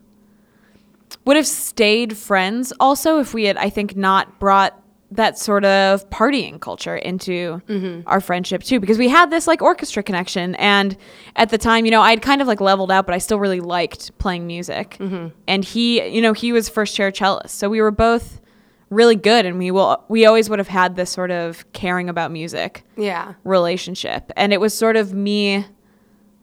would 1.24 1.36
have 1.36 1.46
stayed 1.46 2.16
friends 2.16 2.72
also 2.80 3.18
if 3.18 3.34
we 3.34 3.44
had 3.44 3.56
I 3.56 3.70
think 3.70 3.96
not 3.96 4.38
brought 4.38 4.78
that 5.10 5.38
sort 5.38 5.64
of 5.66 6.08
partying 6.08 6.58
culture 6.58 6.96
into 6.96 7.60
mm-hmm. 7.68 8.08
our 8.08 8.20
friendship 8.20 8.62
too 8.62 8.80
because 8.80 8.96
we 8.96 9.08
had 9.08 9.30
this 9.30 9.46
like 9.46 9.60
orchestra 9.60 10.02
connection 10.02 10.54
and 10.54 10.96
at 11.36 11.50
the 11.50 11.58
time 11.58 11.84
you 11.84 11.90
know 11.90 12.00
I'd 12.00 12.22
kind 12.22 12.40
of 12.40 12.48
like 12.48 12.60
leveled 12.60 12.90
out 12.90 13.06
but 13.06 13.14
I 13.14 13.18
still 13.18 13.38
really 13.38 13.60
liked 13.60 14.16
playing 14.18 14.46
music 14.46 14.96
mm-hmm. 14.98 15.28
and 15.46 15.64
he 15.64 16.06
you 16.08 16.22
know 16.22 16.32
he 16.32 16.52
was 16.52 16.68
first 16.68 16.94
chair 16.96 17.10
cellist 17.10 17.50
so 17.50 17.68
we 17.68 17.80
were 17.80 17.90
both 17.90 18.40
really 18.92 19.16
good 19.16 19.46
and 19.46 19.58
we 19.58 19.70
will 19.70 20.04
we 20.08 20.26
always 20.26 20.48
would 20.50 20.58
have 20.58 20.68
had 20.68 20.96
this 20.96 21.10
sort 21.10 21.30
of 21.30 21.70
caring 21.72 22.08
about 22.08 22.30
music 22.30 22.84
yeah. 22.96 23.34
relationship. 23.44 24.30
And 24.36 24.52
it 24.52 24.60
was 24.60 24.74
sort 24.74 24.96
of 24.96 25.12
me. 25.12 25.66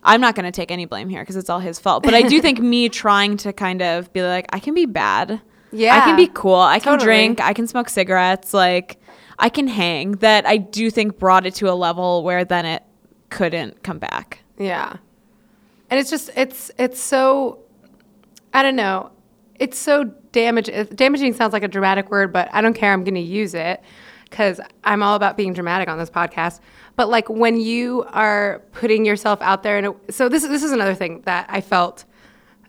I'm 0.04 0.22
not 0.22 0.36
going 0.36 0.46
to 0.46 0.52
take 0.52 0.72
any 0.72 0.86
blame 0.86 1.10
here 1.10 1.22
because 1.22 1.36
it's 1.36 1.50
all 1.50 1.60
his 1.60 1.80
fault. 1.80 2.04
But 2.04 2.14
I 2.14 2.22
do 2.22 2.42
think 2.44 2.60
me 2.60 2.90
trying 2.90 3.38
to 3.38 3.54
kind 3.54 3.82
of 3.82 4.12
be 4.14 4.22
like, 4.22 4.46
I 4.50 4.60
can 4.60 4.74
be 4.74 4.86
bad. 4.86 5.42
Yeah. 5.72 5.98
I 5.98 6.00
can 6.02 6.16
be 6.16 6.28
cool. 6.28 6.56
I 6.56 6.80
can 6.80 6.98
drink. 7.00 7.42
I 7.42 7.54
can 7.54 7.68
smoke 7.68 7.90
cigarettes. 7.90 8.54
Like, 8.54 9.00
I 9.38 9.50
can 9.50 9.68
hang. 9.68 10.14
That 10.14 10.46
I 10.46 10.58
do 10.58 10.90
think 10.90 11.20
brought 11.20 11.46
it 11.46 11.56
to 11.56 11.70
a 11.70 11.74
level 11.74 12.24
where 12.24 12.46
then 12.46 12.66
it 12.66 12.84
couldn't 13.30 13.84
come 13.84 14.00
back. 14.00 14.40
Yeah. 14.58 14.98
And 15.90 16.00
it's 16.00 16.10
just 16.10 16.30
it's 16.36 16.72
it's 16.78 17.00
so 17.00 17.60
I 18.54 18.64
don't 18.64 18.76
know. 18.76 19.12
It's 19.60 19.78
so 19.78 20.06
damaging. 20.32 20.86
Damaging 20.96 21.34
sounds 21.34 21.54
like 21.54 21.64
a 21.64 21.68
dramatic 21.68 22.10
word, 22.10 22.32
but 22.32 22.50
I 22.54 22.62
don't 22.62 22.74
care. 22.74 22.94
I'm 22.94 23.04
going 23.04 23.16
to 23.16 23.22
use 23.22 23.54
it 23.54 23.82
cuz 24.32 24.60
I'm 24.84 25.04
all 25.04 25.16
about 25.16 25.38
being 25.38 25.54
dramatic 25.54 25.90
on 25.90 25.98
this 25.98 26.10
podcast. 26.10 26.60
But 26.96 27.10
like 27.10 27.30
when 27.30 27.60
you 27.60 28.06
are 28.12 28.62
putting 28.72 29.06
yourself 29.06 29.42
out 29.42 29.64
there 29.64 29.78
and 29.78 29.96
so 30.10 30.30
this 30.30 30.46
this 30.46 30.64
is 30.64 30.72
another 30.72 30.96
thing 30.96 31.22
that 31.26 31.46
I 31.50 31.62
felt 31.62 32.06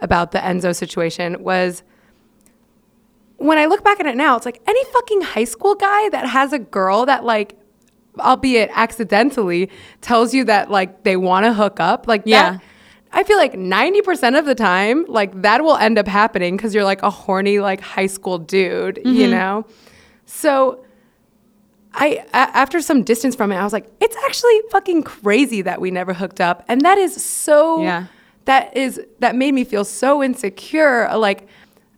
about 0.01 0.33
the 0.33 0.39
Enzo 0.39 0.75
situation 0.75 1.43
was 1.43 1.83
when 3.41 3.57
I 3.57 3.67
look 3.67 3.83
back 3.83 4.01
at 4.01 4.07
it 4.07 4.17
now, 4.17 4.37
it's 4.37 4.45
like 4.45 4.61
any 4.67 4.85
fucking 4.93 5.23
high 5.23 5.45
school 5.45 5.75
guy 5.75 6.11
that 6.11 6.27
has 6.27 6.53
a 6.53 6.59
girl 6.59 7.07
that 7.07 7.25
like, 7.25 7.57
albeit 8.19 8.71
accidentally, 8.75 9.71
tells 10.03 10.35
you 10.35 10.45
that 10.45 10.71
like 10.71 11.05
they 11.05 11.17
want 11.17 11.47
to 11.47 11.55
hook 11.55 11.81
up, 11.81 12.07
like 12.07 12.23
Yeah. 12.27 12.53
that. 12.53 12.63
I 13.13 13.25
feel 13.25 13.39
like 13.39 13.59
ninety 13.59 14.03
percent 14.03 14.37
of 14.37 14.45
the 14.45 14.55
time, 14.55 15.05
like 15.09 15.43
that 15.43 15.65
will 15.65 15.77
end 15.77 15.99
up 15.99 16.07
happening 16.07 16.57
because 16.57 16.75
you're 16.75 16.85
like 16.85 17.03
a 17.03 17.11
horny 17.11 17.59
like 17.61 17.81
high 17.81 18.07
school 18.07 18.39
dude, 18.39 18.99
you 18.99 19.13
mm-hmm. 19.13 19.31
know. 19.31 19.67
So, 20.27 20.85
I 21.95 22.25
a- 22.33 22.57
after 22.57 22.81
some 22.81 23.03
distance 23.03 23.35
from 23.35 23.51
it, 23.53 23.57
I 23.57 23.65
was 23.65 23.73
like, 23.73 23.91
it's 24.01 24.17
actually 24.25 24.61
fucking 24.71 25.03
crazy 25.03 25.63
that 25.63 25.81
we 25.81 25.91
never 25.91 26.13
hooked 26.15 26.41
up, 26.41 26.65
and 26.69 26.81
that 26.83 26.99
is 26.99 27.23
so 27.23 27.83
Yeah. 27.83 28.07
that 28.45 28.77
is 28.77 29.01
that 29.19 29.35
made 29.37 29.55
me 29.55 29.65
feel 29.65 29.85
so 29.85 30.23
insecure. 30.23 31.09
Like 31.17 31.49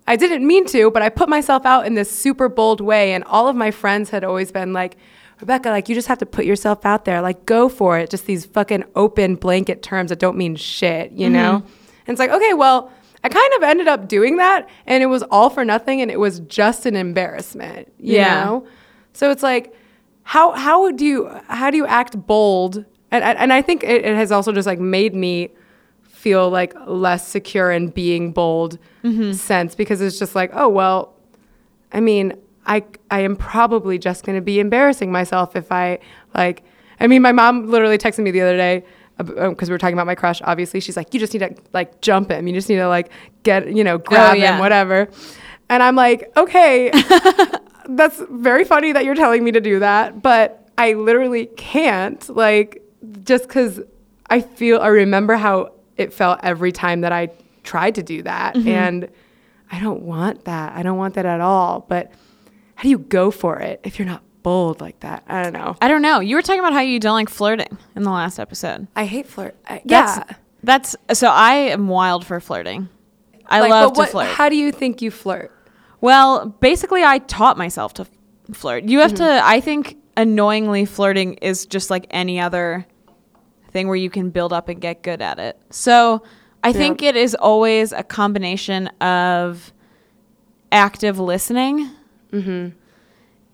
i 0.08 0.16
didn't 0.16 0.44
mean 0.44 0.66
to 0.66 0.90
but 0.90 1.00
i 1.00 1.08
put 1.08 1.28
myself 1.28 1.64
out 1.64 1.86
in 1.86 1.94
this 1.94 2.10
super 2.10 2.48
bold 2.48 2.80
way 2.80 3.12
and 3.12 3.22
all 3.22 3.46
of 3.46 3.54
my 3.54 3.70
friends 3.70 4.10
had 4.10 4.24
always 4.24 4.50
been 4.50 4.72
like 4.72 4.96
rebecca 5.40 5.68
like 5.68 5.88
you 5.88 5.94
just 5.94 6.08
have 6.08 6.18
to 6.18 6.26
put 6.26 6.44
yourself 6.44 6.84
out 6.84 7.04
there. 7.04 7.20
Like 7.22 7.46
go 7.46 7.68
for 7.68 7.98
it. 8.00 8.10
Just 8.10 8.26
these 8.26 8.44
fucking 8.44 8.82
open 8.96 9.36
blanket 9.36 9.80
terms 9.82 10.08
that 10.08 10.18
don't 10.18 10.36
mean 10.36 10.56
shit 10.56 11.12
you 11.12 11.26
mm-hmm. 11.26 11.34
know? 11.34 11.54
And 12.06 12.14
it's 12.14 12.18
like 12.18 12.30
okay 12.30 12.52
well 12.54 12.90
i 13.22 13.28
kind 13.28 13.52
of 13.56 13.62
ended 13.62 13.86
up 13.86 14.08
doing 14.08 14.38
that 14.38 14.68
and 14.86 15.04
it 15.04 15.06
was 15.06 15.22
all 15.30 15.50
for 15.50 15.64
nothing 15.64 16.00
and 16.02 16.10
it 16.10 16.18
was 16.18 16.40
just 16.40 16.84
an 16.84 16.96
embarrassment 16.96 17.92
you 18.00 18.16
Yeah. 18.16 18.42
know? 18.44 18.66
So 19.12 19.30
it's 19.30 19.44
like 19.44 19.72
how 20.22 20.52
how 20.52 20.90
do 20.90 21.04
you 21.04 21.30
how 21.48 21.70
do 21.70 21.76
you 21.76 21.86
act 21.86 22.26
bold? 22.26 22.84
And 23.10 23.22
and, 23.22 23.52
i 23.52 23.60
think 23.60 23.84
it, 23.84 24.06
it 24.06 24.16
has 24.16 24.32
also 24.32 24.52
just 24.52 24.66
like 24.66 24.80
made 24.80 25.14
me 25.14 25.50
feel 26.02 26.48
like 26.48 26.72
less 26.86 27.28
secure 27.28 27.70
in 27.70 27.88
being 27.88 28.32
bold 28.32 28.78
mm-hmm. 29.04 29.32
sense 29.32 29.74
because 29.74 30.00
it's 30.00 30.18
just 30.18 30.34
like 30.34 30.50
oh 30.54 30.68
well 30.68 31.14
i 31.92 32.00
mean 32.00 32.32
i 32.64 32.82
i 33.10 33.20
am 33.20 33.36
probably 33.36 33.98
just 33.98 34.24
going 34.24 34.34
to 34.36 34.40
be 34.40 34.60
embarrassing 34.60 35.12
myself 35.12 35.56
if 35.56 35.70
i 35.70 35.98
like 36.34 36.62
i 37.00 37.06
mean 37.06 37.20
my 37.20 37.32
mom 37.32 37.68
literally 37.68 37.98
texted 37.98 38.20
me 38.20 38.30
the 38.30 38.40
other 38.40 38.56
day 38.56 38.82
because 39.18 39.38
um, 39.38 39.56
we 39.60 39.70
were 39.70 39.78
talking 39.78 39.94
about 39.94 40.06
my 40.06 40.14
crush 40.14 40.40
obviously. 40.42 40.80
She's 40.80 40.96
like 40.96 41.12
you 41.14 41.20
just 41.20 41.32
need 41.32 41.40
to 41.40 41.54
like 41.72 42.00
jump 42.00 42.30
him. 42.30 42.46
You 42.46 42.54
just 42.54 42.68
need 42.68 42.76
to 42.76 42.88
like 42.88 43.10
get 43.42 43.74
you 43.74 43.84
know 43.84 43.94
oh, 43.94 43.98
grab 43.98 44.36
yeah. 44.36 44.54
him 44.54 44.60
whatever. 44.60 45.08
And 45.68 45.82
i'm 45.82 45.96
like 45.96 46.30
okay 46.36 46.90
that's 47.96 48.20
very 48.30 48.64
funny 48.64 48.92
that 48.92 49.04
you're 49.04 49.14
telling 49.14 49.44
me 49.44 49.52
to 49.52 49.60
do 49.60 49.78
that, 49.80 50.22
but 50.22 50.68
I 50.78 50.94
literally 50.94 51.46
can't. 51.46 52.28
Like, 52.28 52.82
just 53.24 53.46
because 53.48 53.80
I 54.28 54.40
feel, 54.40 54.80
I 54.80 54.88
remember 54.88 55.34
how 55.34 55.72
it 55.96 56.12
felt 56.12 56.40
every 56.42 56.72
time 56.72 57.02
that 57.02 57.12
I 57.12 57.30
tried 57.62 57.94
to 57.96 58.02
do 58.02 58.22
that. 58.22 58.54
Mm-hmm. 58.54 58.68
And 58.68 59.08
I 59.70 59.80
don't 59.80 60.02
want 60.02 60.44
that. 60.44 60.74
I 60.74 60.82
don't 60.82 60.98
want 60.98 61.14
that 61.14 61.26
at 61.26 61.40
all. 61.40 61.84
But 61.88 62.12
how 62.74 62.82
do 62.82 62.88
you 62.88 62.98
go 62.98 63.30
for 63.30 63.58
it 63.58 63.80
if 63.84 63.98
you're 63.98 64.06
not 64.08 64.22
bold 64.42 64.80
like 64.80 65.00
that? 65.00 65.24
I 65.28 65.42
don't 65.42 65.52
know. 65.52 65.76
I 65.80 65.88
don't 65.88 66.02
know. 66.02 66.20
You 66.20 66.36
were 66.36 66.42
talking 66.42 66.60
about 66.60 66.72
how 66.72 66.80
you 66.80 66.98
don't 66.98 67.14
like 67.14 67.28
flirting 67.28 67.78
in 67.94 68.02
the 68.02 68.10
last 68.10 68.38
episode. 68.38 68.88
I 68.96 69.04
hate 69.04 69.26
flirt. 69.26 69.56
I, 69.66 69.82
That's, 69.84 70.16
yeah. 70.18 70.36
That's 70.62 70.96
so 71.12 71.28
I 71.28 71.54
am 71.54 71.88
wild 71.88 72.26
for 72.26 72.40
flirting. 72.40 72.88
I 73.46 73.60
Like, 73.60 73.70
love 73.70 73.94
but 73.94 74.06
to 74.06 74.10
flirt. 74.12 74.28
How 74.28 74.48
do 74.48 74.56
you 74.56 74.72
think 74.72 75.02
you 75.02 75.10
flirt? 75.10 75.52
Well, 76.02 76.46
basically, 76.60 77.02
I 77.02 77.18
taught 77.20 77.56
myself 77.56 77.94
to 77.94 78.06
flirt. 78.52 78.84
You 78.84 78.98
have 78.98 79.12
Mm-hmm. 79.12 79.24
to, 79.24 79.40
I 79.46 79.60
think, 79.60 79.96
annoyingly 80.16 80.84
flirting 80.84 81.34
is 81.34 81.64
just 81.64 81.88
like 81.88 82.06
any 82.10 82.38
other 82.38 82.86
thing 83.70 83.86
where 83.86 83.96
you 83.96 84.10
can 84.10 84.28
build 84.28 84.52
up 84.52 84.68
and 84.68 84.78
get 84.80 85.02
good 85.02 85.22
at 85.22 85.38
it. 85.38 85.58
So 85.70 86.22
I 86.62 86.72
think 86.74 87.02
it 87.02 87.16
is 87.16 87.34
always 87.34 87.92
a 87.92 88.02
combination 88.02 88.88
of 89.00 89.72
active 90.70 91.18
listening 91.18 91.88
Mm-hmm. 92.32 92.68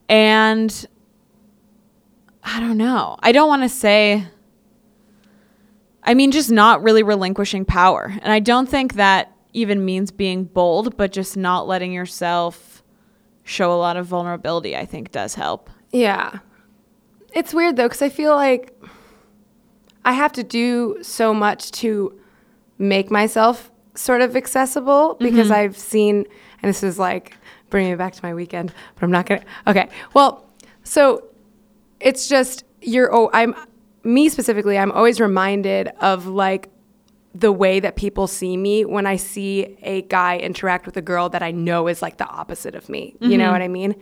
and 0.08 0.86
I 2.44 2.60
don't 2.60 2.76
know. 2.78 3.16
I 3.20 3.32
don't 3.32 3.48
want 3.48 3.62
to 3.62 3.68
say. 3.68 4.26
I 6.02 6.14
mean, 6.14 6.30
just 6.30 6.50
not 6.50 6.82
really 6.82 7.02
relinquishing 7.02 7.64
power. 7.64 8.12
And 8.22 8.32
I 8.32 8.38
don't 8.40 8.68
think 8.68 8.94
that 8.94 9.32
even 9.58 9.84
means 9.84 10.10
being 10.10 10.44
bold, 10.44 10.96
but 10.96 11.12
just 11.12 11.36
not 11.36 11.66
letting 11.66 11.92
yourself 11.92 12.82
show 13.42 13.72
a 13.72 13.76
lot 13.76 13.96
of 13.96 14.06
vulnerability, 14.06 14.76
I 14.76 14.84
think 14.84 15.10
does 15.10 15.34
help. 15.34 15.70
Yeah. 15.90 16.38
It's 17.32 17.52
weird 17.52 17.76
though, 17.76 17.86
because 17.86 18.02
I 18.02 18.08
feel 18.08 18.34
like 18.34 18.78
I 20.04 20.12
have 20.12 20.32
to 20.32 20.42
do 20.42 20.98
so 21.02 21.34
much 21.34 21.70
to 21.72 22.18
make 22.78 23.10
myself 23.10 23.70
sort 23.94 24.20
of 24.20 24.36
accessible 24.36 25.16
because 25.18 25.48
mm-hmm. 25.48 25.54
I've 25.54 25.76
seen, 25.76 26.24
and 26.62 26.68
this 26.68 26.82
is 26.82 26.98
like 26.98 27.36
bringing 27.70 27.90
me 27.90 27.96
back 27.96 28.14
to 28.14 28.20
my 28.22 28.34
weekend, 28.34 28.72
but 28.94 29.02
I'm 29.02 29.10
not 29.10 29.26
going 29.26 29.40
to. 29.40 29.46
Okay. 29.70 29.88
Well, 30.14 30.46
so 30.84 31.24
it's 32.00 32.28
just, 32.28 32.64
you're, 32.80 33.12
oh, 33.14 33.28
I'm, 33.32 33.54
me 34.04 34.28
specifically, 34.28 34.78
I'm 34.78 34.92
always 34.92 35.20
reminded 35.20 35.88
of 36.00 36.26
like 36.26 36.70
the 37.40 37.52
way 37.52 37.78
that 37.78 37.96
people 37.96 38.26
see 38.26 38.56
me 38.56 38.84
when 38.84 39.06
I 39.06 39.16
see 39.16 39.76
a 39.82 40.02
guy 40.02 40.38
interact 40.38 40.86
with 40.86 40.96
a 40.96 41.02
girl 41.02 41.28
that 41.28 41.42
I 41.42 41.50
know 41.52 41.86
is 41.86 42.02
like 42.02 42.16
the 42.16 42.26
opposite 42.26 42.74
of 42.74 42.88
me. 42.88 43.16
You 43.20 43.38
know 43.38 43.44
mm-hmm. 43.44 43.52
what 43.52 43.62
I 43.62 43.68
mean? 43.68 43.94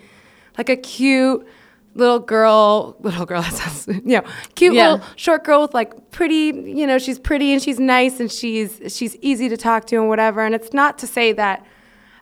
Like 0.56 0.70
a 0.70 0.76
cute, 0.76 1.46
little 1.94 2.18
girl, 2.18 2.96
little 3.00 3.26
girl, 3.26 3.42
that 3.42 3.52
sounds, 3.52 3.88
you 3.88 4.16
know, 4.16 4.22
cute 4.54 4.74
Yeah. 4.74 4.92
little 4.92 5.06
short 5.16 5.44
girl 5.44 5.62
with 5.62 5.74
like 5.74 6.10
pretty, 6.12 6.52
you 6.64 6.86
know, 6.86 6.98
she's 6.98 7.18
pretty 7.18 7.52
and 7.52 7.62
she's 7.62 7.78
nice 7.78 8.20
and 8.20 8.32
she's 8.32 8.80
she's 8.88 9.16
easy 9.16 9.48
to 9.50 9.56
talk 9.56 9.86
to 9.88 9.96
and 9.96 10.08
whatever. 10.08 10.40
And 10.40 10.54
it's 10.54 10.72
not 10.72 10.98
to 10.98 11.06
say 11.06 11.32
that 11.32 11.64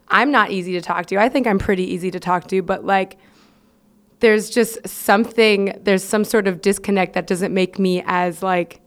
I'm 0.09 0.31
not 0.31 0.51
easy 0.51 0.73
to 0.73 0.81
talk 0.81 1.07
to. 1.07 1.19
I 1.19 1.29
think 1.29 1.47
I'm 1.47 1.59
pretty 1.59 1.85
easy 1.85 2.11
to 2.11 2.21
talk 2.21 2.49
to, 2.49 2.61
but 2.63 2.85
like 2.85 3.19
there's 4.19 4.51
just 4.51 4.87
something 4.89 5.79
there's 5.83 6.03
some 6.03 6.25
sort 6.25 6.49
of 6.49 6.61
disconnect 6.61 7.13
that 7.13 7.27
doesn't 7.27 7.55
make 7.55 7.79
me 7.79 8.03
as 8.07 8.43
like 8.43 8.81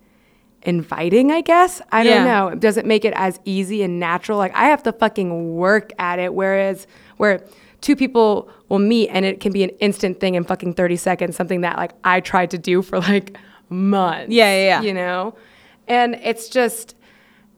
inviting, 0.63 1.31
I 1.31 1.41
guess. 1.41 1.81
I 1.91 2.03
Yeah. 2.03 2.15
don't 2.15 2.25
know. 2.25 2.47
It 2.49 2.59
doesn't 2.59 2.87
make 2.87 3.05
it 3.05 3.13
as 3.15 3.39
easy 3.45 3.83
and 3.83 3.99
natural. 3.99 4.37
Like 4.37 4.55
I 4.55 4.65
have 4.65 4.83
to 4.83 4.91
fucking 4.91 5.55
work 5.55 5.91
at 5.99 6.19
it. 6.19 6.33
Whereas 6.33 6.87
where 7.17 7.43
two 7.81 7.95
people 7.95 8.49
will 8.69 8.79
meet 8.79 9.07
and 9.09 9.23
it 9.25 9.39
can 9.39 9.51
be 9.53 9.63
an 9.63 9.69
instant 9.79 10.19
thing 10.19 10.35
in 10.35 10.43
fucking 10.43 10.73
30 10.73 10.95
seconds, 10.97 11.35
something 11.35 11.61
that 11.61 11.77
like 11.77 11.91
I 12.03 12.19
tried 12.19 12.51
to 12.51 12.57
do 12.57 12.81
for 12.81 12.99
like 12.99 13.37
months. 13.69 14.31
Yeah, 14.33 14.51
yeah, 14.55 14.65
yeah. 14.65 14.81
You 14.81 14.93
know? 14.93 15.35
And 15.87 16.15
it's 16.23 16.49
just 16.49 16.95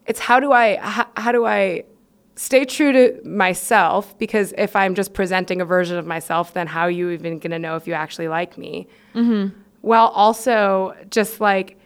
it's 0.05 0.19
how 0.19 0.39
do 0.39 0.51
I 0.51 0.75
how, 0.77 1.07
how 1.15 1.31
do 1.31 1.45
I 1.45 1.83
stay 2.35 2.63
true 2.63 2.91
to 2.91 3.19
myself 3.27 4.17
because 4.17 4.53
if 4.57 4.75
I'm 4.75 4.93
just 4.95 5.13
presenting 5.13 5.61
a 5.61 5.65
version 5.65 5.97
of 5.97 6.05
myself, 6.05 6.53
then 6.53 6.67
how 6.67 6.81
are 6.81 6.91
you 6.91 7.09
even 7.09 7.39
gonna 7.39 7.59
know 7.59 7.75
if 7.75 7.87
you 7.87 7.93
actually 7.93 8.27
like 8.27 8.57
me? 8.57 8.87
Mm-hmm. 9.15 9.55
While 9.81 10.07
also 10.07 10.93
just 11.09 11.39
like 11.41 11.78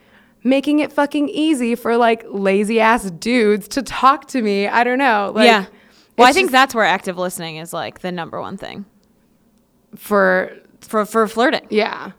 making 0.44 0.78
it 0.78 0.92
fucking 0.92 1.28
easy 1.30 1.74
for 1.74 1.96
like 1.96 2.24
lazy 2.28 2.78
ass 2.78 3.10
dudes 3.10 3.66
to 3.68 3.82
talk 3.82 4.28
to 4.28 4.42
me. 4.42 4.68
I 4.68 4.84
don't 4.84 4.98
know. 4.98 5.32
Like, 5.34 5.46
yeah. 5.46 5.66
Well, 6.16 6.28
I 6.28 6.32
think 6.32 6.46
just 6.46 6.52
that's 6.52 6.74
where 6.74 6.84
active 6.84 7.18
listening 7.18 7.56
is 7.56 7.72
like 7.72 7.98
the 8.00 8.12
number 8.12 8.40
one 8.40 8.56
thing 8.56 8.84
for 9.96 10.52
for 10.80 11.04
for 11.04 11.26
flirting. 11.26 11.66
yeah. 11.70 12.12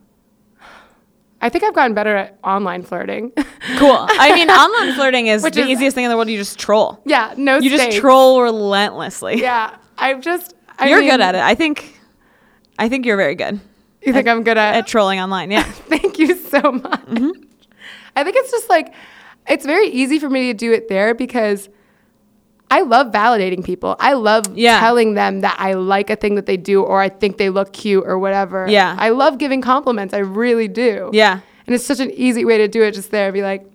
I 1.42 1.50
think 1.50 1.64
I've 1.64 1.76
gotten 1.76 1.94
better 1.94 2.16
at 2.16 2.40
online 2.44 2.82
flirting. 2.84 3.32
Cool. 3.78 3.98
I 4.10 4.34
mean, 4.36 4.50
online 4.52 4.94
flirting 4.96 5.26
is 5.28 5.42
Which 5.42 5.56
the 5.56 5.62
is- 5.62 5.70
easiest 5.70 5.96
thing 5.96 6.06
in 6.06 6.12
the 6.12 6.16
world. 6.16 6.30
You 6.30 6.38
just 6.38 6.60
troll. 6.60 7.02
yeah, 7.04 7.34
no 7.36 7.58
You 7.58 7.70
just 7.72 7.98
troll 7.98 8.42
relentlessly. 8.44 9.42
Yeah, 9.42 9.76
I've 9.98 10.22
just. 10.22 10.54
I 10.78 10.90
you're 10.90 11.00
mean, 11.00 11.10
good 11.10 11.20
at 11.22 11.34
it. 11.36 11.42
I 11.42 11.56
think. 11.56 12.00
I 12.78 12.88
think 12.90 13.06
you're 13.08 13.18
very 13.18 13.34
good 13.36 13.60
You 14.04 14.14
think 14.14 14.28
I'm 14.28 14.44
good 14.44 14.58
at 14.58 14.76
at 14.76 14.86
trolling 14.88 15.20
online. 15.20 15.50
Yeah. 15.50 15.64
Thank 15.90 16.20
you 16.20 16.36
so 16.36 16.74
much. 16.74 17.06
Mm-hmm. 17.06 17.44
I 18.16 18.24
think 18.24 18.36
it's 18.38 18.52
just 18.52 18.70
like, 18.70 18.94
it's 19.48 19.66
very 19.66 19.88
easy 19.88 20.20
for 20.20 20.30
me 20.30 20.48
to 20.52 20.54
do 20.54 20.72
it 20.74 20.88
there 20.88 21.14
because 21.14 21.70
I 22.72 22.82
love 22.82 23.08
validating 23.12 23.64
people. 23.64 23.96
I 24.00 24.14
love 24.14 24.46
Yeah. 24.56 24.80
telling 24.80 25.14
them 25.14 25.42
that 25.42 25.56
I 25.60 25.74
like 25.74 26.10
a 26.10 26.16
thing 26.16 26.36
that 26.36 26.48
they 26.48 26.58
do 26.58 26.82
or 26.82 27.00
I 27.02 27.10
think 27.10 27.38
they 27.38 27.50
look 27.50 27.74
cute 27.74 28.04
or 28.08 28.18
whatever. 28.18 28.68
Yeah. 28.68 28.96
I 28.98 29.10
love 29.10 29.38
giving 29.38 29.62
compliments. 29.62 30.14
I 30.14 30.20
really 30.20 30.68
do. 30.68 31.10
Yeah. 31.14 31.40
And 31.68 31.76
it's 31.76 31.86
such 31.86 32.00
an 32.00 32.12
easy 32.12 32.44
way 32.46 32.58
to 32.58 32.68
do 32.68 32.82
it 32.84 32.94
just 32.94 33.12
there, 33.12 33.32
be 33.32 33.42
like, 33.44 33.66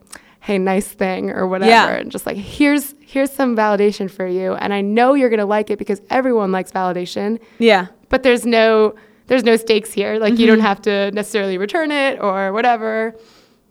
hey, 0.40 0.58
nice 0.58 0.86
thing 0.88 1.30
or 1.30 1.46
whatever. 1.46 1.70
Yeah. 1.70 1.88
And 1.88 2.10
just 2.10 2.26
like, 2.26 2.36
here's 2.36 2.94
here's 3.06 3.30
some 3.32 3.56
validation 3.56 4.08
for 4.10 4.26
you. 4.26 4.54
And 4.54 4.72
I 4.72 4.80
know 4.80 5.14
you're 5.14 5.30
gonna 5.30 5.44
like 5.46 5.70
it 5.70 5.78
because 5.78 6.00
everyone 6.10 6.50
likes 6.52 6.70
validation 6.72 7.38
Yeah. 7.58 7.86
but 8.08 8.22
there's 8.22 8.44
no 8.46 8.94
there's 9.28 9.44
no 9.44 9.54
stakes 9.56 9.92
here 9.92 10.16
like 10.18 10.32
you 10.32 10.46
Mm-hmm. 10.46 10.54
don't 10.56 10.60
have 10.60 10.82
to 10.82 11.10
necessarily 11.12 11.58
return 11.58 11.90
it 11.92 12.20
or 12.20 12.52
whatever 12.52 13.14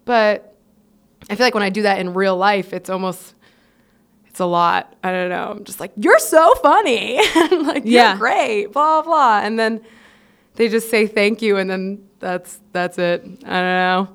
but 0.06 0.49
i 1.30 1.36
feel 1.36 1.46
like 1.46 1.54
when 1.54 1.64
i 1.64 1.70
do 1.70 1.82
that 1.84 2.00
in 2.00 2.14
real 2.14 2.36
life 2.38 2.74
it's 2.74 2.90
almost 2.90 3.34
it's 4.28 4.40
a 4.40 4.46
lot 4.46 4.96
i 5.04 5.12
don't 5.12 5.30
know 5.30 5.52
i'm 5.52 5.64
just 5.64 5.80
like 5.80 5.92
you're 5.98 6.20
so 6.20 6.54
funny 6.56 7.20
and 7.36 7.68
like 7.68 7.84
Yeah. 7.86 8.10
you're 8.12 8.18
great 8.18 8.66
blah 8.68 9.02
blah 9.02 9.40
and 9.42 9.58
then 9.60 9.82
they 10.56 10.68
just 10.70 10.90
say 10.90 11.08
thank 11.08 11.42
you 11.42 11.58
and 11.58 11.70
then 11.70 12.08
that's 12.20 12.60
that's 12.74 12.98
it 12.98 13.22
i 13.24 13.28
don't 13.28 13.46
know 13.46 14.08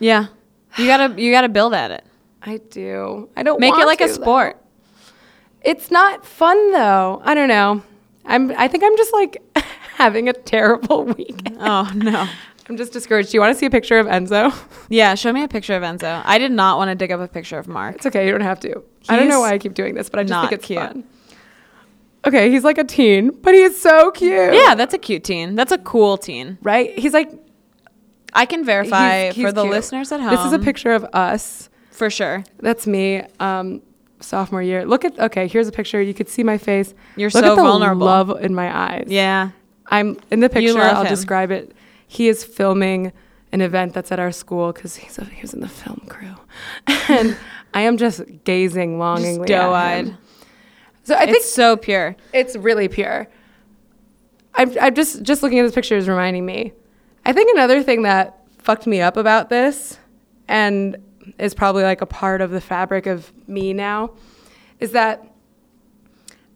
Yeah. 0.00 0.26
You 0.78 0.86
gotta 0.86 1.20
you 1.20 1.30
gotta 1.32 1.48
build 1.50 1.74
at 1.74 1.90
it. 1.90 2.04
i 2.42 2.56
do 2.70 3.28
i 3.36 3.42
don't 3.42 3.60
Make 3.60 3.74
it 3.76 3.86
like 3.86 4.00
a 4.00 4.06
to, 4.08 4.14
though. 4.14 4.22
sport. 4.22 4.56
it's 5.62 5.90
not 5.90 6.24
fun 6.26 6.72
though 6.72 7.20
i 7.24 7.34
don't 7.34 7.48
know 7.48 7.82
i'm 8.24 8.50
i 8.52 8.66
think 8.68 8.82
i'm 8.84 8.96
just 8.96 9.12
like 9.12 9.42
having 9.96 10.28
a 10.28 10.32
terrible 10.32 11.04
week 11.18 11.40
Oh 11.60 11.90
no. 11.94 12.26
I'm 12.72 12.78
just 12.78 12.94
discouraged. 12.94 13.30
Do 13.32 13.36
you 13.36 13.40
want 13.42 13.52
to 13.54 13.58
see 13.58 13.66
a 13.66 13.70
picture 13.70 13.98
of 13.98 14.06
Enzo? 14.06 14.50
Yeah, 14.88 15.14
show 15.14 15.30
me 15.32 15.42
a 15.42 15.48
picture 15.48 15.74
of 15.74 15.82
Enzo. 15.82 16.22
I 16.24 16.38
did 16.38 16.52
not 16.52 16.78
want 16.78 16.88
to 16.90 16.94
dig 16.94 17.12
up 17.12 17.20
a 17.20 17.28
picture 17.28 17.58
of 17.58 17.68
Mark. 17.68 17.96
It's 17.96 18.06
okay. 18.06 18.24
You 18.24 18.32
don't 18.32 18.40
have 18.40 18.60
to. 18.60 18.82
I 19.10 19.16
don't 19.16 19.28
know 19.28 19.40
why 19.40 19.52
I 19.52 19.58
keep 19.58 19.74
doing 19.74 19.94
this, 19.94 20.08
but 20.08 20.20
I 20.20 20.24
just 20.24 20.40
think 20.40 20.52
it's 20.52 20.66
cute. 20.66 20.80
fun. 20.80 21.04
Okay, 22.26 22.50
he's 22.50 22.64
like 22.64 22.78
a 22.78 22.84
teen, 22.84 23.30
but 23.42 23.52
he's 23.54 23.78
so 23.80 24.10
cute. 24.10 24.54
Yeah, 24.54 24.74
that's 24.74 24.94
a 24.94 24.98
cute 24.98 25.24
teen. 25.24 25.54
That's 25.54 25.72
a 25.72 25.78
cool 25.78 26.16
teen. 26.16 26.56
Right? 26.62 26.98
He's 26.98 27.12
like 27.12 27.30
I 28.32 28.46
can 28.46 28.64
verify 28.64 29.24
he's- 29.24 29.34
he's 29.36 29.44
for 29.46 29.52
the 29.52 29.62
cute. 29.62 29.72
listeners 29.74 30.12
at 30.12 30.20
home. 30.20 30.30
This 30.30 30.44
is 30.46 30.52
a 30.54 30.58
picture 30.58 30.92
of 30.92 31.04
us. 31.12 31.68
for 31.90 32.08
sure. 32.08 32.42
That's 32.60 32.86
me. 32.86 33.22
Um, 33.40 33.82
sophomore 34.20 34.62
year. 34.62 34.86
Look 34.86 35.04
at 35.04 35.18
okay. 35.18 35.46
Here's 35.46 35.68
a 35.68 35.72
picture. 35.72 36.00
You 36.00 36.14
could 36.14 36.28
see 36.30 36.42
my 36.42 36.56
face. 36.58 36.94
You're 37.16 37.28
Look 37.30 37.44
so 37.44 37.52
at 37.52 37.56
the 37.56 37.62
vulnerable. 37.62 38.06
Love 38.06 38.42
in 38.42 38.54
my 38.54 38.74
eyes. 38.74 39.06
Yeah. 39.08 39.50
I'm 39.88 40.16
in 40.30 40.40
the 40.40 40.48
picture. 40.48 40.72
love 40.74 40.96
I'll 40.96 41.02
him. 41.02 41.08
describe 41.08 41.50
it. 41.50 41.74
He 42.12 42.28
is 42.28 42.44
filming 42.44 43.10
an 43.52 43.62
event 43.62 43.94
that's 43.94 44.12
at 44.12 44.20
our 44.20 44.32
school 44.32 44.70
because 44.70 44.96
he's 44.96 45.18
a, 45.18 45.24
he 45.24 45.40
was 45.40 45.54
in 45.54 45.60
the 45.60 45.68
film 45.68 46.02
crew, 46.10 46.34
and 47.08 47.38
I 47.72 47.80
am 47.80 47.96
just 47.96 48.20
gazing 48.44 48.98
longingly. 48.98 49.50
At 49.50 49.62
him. 49.62 49.68
doe-eyed. 49.70 50.16
So 51.04 51.14
I 51.14 51.24
think 51.24 51.38
it's 51.38 51.50
so 51.50 51.74
pure. 51.78 52.14
it's 52.34 52.54
really 52.54 52.86
pure. 52.88 53.28
I'm, 54.54 54.76
I'm 54.78 54.94
just 54.94 55.22
just 55.22 55.42
looking 55.42 55.58
at 55.58 55.62
this 55.62 55.74
picture 55.74 55.96
is 55.96 56.06
reminding 56.06 56.44
me. 56.44 56.74
I 57.24 57.32
think 57.32 57.50
another 57.50 57.82
thing 57.82 58.02
that 58.02 58.44
fucked 58.58 58.86
me 58.86 59.00
up 59.00 59.16
about 59.16 59.48
this, 59.48 59.98
and 60.48 60.98
is 61.38 61.54
probably 61.54 61.82
like 61.82 62.02
a 62.02 62.06
part 62.06 62.42
of 62.42 62.50
the 62.50 62.60
fabric 62.60 63.06
of 63.06 63.32
me 63.48 63.72
now, 63.72 64.10
is 64.80 64.92
that 64.92 65.26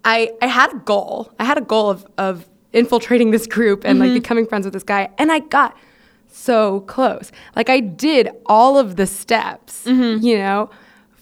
I 0.04 0.32
I 0.42 0.48
had 0.48 0.74
a 0.74 0.76
goal. 0.80 1.32
I 1.38 1.44
had 1.44 1.56
a 1.56 1.62
goal 1.62 1.88
of 1.88 2.06
of 2.18 2.46
infiltrating 2.76 3.30
this 3.30 3.46
group 3.46 3.84
and 3.84 3.98
like 3.98 4.08
mm-hmm. 4.08 4.14
becoming 4.14 4.46
friends 4.46 4.66
with 4.66 4.74
this 4.74 4.84
guy, 4.84 5.08
and 5.18 5.32
I 5.32 5.40
got 5.40 5.76
so 6.28 6.80
close. 6.80 7.32
Like 7.56 7.70
I 7.70 7.80
did 7.80 8.28
all 8.44 8.78
of 8.78 8.96
the 8.96 9.06
steps, 9.06 9.84
mm-hmm. 9.84 10.24
you 10.24 10.36
know, 10.36 10.70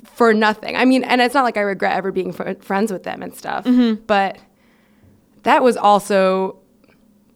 for 0.03 0.35
nothing. 0.35 0.77
I 0.77 0.85
mean, 0.85 1.05
and 1.05 1.21
it's 1.21 1.35
not 1.35 1.45
like 1.45 1.57
I 1.57 1.61
regret 1.61 1.97
ever 1.97 2.13
being 2.13 2.33
fr- 2.33 2.55
friends 2.61 2.93
with 2.93 3.05
them 3.05 3.23
and 3.23 3.35
stuff, 3.35 3.65
mm-hmm. 3.65 4.03
but 4.07 4.39
that 5.45 5.63
was 5.63 5.77
also 5.77 6.59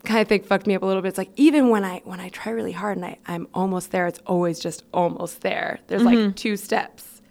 kind 0.05 0.21
of 0.21 0.29
think 0.29 0.47
fucked 0.47 0.67
me 0.67 0.75
up 0.75 0.83
a 0.83 0.87
little 0.87 1.03
bit. 1.03 1.09
It's 1.09 1.19
like 1.19 1.31
even 1.37 1.69
when 1.69 1.85
I 1.85 2.01
when 2.05 2.19
I 2.19 2.29
try 2.31 2.53
really 2.53 2.73
hard 2.73 2.97
and 2.97 3.07
I, 3.07 3.19
I'm 3.27 3.47
almost 3.55 3.93
there, 3.93 4.07
it's 4.07 4.21
always 4.27 4.59
just 4.59 4.83
almost 4.93 5.43
there. 5.43 5.79
There's 5.87 6.03
like 6.03 6.35
two 6.35 6.57
steps 6.57 7.23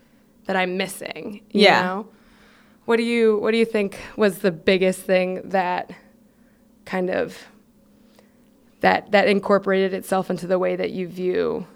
that 0.45 0.55
I'm 0.55 0.77
missing. 0.77 1.41
You 1.51 1.63
Yeah. 1.63 1.83
Know? 1.83 2.07
What 2.85 2.95
do 2.95 3.03
you 3.03 3.37
what 3.39 3.51
do 3.51 3.57
you 3.57 3.65
think 3.65 3.99
was 4.15 4.39
the 4.39 4.51
biggest 4.51 5.01
thing 5.01 5.41
that 5.49 5.91
kind 6.87 7.09
of 7.09 7.37
that 8.79 9.11
that 9.11 9.27
incorporated 9.27 9.93
itself 9.93 10.29
into 10.29 10.47
the 10.47 10.57
way 10.57 10.75
that 10.75 10.91
you 10.91 11.07
view 11.07 11.67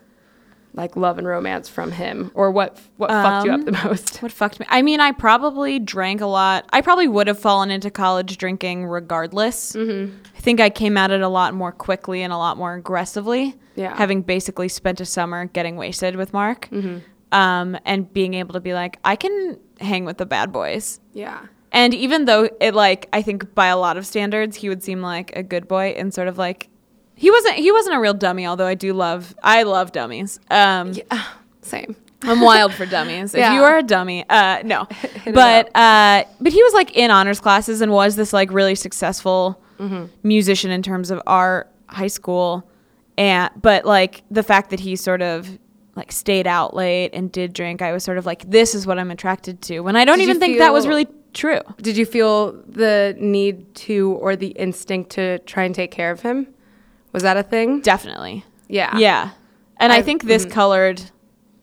like 0.74 0.96
love 0.96 1.18
and 1.18 1.28
romance 1.28 1.68
from 1.68 1.92
him? 1.92 2.32
Or 2.34 2.50
what 2.50 2.80
what 2.98 3.10
fucked 3.10 3.46
you 3.46 3.52
up 3.52 3.60
Um, 3.60 3.66
the 3.66 3.72
most? 3.84 4.22
What 4.22 4.32
fucked 4.32 4.60
me? 4.60 4.66
I 4.70 4.82
mean, 4.82 5.00
I 5.02 5.12
probably 5.12 5.80
drank 5.80 6.22
a 6.22 6.26
lot. 6.26 6.66
I 6.72 6.82
probably 6.82 7.08
would 7.10 7.28
have 7.28 7.38
fallen 7.40 7.72
into 7.72 7.92
college 7.92 8.38
drinking 8.38 8.86
regardless. 8.86 9.74
Mm-hmm. 9.74 10.16
I 10.36 10.40
think 10.40 10.60
I 10.62 10.70
came 10.70 10.96
at 10.98 11.12
it 11.12 11.22
a 11.22 11.28
lot 11.28 11.54
more 11.54 11.72
quickly 11.74 12.24
and 12.24 12.32
a 12.32 12.38
lot 12.38 12.58
more 12.58 12.74
aggressively. 12.76 13.56
Yeah. 13.76 13.96
Having 13.98 14.24
basically 14.24 14.70
spent 14.70 15.02
a 15.02 15.06
summer 15.06 15.46
getting 15.46 15.76
wasted 15.76 16.16
with 16.16 16.32
Mark. 16.34 16.70
Mm-hmm. 16.72 17.00
Um, 17.34 17.78
and 17.86 18.12
being 18.12 18.34
able 18.34 18.54
to 18.54 18.60
be 18.60 18.74
like, 18.74 19.00
I 19.06 19.16
can 19.16 19.58
hang 19.80 20.04
with 20.06 20.18
the 20.18 20.26
bad 20.26 20.52
boys. 20.52 21.00
Yeah. 21.14 21.46
And 21.72 21.94
even 21.94 22.26
though 22.26 22.50
it 22.60 22.74
like 22.76 23.08
I 23.14 23.22
think 23.22 23.54
by 23.56 23.68
a 23.68 23.78
lot 23.78 23.98
of 23.98 24.06
standards 24.06 24.58
he 24.58 24.68
would 24.70 24.84
seem 24.84 25.02
like 25.02 25.36
a 25.36 25.44
good 25.44 25.68
boy 25.68 25.94
and 25.98 26.14
sort 26.14 26.28
of 26.28 26.38
like 26.38 26.68
he 27.16 27.30
wasn't 27.32 27.56
he 27.56 27.72
wasn't 27.72 27.96
a 27.96 28.00
real 28.00 28.14
dummy, 28.14 28.46
although 28.46 28.68
I 28.68 28.76
do 28.76 28.94
love 28.94 29.34
I 29.44 29.64
love 29.64 29.92
dummies. 29.92 30.40
Um 30.50 30.94
Yeah. 30.94 31.24
Same. 31.62 31.96
I'm 32.24 32.42
wild 32.42 32.74
for 32.74 32.86
dummies. 32.86 33.34
If 33.34 33.52
you 33.54 33.64
are 33.64 33.78
a 33.78 33.84
dummy, 33.84 34.26
uh 34.30 34.62
no. 34.64 34.88
but 35.34 35.76
uh 35.76 36.24
but 36.40 36.52
he 36.54 36.62
was 36.64 36.74
like 36.74 36.96
in 36.96 37.10
honors 37.10 37.40
classes 37.40 37.82
and 37.82 37.92
was 37.92 38.16
this 38.16 38.34
like 38.34 38.52
really 38.52 38.76
successful 38.76 39.62
Mm-hmm. 39.80 40.06
musician 40.22 40.70
in 40.70 40.84
terms 40.84 41.10
of 41.10 41.20
our 41.26 41.66
high 41.88 42.06
school. 42.06 42.70
And 43.18 43.50
but 43.60 43.84
like 43.84 44.22
the 44.30 44.44
fact 44.44 44.70
that 44.70 44.80
he 44.80 44.96
sort 44.96 45.24
of 45.24 45.58
like 45.96 46.12
stayed 46.12 46.46
out 46.46 46.76
late 46.76 47.10
and 47.14 47.32
did 47.32 47.54
drink, 47.54 47.82
I 47.82 47.92
was 47.92 48.04
sort 48.04 48.20
of 48.20 48.26
like 48.28 48.48
this 48.48 48.76
is 48.76 48.86
what 48.86 49.00
I'm 49.00 49.10
attracted 49.10 49.60
to. 49.64 49.80
When 49.80 49.96
I 49.96 50.06
don't 50.06 50.20
Did 50.20 50.26
even 50.30 50.40
think 50.40 50.60
that 50.60 50.72
was 50.72 50.86
really 50.86 51.08
true. 51.34 51.62
Did 51.82 51.98
you 51.98 52.06
feel 52.06 52.54
the 52.68 53.16
need 53.18 53.74
to 53.76 54.14
or 54.22 54.36
the 54.36 54.50
instinct 54.50 55.12
to 55.12 55.40
try 55.40 55.64
and 55.64 55.74
take 55.74 55.92
care 55.92 56.12
of 56.12 56.22
him? 56.22 56.48
Was 57.14 57.24
that 57.24 57.38
a 57.38 57.44
thing? 57.44 57.82
Definitely. 57.82 58.46
Yeah. 58.68 58.98
Yeah. 58.98 59.32
And 59.78 59.92
I 59.92 59.98
I've- 59.98 60.06
think 60.06 60.24
this 60.24 60.46
mhm. 60.46 60.52
colored 60.52 61.02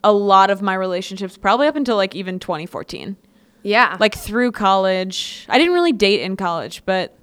a 0.05 0.13
lot 0.13 0.51
of 0.51 0.63
my 0.63 0.75
relationships, 0.75 1.37
probably 1.37 1.67
up 1.67 1.77
until 1.77 1.97
like 1.97 2.15
even 2.15 2.39
2014. 2.39 3.17
Yeah. 3.63 3.97
Like 3.99 4.15
through 4.15 4.53
college. 4.53 5.47
I 5.49 5.59
didn't 5.59 5.75
really 5.75 5.93
date 5.93 6.21
in 6.21 6.37
college, 6.37 6.83
but 6.87 7.17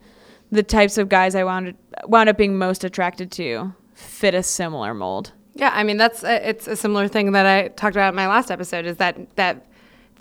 the 0.52 0.64
types 0.64 0.98
of 0.98 1.10
guys 1.10 1.36
I 1.36 1.44
wound 1.44 1.76
wound 2.06 2.30
up 2.30 2.38
being 2.38 2.58
most 2.58 2.84
attracted 2.84 3.32
to 3.34 3.74
fit 3.94 4.34
a 4.36 4.44
similar 4.44 4.94
mold. 4.94 5.32
Yeah, 5.54 5.72
I 5.74 5.84
mean 5.84 5.98
that's 5.98 6.24
a, 6.24 6.50
it's 6.50 6.68
a 6.68 6.76
similar 6.76 7.08
thing 7.08 7.32
that 7.32 7.46
I 7.46 7.70
talked 7.70 7.96
about 7.96 8.10
in 8.10 8.16
my 8.16 8.28
last 8.28 8.52
episode. 8.52 8.86
Is 8.86 8.98
that 8.98 9.18
that 9.38 9.66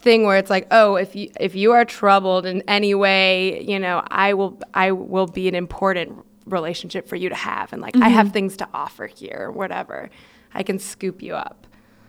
thing 0.05 0.23
where 0.25 0.37
it's 0.37 0.51
like, 0.51 0.69
oh, 0.71 0.95
if 0.97 1.17
you 1.17 1.31
if 1.41 1.57
you 1.57 1.73
are 1.73 1.85
troubled 1.85 2.47
in 2.47 2.63
any 2.69 2.95
way, 2.95 3.63
you 3.65 3.79
know, 3.81 4.03
I 4.09 4.35
will 4.35 4.61
I 4.73 4.93
will 4.93 5.27
be 5.27 5.49
an 5.49 5.55
important 5.57 6.25
relationship 6.47 7.09
for 7.09 7.17
you 7.17 7.29
to 7.31 7.35
have, 7.35 7.73
and 7.73 7.83
like 7.83 7.97
I 7.97 8.09
have 8.09 8.31
things 8.33 8.57
to 8.59 8.69
offer 8.73 9.07
here, 9.07 9.51
whatever. 9.51 10.11
I 10.55 10.63
can 10.63 10.79
scoop 10.79 11.23
you 11.23 11.35
up. 11.35 11.67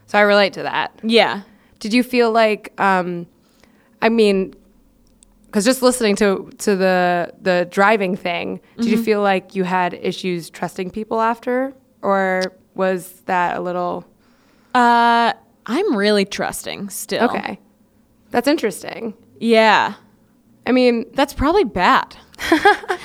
So 0.07 0.19
I 0.19 0.21
relate 0.21 0.53
to 0.53 0.63
that. 0.63 0.99
Yeah. 1.01 1.41
Did 1.79 1.93
you 1.93 2.03
feel 2.03 2.31
like, 2.31 2.79
um, 2.79 3.25
I 4.01 4.09
mean, 4.09 4.53
because 5.47 5.65
just 5.65 5.81
listening 5.81 6.15
to 6.17 6.51
to 6.59 6.75
the 6.75 7.33
the 7.41 7.67
driving 7.71 8.15
thing, 8.17 8.59
did 8.77 8.85
you 8.87 9.01
feel 9.01 9.21
like 9.21 9.55
you 9.55 9.63
had 9.63 9.93
issues 9.93 10.49
trusting 10.49 10.91
people 10.91 11.21
after, 11.21 11.73
or 12.01 12.43
was 12.75 13.21
that 13.25 13.57
a 13.57 13.61
little 13.61 14.05
Uh, 14.75 15.31
I'm 15.65 15.95
really 15.95 16.25
trusting 16.25 16.89
still. 16.89 17.29
okay? 17.29 17.59
That's 18.32 18.47
interesting. 18.47 19.13
Yeah. 19.39 19.93
I 20.67 20.71
mean, 20.71 21.05
That's 21.13 21.34
probably 21.34 21.63
bad. 21.63 22.17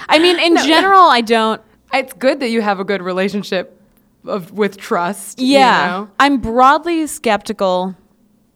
I 0.08 0.18
mean, 0.20 0.38
in 0.38 0.56
general, 0.66 1.02
I 1.02 1.20
don't. 1.20 1.60
it's 1.92 2.12
good 2.14 2.40
that 2.40 2.48
you 2.48 2.60
have 2.62 2.80
a 2.80 2.84
good 2.84 3.02
relationship 3.02 3.80
of 4.26 4.52
with 4.52 4.76
trust. 4.76 5.38
you 5.40 5.46
Yeah. 5.58 5.86
know? 5.86 6.10
I'm 6.18 6.38
broadly 6.38 7.06
skeptical 7.06 7.94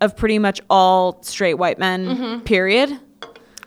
of 0.01 0.17
pretty 0.17 0.39
much 0.39 0.61
all 0.69 1.23
straight 1.23 1.55
white 1.55 1.79
men, 1.79 2.07
mm-hmm. 2.07 2.41
period. 2.41 2.99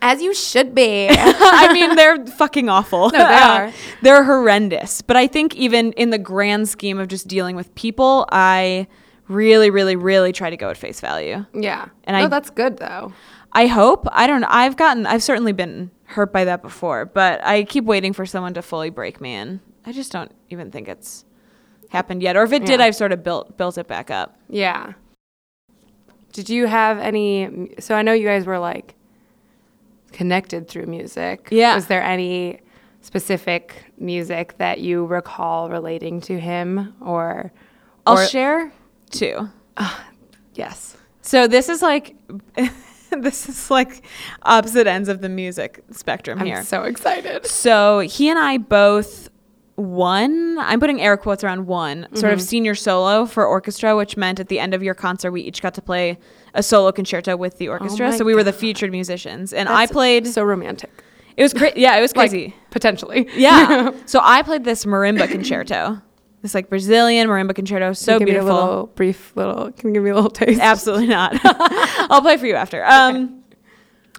as 0.02 0.22
you 0.22 0.34
should 0.34 0.76
be. 0.76 1.08
I 1.10 1.72
mean, 1.74 1.96
they're 1.96 2.26
fucking 2.28 2.68
awful. 2.70 3.10
No, 3.10 3.18
they 3.18 3.24
are. 3.24 3.72
they're 4.02 4.24
horrendous. 4.24 5.02
But 5.02 5.18
I 5.18 5.28
think 5.28 5.56
even 5.56 5.94
in 5.94 6.10
the 6.12 6.20
grand 6.20 6.68
scheme 6.70 7.00
of 7.00 7.08
just 7.08 7.28
dealing 7.28 7.56
with 7.56 7.74
people, 7.76 8.28
I 8.32 8.88
really, 9.28 9.70
really, 9.70 9.96
really 9.96 10.32
try 10.32 10.50
to 10.50 10.58
go 10.58 10.70
at 10.70 10.78
face 10.78 11.00
value. 11.02 11.46
yeah, 11.54 11.88
And 12.06 12.16
no, 12.18 12.24
I- 12.24 12.28
that's 12.28 12.50
good 12.50 12.78
though. 12.78 13.14
I 13.54 13.68
hope. 13.68 14.06
I 14.12 14.28
don't. 14.28 14.44
I've 14.44 14.76
gotten, 14.76 15.06
I've 15.06 15.24
certainly 15.24 15.54
been 15.54 15.90
hurt 16.04 16.32
by 16.34 16.44
that 16.46 16.62
before, 16.62 17.06
but 17.06 17.44
I 17.46 17.64
keep 17.64 17.86
waiting 17.86 18.12
for 18.14 18.26
someone 18.26 18.54
to 18.56 18.62
fully 18.62 18.90
break 18.90 19.20
me 19.22 19.34
in. 19.36 19.62
I 19.86 19.94
just 19.94 20.12
don't 20.12 20.32
even 20.50 20.70
think 20.70 20.88
it's 20.90 21.24
happened 21.90 22.22
yet. 22.22 22.36
Or 22.36 22.44
if 22.44 22.52
it 22.52 22.66
did, 22.66 22.82
I've 22.82 22.96
sort 22.96 23.14
of 23.14 23.24
built 23.24 23.58
built 23.58 23.78
it 23.78 23.88
back 23.88 24.12
up. 24.12 24.38
Yeah. 24.50 24.94
Did 26.34 26.50
you 26.50 26.68
have 26.68 27.00
any? 27.00 27.74
So 27.80 27.96
I 27.96 28.02
know 28.02 28.12
you 28.14 28.28
guys 28.28 28.46
were 28.46 28.60
like 28.60 28.96
connected 30.12 30.68
through 30.68 30.86
music. 30.88 31.48
Yeah. 31.52 31.76
Was 31.76 31.88
there 31.88 32.04
any 32.04 32.60
specific 33.02 33.86
music 33.98 34.58
that 34.58 34.82
you 34.82 35.06
recall 35.06 35.70
relating 35.70 36.20
to 36.22 36.40
him, 36.40 36.94
or? 37.02 37.52
I'll 38.06 38.20
or- 38.20 38.26
share 38.28 38.72
two. 39.10 39.50
Ah, 39.78 40.08
yes. 40.54 40.98
So 41.22 41.48
this 41.48 41.70
is 41.70 41.82
like, 41.82 42.16
this 43.12 43.50
is 43.50 43.70
like 43.70 44.04
opposite 44.44 44.88
ends 44.88 45.10
of 45.10 45.22
the 45.22 45.30
music 45.30 45.84
spectrum 45.92 46.40
here. 46.40 46.48
I'm 46.48 46.54
here. 46.62 46.64
so 46.64 46.84
excited. 46.84 47.46
So 47.46 48.00
he 48.00 48.30
and 48.30 48.40
I 48.40 48.58
both 48.58 49.30
won, 49.78 50.58
I'm 50.60 50.80
putting 50.80 51.02
air 51.02 51.18
quotes 51.18 51.44
around 51.44 51.68
one, 51.68 52.08
sort 52.14 52.34
of 52.34 52.40
mm-hmm. 52.40 52.46
senior 52.46 52.76
solo 52.76 53.26
for 53.26 53.46
orchestra, 53.46 53.96
which 53.96 54.18
meant 54.18 54.40
at 54.40 54.48
the 54.48 54.60
end 54.60 54.74
of 54.74 54.82
your 54.82 54.96
concert, 54.96 55.32
we 55.32 55.42
each 55.42 55.62
got 55.62 55.74
to 55.76 55.82
play 55.82 56.18
a 56.54 56.64
solo 56.64 56.92
concerto 56.92 57.38
with 57.38 57.58
the 57.60 57.68
orchestra. 57.68 58.08
Oh 58.08 58.12
my 58.12 58.18
so 58.18 58.26
we 58.26 58.34
were 58.34 58.44
the 58.44 58.54
featured 58.54 58.92
musicians. 58.92 59.54
And 59.54 59.70
I 59.70 59.86
played, 59.86 60.28
so 60.28 60.44
romantic. 60.44 60.92
it 61.38 61.44
was 61.44 61.54
crazy. 61.54 61.80
Yeah, 61.80 61.96
it 61.96 62.02
was 62.02 62.16
Like, 62.16 62.32
crazy. 62.32 62.56
potentially. 62.72 63.30
yeah. 63.36 63.92
So 64.06 64.20
I 64.24 64.42
played 64.42 64.64
this 64.64 64.86
marimba 64.86 65.30
concerto, 65.30 66.02
this 66.42 66.54
like 66.54 66.70
Brazilian 66.70 67.28
marimba 67.28 67.56
concerto. 67.56 67.94
So 67.94 68.20
give 68.20 68.28
beautiful. 68.28 68.50
Me 68.50 68.56
a 68.56 68.64
little 68.66 68.88
brief 68.88 69.36
little. 69.36 69.72
Can 69.72 69.90
you 69.90 69.94
give 69.96 70.04
me 70.04 70.10
a 70.12 70.16
little 70.16 70.30
taste? 70.30 70.60
Absolutely 70.62 71.08
not. 71.08 71.34
I'll 72.12 72.22
play 72.22 72.38
for 72.38 72.46
you 72.46 72.56
after. 72.56 72.86
Um, 72.86 73.44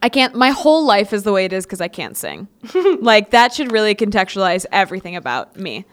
I 0.03 0.09
can't. 0.09 0.35
My 0.35 0.51
whole 0.51 0.85
life 0.85 1.12
is 1.12 1.23
the 1.25 1.33
way 1.33 1.45
it 1.45 1.53
is 1.53 1.64
because 1.66 1.81
I 1.81 1.89
can't 1.89 2.16
sing. 2.16 2.49
like 3.01 3.31
that 3.31 3.53
should 3.55 3.73
really 3.73 3.95
contextualize 3.95 4.66
everything 4.73 5.16
about 5.16 5.57
me. 5.57 5.85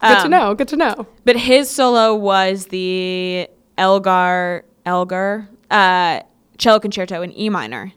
Good 0.00 0.18
to 0.18 0.24
Um, 0.24 0.30
know. 0.30 0.54
Good 0.54 0.68
to 0.68 0.76
know. 0.76 1.06
But 1.24 1.36
his 1.36 1.70
solo 1.70 2.14
was 2.14 2.66
the 2.66 3.48
Elgar 3.78 4.64
Elgar 4.84 5.48
uh, 5.70 6.20
cello 6.58 6.80
concerto 6.80 7.22
in 7.22 7.32
E 7.38 7.48
minor, 7.48 7.92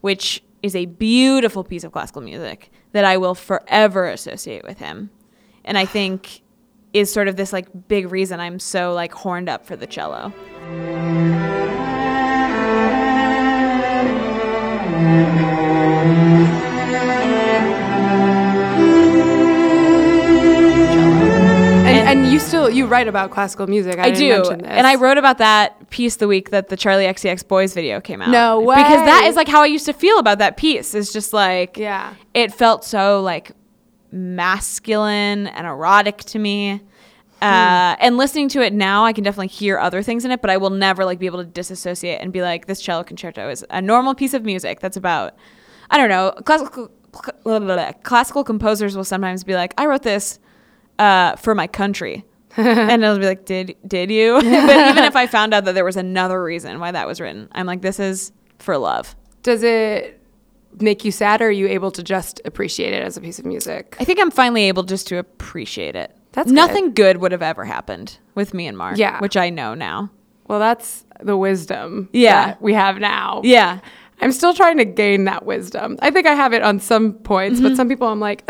which 0.00 0.42
is 0.62 0.74
a 0.76 0.86
beautiful 0.86 1.62
piece 1.64 1.84
of 1.84 1.92
classical 1.92 2.22
music 2.22 2.70
that 2.92 3.04
I 3.04 3.16
will 3.16 3.34
forever 3.34 4.06
associate 4.08 4.64
with 4.64 4.78
him, 4.78 5.10
and 5.64 5.76
I 5.76 5.84
think 5.84 6.42
is 6.92 7.12
sort 7.12 7.28
of 7.28 7.36
this 7.36 7.52
like 7.52 7.68
big 7.88 8.10
reason 8.10 8.40
I'm 8.40 8.58
so 8.58 8.92
like 8.94 9.12
horned 9.12 9.48
up 9.48 9.66
for 9.66 9.76
the 9.76 9.86
cello. 9.86 10.32
And, 21.88 22.20
and 22.20 22.32
you 22.32 22.38
still 22.38 22.68
you 22.68 22.84
write 22.86 23.08
about 23.08 23.30
classical 23.30 23.66
music. 23.66 23.98
I, 23.98 24.04
I 24.04 24.10
didn't 24.10 24.42
do, 24.44 24.56
this. 24.56 24.66
and 24.66 24.86
I 24.86 24.96
wrote 24.96 25.16
about 25.16 25.38
that 25.38 25.88
piece 25.88 26.16
the 26.16 26.28
week 26.28 26.50
that 26.50 26.68
the 26.68 26.76
Charli 26.76 27.08
XCX 27.08 27.48
Boys 27.48 27.72
video 27.72 27.98
came 28.00 28.20
out. 28.20 28.28
No 28.28 28.60
way, 28.60 28.76
because 28.76 29.04
that 29.06 29.24
is 29.26 29.36
like 29.36 29.48
how 29.48 29.62
I 29.62 29.66
used 29.66 29.86
to 29.86 29.94
feel 29.94 30.18
about 30.18 30.38
that 30.38 30.58
piece. 30.58 30.94
It's 30.94 31.12
just 31.12 31.32
like 31.32 31.78
Yeah. 31.78 32.12
it 32.34 32.52
felt 32.52 32.84
so 32.84 33.22
like 33.22 33.52
masculine 34.10 35.46
and 35.48 35.66
erotic 35.66 36.18
to 36.18 36.38
me. 36.38 36.80
Uh, 37.40 37.94
and 38.00 38.16
listening 38.16 38.48
to 38.48 38.62
it 38.62 38.72
now, 38.72 39.04
I 39.04 39.12
can 39.12 39.22
definitely 39.22 39.48
hear 39.48 39.78
other 39.78 40.02
things 40.02 40.24
in 40.24 40.32
it, 40.32 40.40
but 40.40 40.50
I 40.50 40.56
will 40.56 40.70
never 40.70 41.04
like 41.04 41.20
be 41.20 41.26
able 41.26 41.38
to 41.38 41.48
disassociate 41.48 42.20
and 42.20 42.32
be 42.32 42.42
like, 42.42 42.66
this 42.66 42.80
cello 42.80 43.04
concerto 43.04 43.48
is 43.48 43.64
a 43.70 43.80
normal 43.80 44.14
piece 44.14 44.34
of 44.34 44.44
music 44.44 44.80
that's 44.80 44.96
about, 44.96 45.36
I 45.90 45.98
don't 45.98 46.08
know, 46.08 46.32
classical 46.44 46.90
blah, 47.12 47.58
blah, 47.58 47.60
blah. 47.60 47.92
classical 48.02 48.44
composers 48.44 48.96
will 48.96 49.04
sometimes 49.04 49.44
be 49.44 49.54
like, 49.54 49.72
I 49.78 49.86
wrote 49.86 50.02
this 50.02 50.40
uh, 50.98 51.36
for 51.36 51.54
my 51.54 51.66
country. 51.66 52.24
and 52.56 53.04
it'll 53.04 53.18
be 53.18 53.26
like, 53.26 53.44
did 53.44 53.76
did 53.86 54.10
you? 54.10 54.34
but 54.40 54.44
even 54.44 55.04
if 55.04 55.14
I 55.14 55.26
found 55.26 55.54
out 55.54 55.64
that 55.66 55.74
there 55.74 55.84
was 55.84 55.96
another 55.96 56.42
reason 56.42 56.80
why 56.80 56.90
that 56.90 57.06
was 57.06 57.20
written, 57.20 57.48
I'm 57.52 57.66
like, 57.66 57.82
this 57.82 58.00
is 58.00 58.32
for 58.58 58.76
love. 58.76 59.14
Does 59.42 59.62
it 59.62 60.17
make 60.80 61.04
you 61.04 61.12
sad, 61.12 61.40
or 61.40 61.48
are 61.48 61.50
you 61.50 61.66
able 61.68 61.90
to 61.92 62.02
just 62.02 62.40
appreciate 62.44 62.92
it 62.94 63.02
as 63.02 63.16
a 63.16 63.20
piece 63.20 63.38
of 63.38 63.44
music? 63.44 63.96
I 64.00 64.04
think 64.04 64.20
I'm 64.20 64.30
finally 64.30 64.64
able 64.64 64.82
just 64.82 65.06
to 65.08 65.18
appreciate 65.18 65.96
it. 65.96 66.14
That's 66.32 66.50
nothing 66.50 66.92
good. 66.94 67.16
would 67.18 67.32
have 67.32 67.42
ever 67.42 67.64
happened 67.64 68.18
with 68.34 68.54
me 68.54 68.66
and 68.66 68.76
Mark. 68.76 68.96
Yeah. 68.98 69.18
which 69.20 69.36
I 69.36 69.50
know 69.50 69.74
now. 69.74 70.10
Well, 70.46 70.58
that's 70.58 71.04
the 71.20 71.36
wisdom 71.36 72.08
Yeah. 72.12 72.54
we 72.60 72.72
have 72.74 72.98
now. 72.98 73.40
Yeah, 73.44 73.80
I'm 74.20 74.32
still 74.32 74.54
trying 74.54 74.76
to 74.78 74.84
gain 74.84 75.24
that 75.24 75.44
wisdom. 75.44 75.98
I 76.00 76.10
think 76.10 76.26
I 76.26 76.34
have 76.34 76.52
it 76.52 76.62
on 76.62 76.80
some 76.80 77.12
points, 77.14 77.60
Mm-hmm. 77.60 77.68
but 77.68 77.76
some 77.76 77.88
people 77.88 78.08
I'm 78.08 78.20
like, 78.20 78.48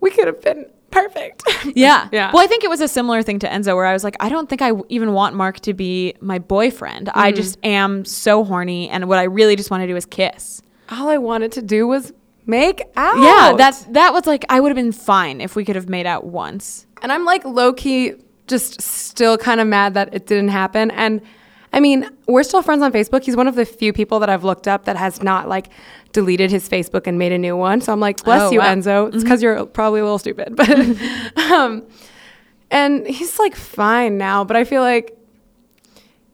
we 0.00 0.10
could 0.10 0.26
have 0.26 0.40
been 0.40 0.66
perfect. 0.90 1.42
yeah, 1.74 2.08
Yeah. 2.12 2.30
Well, 2.32 2.42
I 2.42 2.46
think 2.46 2.64
it 2.64 2.70
was 2.70 2.80
a 2.80 2.88
similar 2.88 3.22
thing 3.22 3.38
to 3.40 3.48
Enzo, 3.48 3.74
where 3.74 3.84
I 3.86 3.92
was 3.92 4.04
like, 4.04 4.16
I 4.20 4.28
don't 4.28 4.48
think 4.48 4.62
I 4.62 4.68
w- 4.68 4.86
even 4.88 5.12
want 5.12 5.34
Mark 5.34 5.60
to 5.60 5.74
be 5.74 6.14
my 6.20 6.38
boyfriend. 6.38 7.10
I 7.14 7.30
Mm-hmm. 7.30 7.36
just 7.36 7.58
am 7.64 8.04
so 8.04 8.42
horny, 8.44 8.88
and 8.88 9.08
what 9.08 9.18
I 9.18 9.24
really 9.24 9.54
just 9.56 9.70
want 9.70 9.82
to 9.82 9.86
do 9.86 9.96
is 9.96 10.06
kiss. 10.06 10.62
All 10.90 11.08
I 11.08 11.18
wanted 11.18 11.52
to 11.52 11.62
do 11.62 11.86
was 11.86 12.12
make 12.46 12.82
out. 12.96 13.18
Yeah, 13.18 13.56
that 13.56 13.86
that 13.92 14.12
was 14.12 14.26
like 14.26 14.44
I 14.48 14.60
would 14.60 14.68
have 14.70 14.76
been 14.76 14.92
fine 14.92 15.40
if 15.40 15.54
we 15.56 15.64
could 15.64 15.76
have 15.76 15.88
made 15.88 16.06
out 16.06 16.24
once. 16.26 16.86
And 17.02 17.12
I'm 17.12 17.24
like 17.24 17.44
low 17.44 17.72
key, 17.72 18.14
just 18.46 18.80
still 18.80 19.36
kind 19.38 19.60
of 19.60 19.66
mad 19.66 19.94
that 19.94 20.14
it 20.14 20.26
didn't 20.26 20.48
happen. 20.48 20.90
And 20.90 21.20
I 21.72 21.80
mean, 21.80 22.08
we're 22.26 22.42
still 22.44 22.62
friends 22.62 22.82
on 22.82 22.92
Facebook. 22.92 23.22
He's 23.24 23.36
one 23.36 23.46
of 23.46 23.54
the 23.54 23.66
few 23.66 23.92
people 23.92 24.20
that 24.20 24.30
I've 24.30 24.42
looked 24.44 24.66
up 24.66 24.86
that 24.86 24.96
has 24.96 25.22
not 25.22 25.48
like 25.48 25.68
deleted 26.12 26.50
his 26.50 26.66
Facebook 26.66 27.06
and 27.06 27.18
made 27.18 27.30
a 27.32 27.38
new 27.38 27.54
one. 27.56 27.82
So 27.82 27.92
I'm 27.92 28.00
like, 28.00 28.24
bless 28.24 28.40
Oh, 28.42 28.50
you, 28.50 28.60
wow. 28.60 28.74
Enzo. 28.74 29.14
It's 29.14 29.22
because 29.22 29.42
you're 29.42 29.66
probably 29.66 30.00
a 30.00 30.04
little 30.04 30.18
stupid. 30.18 30.56
But, 30.56 30.70
um, 31.52 31.86
and 32.70 33.06
he's 33.06 33.38
like 33.38 33.54
fine 33.54 34.16
now, 34.16 34.44
but 34.44 34.56
I 34.56 34.64
feel 34.64 34.80
like 34.80 35.17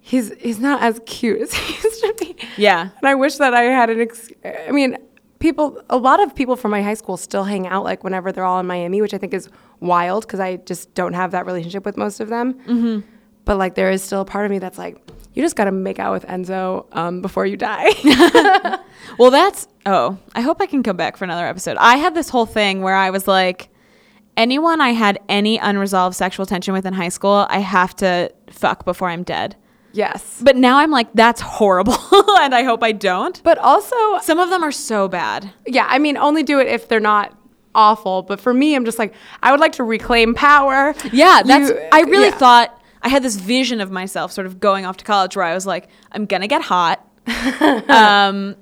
he's 0.04 0.32
he's 0.38 0.60
not 0.60 0.82
as 0.82 1.00
cute 1.06 1.40
as 1.40 1.54
he 1.54 1.74
used 1.74 2.00
to 2.02 2.14
be. 2.20 2.36
Yeah. 2.56 2.90
And 2.98 3.08
I 3.08 3.14
wish 3.14 3.36
that 3.36 3.54
I 3.54 3.62
had 3.62 3.90
an. 3.90 4.00
Ex- 4.00 4.30
I 4.44 4.70
mean, 4.70 4.98
people. 5.38 5.82
A 5.88 5.96
lot 5.96 6.22
of 6.22 6.34
people 6.34 6.56
from 6.56 6.70
my 6.70 6.82
high 6.82 6.94
school 6.94 7.16
still 7.16 7.44
hang 7.44 7.66
out 7.66 7.82
like 7.82 8.04
whenever 8.04 8.30
they're 8.30 8.44
all 8.44 8.60
in 8.60 8.66
Miami, 8.66 9.00
which 9.00 9.14
I 9.14 9.18
think 9.18 9.32
is 9.34 9.48
wild 9.80 10.26
because 10.26 10.40
I 10.40 10.56
just 10.56 10.94
don't 10.94 11.14
have 11.14 11.30
that 11.32 11.46
relationship 11.46 11.84
with 11.84 11.96
most 11.96 12.20
of 12.20 12.28
them. 12.28 12.54
Mm-hmm. 12.54 13.00
But 13.44 13.58
like, 13.58 13.74
there 13.74 13.90
is 13.90 14.02
still 14.02 14.20
a 14.20 14.24
part 14.24 14.46
of 14.46 14.50
me 14.50 14.58
that's 14.58 14.78
like, 14.78 14.96
you 15.34 15.42
just 15.42 15.54
got 15.54 15.64
to 15.64 15.72
make 15.72 15.98
out 15.98 16.12
with 16.12 16.24
Enzo 16.26 16.86
um, 16.96 17.20
before 17.20 17.44
you 17.44 17.56
die. 17.58 17.90
Well, 19.18 19.30
that's 19.30 19.68
oh, 19.86 20.18
I 20.34 20.40
hope 20.40 20.60
I 20.60 20.66
can 20.66 20.82
come 20.82 20.96
back 20.96 21.16
for 21.16 21.24
another 21.24 21.46
episode. 21.46 21.76
I 21.78 21.96
had 21.96 22.14
this 22.14 22.28
whole 22.28 22.46
thing 22.46 22.82
where 22.82 22.94
I 22.94 23.10
was 23.10 23.28
like, 23.28 23.68
anyone 24.36 24.80
I 24.80 24.90
had 24.90 25.18
any 25.28 25.58
unresolved 25.58 26.16
sexual 26.16 26.46
tension 26.46 26.74
with 26.74 26.86
in 26.86 26.94
high 26.94 27.10
school, 27.10 27.46
I 27.48 27.58
have 27.58 27.94
to 27.96 28.32
fuck 28.50 28.84
before 28.84 29.08
I'm 29.08 29.22
dead. 29.22 29.56
Yes. 29.94 30.40
But 30.42 30.56
now 30.56 30.76
I'm 30.78 30.90
like, 30.90 31.08
that's 31.14 31.40
horrible, 31.40 31.96
and 32.12 32.54
I 32.54 32.62
hope 32.64 32.82
I 32.82 32.92
don't. 32.92 33.40
But 33.42 33.56
also, 33.58 33.96
Some 34.20 34.38
of 34.38 34.50
them 34.50 34.62
are 34.62 34.72
so 34.72 35.08
bad. 35.08 35.50
yeah, 35.66 35.86
I 35.88 35.98
mean, 35.98 36.16
only 36.18 36.42
do 36.42 36.58
it 36.60 36.66
if 36.66 36.88
they're 36.88 37.00
not 37.00 37.34
awful. 37.74 38.22
But 38.22 38.40
for 38.40 38.52
me, 38.52 38.74
I'm 38.74 38.84
just 38.84 38.98
like, 38.98 39.14
I 39.42 39.50
would 39.50 39.60
like 39.60 39.72
to 39.72 39.84
reclaim 39.84 40.34
power. 40.34 40.94
Yeah, 41.12 41.42
that's. 41.44 41.70
You- 41.70 41.88
I 41.92 42.00
really 42.02 42.26
yeah. 42.26 42.38
thought 42.38 42.82
I 43.02 43.08
had 43.08 43.22
this 43.22 43.36
vision 43.36 43.80
of 43.80 43.90
myself, 43.90 44.32
sort 44.32 44.46
of 44.46 44.60
going 44.60 44.84
off 44.86 44.96
to 44.98 45.04
college, 45.04 45.36
where 45.36 45.44
I 45.44 45.54
was 45.54 45.66
like, 45.66 45.88
I'm 46.12 46.26
gonna 46.26 46.48
get 46.48 46.62
hot, 46.62 47.06
um, 47.88 48.56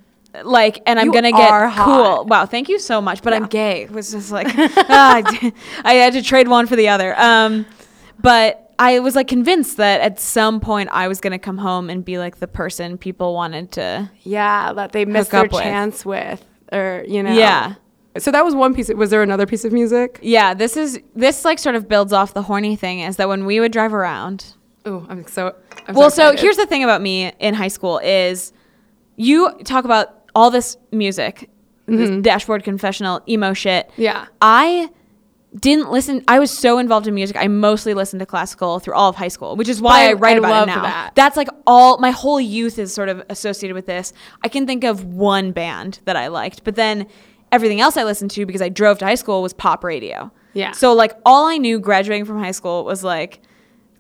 like, 0.44 0.80
and 0.86 0.98
I'm 0.98 1.06
You 1.06 1.12
gonna 1.12 1.32
get 1.32 1.74
cool. 1.76 2.24
Wow, 2.24 2.46
thank 2.46 2.68
you 2.68 2.78
so 2.78 3.00
much. 3.00 3.22
But 3.22 3.34
I'm 3.34 3.46
gay. 3.46 3.82
It 3.82 3.90
was 3.90 4.12
just 4.12 4.32
like 4.32 4.48
ah, 4.56 5.22
I 5.24 5.52
I 5.84 5.92
had 5.94 6.14
to 6.14 6.22
trade 6.22 6.48
one 6.48 6.66
for 6.66 6.76
the 6.76 6.88
other. 6.88 7.18
Um, 7.20 7.66
but 8.18 8.61
I 8.84 8.98
was 8.98 9.14
like 9.14 9.28
convinced 9.28 9.76
that 9.76 10.00
at 10.00 10.18
some 10.18 10.60
point 10.60 10.88
I 10.92 11.08
was 11.08 11.20
gonna 11.20 11.38
come 11.38 11.58
home 11.58 11.88
and 11.90 12.04
be 12.04 12.18
like 12.18 12.38
the 12.38 12.48
person 12.48 12.98
people 12.98 13.34
wanted 13.34 13.72
to. 13.72 14.10
Yeah, 14.22 14.72
that 14.72 14.92
they 14.92 15.04
missed 15.04 15.30
their 15.30 15.44
up 15.44 15.52
with. 15.52 15.62
chance 15.62 16.04
with, 16.04 16.44
or 16.72 17.04
you 17.06 17.22
know. 17.22 17.32
Yeah. 17.32 17.74
So 18.18 18.30
that 18.30 18.44
was 18.44 18.54
one 18.54 18.74
piece. 18.74 18.88
Was 18.88 19.10
there 19.10 19.22
another 19.22 19.46
piece 19.46 19.64
of 19.64 19.72
music? 19.72 20.18
Yeah, 20.22 20.52
this 20.54 20.76
is 20.76 21.00
this 21.14 21.44
like 21.44 21.58
sort 21.58 21.76
of 21.76 21.88
builds 21.88 22.12
off 22.12 22.34
the 22.34 22.42
horny 22.42 22.76
thing. 22.76 23.00
Is 23.00 23.16
that 23.16 23.28
when 23.28 23.46
we 23.46 23.60
would 23.60 23.72
drive 23.72 23.94
around, 23.94 24.54
Oh, 24.84 25.06
I'm 25.08 25.26
so. 25.26 25.54
I'm 25.86 25.94
well, 25.94 26.10
so 26.10 26.24
excited. 26.28 26.40
here's 26.40 26.56
the 26.56 26.66
thing 26.66 26.84
about 26.84 27.00
me 27.00 27.32
in 27.38 27.54
high 27.54 27.68
school 27.68 27.98
is 27.98 28.52
you 29.16 29.50
talk 29.64 29.84
about 29.84 30.24
all 30.34 30.50
this 30.50 30.76
music, 30.90 31.48
this 31.86 32.22
dashboard 32.22 32.64
confessional, 32.64 33.20
emo 33.28 33.52
shit. 33.52 33.88
Mm-hmm. 33.90 34.02
Yeah. 34.02 34.26
I 34.40 34.90
didn't 35.58 35.90
listen. 35.90 36.24
I 36.28 36.38
was 36.38 36.50
so 36.50 36.78
involved 36.78 37.06
in 37.06 37.14
music. 37.14 37.36
I 37.38 37.46
mostly 37.48 37.94
listened 37.94 38.20
to 38.20 38.26
classical 38.26 38.78
through 38.80 38.94
all 38.94 39.10
of 39.10 39.16
high 39.16 39.28
school, 39.28 39.54
which 39.56 39.68
is 39.68 39.80
why 39.82 40.06
I- 40.06 40.10
I, 40.10 40.12
write 40.14 40.34
I 40.36 40.38
about 40.38 40.62
it 40.68 40.74
now. 40.74 40.82
that. 40.82 41.12
That's 41.14 41.36
like 41.36 41.48
all 41.66 41.98
my 41.98 42.10
whole 42.10 42.40
youth 42.40 42.78
is 42.78 42.92
sort 42.94 43.08
of 43.08 43.22
associated 43.28 43.74
with 43.74 43.86
this. 43.86 44.12
I 44.42 44.48
can 44.48 44.66
think 44.66 44.84
of 44.84 45.04
one 45.04 45.52
band 45.52 46.00
that 46.06 46.16
I 46.16 46.28
liked, 46.28 46.64
but 46.64 46.74
then 46.76 47.06
everything 47.50 47.80
else 47.80 47.96
I 47.98 48.04
listened 48.04 48.30
to 48.32 48.46
because 48.46 48.62
I 48.62 48.70
drove 48.70 48.98
to 49.00 49.04
high 49.04 49.14
school 49.14 49.42
was 49.42 49.52
pop 49.52 49.84
radio. 49.84 50.30
Yeah. 50.54 50.72
So 50.72 50.92
like 50.94 51.12
all 51.26 51.46
I 51.46 51.58
knew 51.58 51.78
graduating 51.80 52.24
from 52.24 52.38
high 52.38 52.50
school 52.52 52.84
was 52.84 53.04
like 53.04 53.40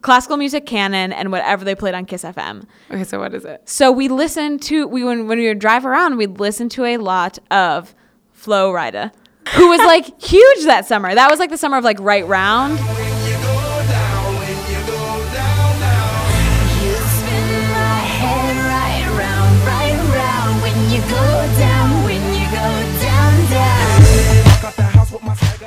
classical 0.00 0.36
music 0.36 0.66
canon 0.66 1.12
and 1.12 1.30
whatever 1.30 1.64
they 1.64 1.74
played 1.74 1.94
on 1.94 2.04
Kiss 2.06 2.24
FM. 2.24 2.64
Okay, 2.90 3.04
so 3.04 3.18
what 3.20 3.34
is 3.34 3.44
it? 3.44 3.62
So 3.68 3.92
we 3.92 4.08
listened 4.08 4.62
to 4.62 4.86
we 4.86 5.04
when, 5.04 5.28
when 5.28 5.38
we 5.38 5.48
would 5.48 5.58
drive 5.58 5.84
around, 5.86 6.16
we'd 6.16 6.40
listen 6.40 6.68
to 6.70 6.84
a 6.84 6.96
lot 6.96 7.38
of 7.50 7.94
Flo 8.32 8.72
Rida, 8.72 9.12
who 9.50 9.68
was 9.68 9.80
like 9.80 10.20
huge 10.22 10.64
that 10.64 10.86
summer. 10.86 11.14
That 11.14 11.30
was 11.30 11.38
like 11.38 11.50
the 11.50 11.58
summer 11.58 11.76
of 11.76 11.84
like 11.84 12.00
right 12.00 12.26
round. 12.26 12.78
You 12.78 12.86
spin 16.96 17.48
my 17.70 17.98
head 18.18 18.56
right 18.66 19.06
round, 19.18 19.54
right 19.66 19.98
round 20.14 20.62
when 20.62 20.76
you 20.90 21.00
go 21.02 21.46
down, 21.58 22.04
when 22.04 22.22
you 22.34 22.46
go 22.50 22.68
down, 23.02 23.32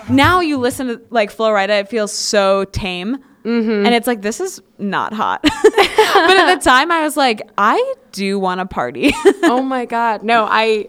down. 0.07 0.15
Now 0.15 0.39
you 0.39 0.57
listen 0.57 0.88
to 0.88 1.01
like 1.09 1.32
Flo 1.32 1.51
Rida, 1.51 1.82
it 1.82 1.89
feels 1.89 2.11
so 2.11 2.65
tame. 2.65 3.17
Mm-hmm. 3.43 3.86
And 3.86 3.93
it's 3.93 4.07
like 4.07 4.21
this 4.23 4.39
is 4.39 4.61
not 4.80 5.13
hot. 5.13 5.41
but 5.43 5.53
at 5.53 6.55
the 6.55 6.61
time 6.63 6.91
I 6.91 7.03
was 7.03 7.15
like, 7.15 7.47
I 7.57 7.93
do 8.11 8.39
want 8.39 8.59
to 8.59 8.65
party. 8.65 9.11
oh 9.43 9.61
my 9.61 9.86
god 9.86 10.23
no 10.23 10.47
i 10.49 10.88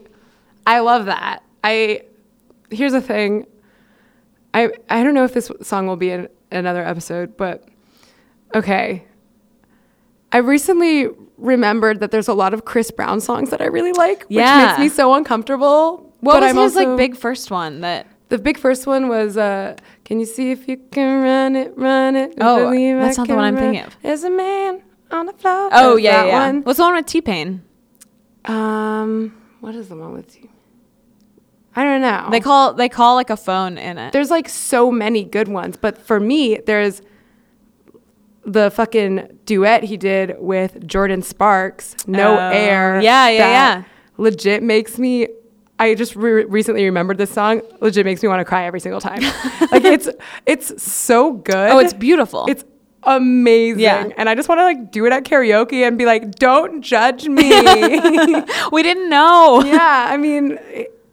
i 0.66 0.78
love 0.80 1.06
that 1.06 1.42
i 1.64 2.00
here's 2.70 2.92
the 2.92 3.00
thing 3.00 3.46
i 4.54 4.68
i 4.90 5.02
don't 5.02 5.14
know 5.14 5.24
if 5.24 5.32
this 5.34 5.50
song 5.62 5.86
will 5.86 5.96
be 5.96 6.10
in 6.10 6.28
another 6.50 6.84
episode 6.84 7.36
but 7.36 7.68
okay 8.54 9.04
i 10.32 10.38
recently 10.38 11.08
remembered 11.38 12.00
that 12.00 12.10
there's 12.10 12.28
a 12.28 12.34
lot 12.34 12.54
of 12.54 12.64
chris 12.64 12.90
brown 12.90 13.20
songs 13.20 13.50
that 13.50 13.60
i 13.60 13.66
really 13.66 13.92
like 13.92 14.20
which 14.24 14.36
Yeah. 14.38 14.66
makes 14.68 14.78
me 14.78 14.88
so 14.88 15.14
uncomfortable 15.14 16.12
what 16.20 16.34
but 16.34 16.42
was 16.42 16.50
i'm 16.50 16.56
his 16.56 16.76
also 16.76 16.88
like 16.90 16.96
big 16.96 17.16
first 17.16 17.50
one 17.50 17.80
that 17.82 18.06
the 18.28 18.38
big 18.38 18.58
first 18.58 18.86
one 18.86 19.08
was 19.08 19.36
uh 19.36 19.76
can 20.04 20.18
you 20.18 20.26
see 20.26 20.50
if 20.50 20.66
you 20.66 20.76
can 20.90 21.22
run 21.22 21.54
it 21.56 21.72
run 21.76 22.16
it 22.16 22.34
Oh, 22.40 22.70
Believe 22.70 22.96
I 22.96 23.00
that's 23.00 23.18
not 23.18 23.28
the 23.28 23.34
one 23.36 23.44
I'm 23.44 23.56
thinking 23.56 23.82
of. 23.84 23.96
there's 24.02 24.24
a 24.24 24.30
man 24.30 24.82
on 25.10 25.26
the 25.26 25.32
floor 25.34 25.68
Oh 25.72 25.96
yeah, 25.96 26.22
that 26.22 26.26
yeah. 26.28 26.46
one. 26.46 26.62
What's 26.62 26.78
the 26.78 26.82
one 26.84 26.94
with 26.96 27.06
T 27.06 27.20
Pain? 27.20 27.62
um 28.46 29.34
what 29.60 29.74
is 29.74 29.88
the 29.88 29.96
one 29.96 30.12
with 30.12 30.36
you 30.40 30.48
i 31.76 31.84
don't 31.84 32.00
know 32.00 32.28
They 32.30 32.40
call 32.40 32.74
they 32.74 32.88
call 32.88 33.14
like 33.14 33.30
a 33.30 33.36
phone 33.36 33.78
in 33.78 33.98
it. 33.98 34.12
there's 34.12 34.30
like 34.30 34.48
so 34.48 34.90
many 34.90 35.22
good 35.24 35.48
ones, 35.48 35.76
but 35.76 35.98
for 35.98 36.18
me, 36.18 36.58
there's 36.66 37.02
the 38.44 38.70
fucking 38.70 39.38
duet 39.44 39.82
he 39.84 39.96
did 39.96 40.36
with 40.38 40.86
Jordin 40.86 41.22
Sparks, 41.24 41.96
No 42.06 42.36
Oh, 42.36 42.50
Air. 42.52 43.00
yeah, 43.00 43.28
yeah, 43.28 43.38
yeah. 43.50 43.84
Legit 44.18 44.62
makes 44.62 44.98
me. 44.98 45.28
I 45.78 45.94
just 45.94 46.16
re- 46.16 46.44
recently 46.44 46.84
remembered 46.86 47.18
this 47.18 47.30
song. 47.30 47.60
Legit 47.80 48.06
makes 48.06 48.22
me 48.22 48.28
want 48.28 48.40
to 48.40 48.44
cry 48.46 48.64
every 48.64 48.80
single 48.80 49.00
time. 49.00 49.20
like 49.72 49.84
it's 49.84 50.08
it's 50.46 50.82
so 50.82 51.32
good. 51.32 51.70
Oh, 51.72 51.78
it's 51.78 51.92
beautiful. 51.92 52.46
It's 52.48 52.64
amazing. 53.02 53.80
Yeah. 53.80 54.08
And 54.16 54.28
I 54.30 54.34
just 54.34 54.48
want 54.48 54.60
to 54.60 54.64
like 54.64 54.90
do 54.90 55.04
it 55.06 55.12
at 55.12 55.24
karaoke 55.24 55.86
and 55.86 55.98
be 55.98 56.06
like, 56.06 56.36
"Don't 56.36 56.80
judge 56.82 57.28
me." 57.28 57.50
we 58.72 58.82
didn't 58.82 59.10
know. 59.10 59.62
yeah, 59.66 60.06
I 60.08 60.16
mean, 60.16 60.58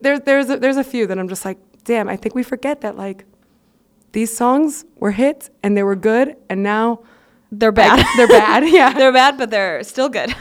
there's 0.03 0.19
there's 0.21 0.49
a, 0.49 0.57
there's 0.57 0.77
a 0.77 0.83
few 0.83 1.07
that 1.07 1.17
I'm 1.17 1.27
just 1.27 1.45
like, 1.45 1.57
damn. 1.83 2.07
I 2.09 2.15
think 2.15 2.35
we 2.35 2.43
forget 2.43 2.81
that 2.81 2.97
like 2.97 3.25
these 4.11 4.35
songs 4.35 4.85
were 4.97 5.11
hits 5.11 5.49
and 5.63 5.75
they 5.75 5.83
were 5.83 5.95
good, 5.95 6.35
and 6.49 6.61
now 6.63 6.99
They're 7.51 7.71
bad. 7.71 7.97
like, 7.97 8.07
they're 8.17 8.27
bad. 8.27 8.63
Yeah. 8.69 8.93
They're 8.93 9.11
bad, 9.13 9.37
but 9.37 9.49
they're 9.49 9.83
still 9.83 10.09
good. 10.09 10.35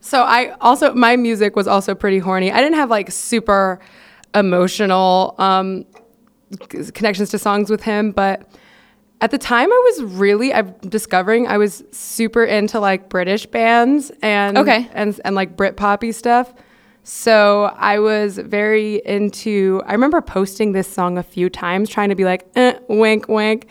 so 0.00 0.22
I 0.22 0.50
also 0.60 0.92
my 0.94 1.16
music 1.16 1.56
was 1.56 1.66
also 1.66 1.94
pretty 1.94 2.18
horny. 2.18 2.52
I 2.52 2.60
didn't 2.60 2.76
have 2.76 2.90
like 2.90 3.10
super 3.10 3.80
emotional 4.34 5.34
um, 5.38 5.86
connections 6.94 7.30
to 7.30 7.38
songs 7.38 7.70
with 7.70 7.82
him, 7.82 8.12
but 8.12 8.46
at 9.22 9.30
the 9.30 9.38
time 9.38 9.72
I 9.72 9.82
was 9.90 10.04
really 10.12 10.52
I'm 10.52 10.72
discovering 10.88 11.46
I 11.46 11.56
was 11.58 11.82
super 11.90 12.44
into 12.44 12.78
like 12.80 13.08
British 13.08 13.46
bands 13.46 14.12
and 14.22 14.58
Okay. 14.58 14.88
and 14.92 15.18
and 15.24 15.34
like 15.34 15.56
Brit 15.56 15.76
poppy 15.76 16.12
stuff. 16.12 16.52
So 17.08 17.72
I 17.76 18.00
was 18.00 18.36
very 18.36 18.96
into. 19.04 19.80
I 19.86 19.92
remember 19.92 20.20
posting 20.20 20.72
this 20.72 20.88
song 20.92 21.18
a 21.18 21.22
few 21.22 21.48
times, 21.48 21.88
trying 21.88 22.08
to 22.08 22.16
be 22.16 22.24
like, 22.24 22.48
eh, 22.56 22.80
wink, 22.88 23.28
wink. 23.28 23.68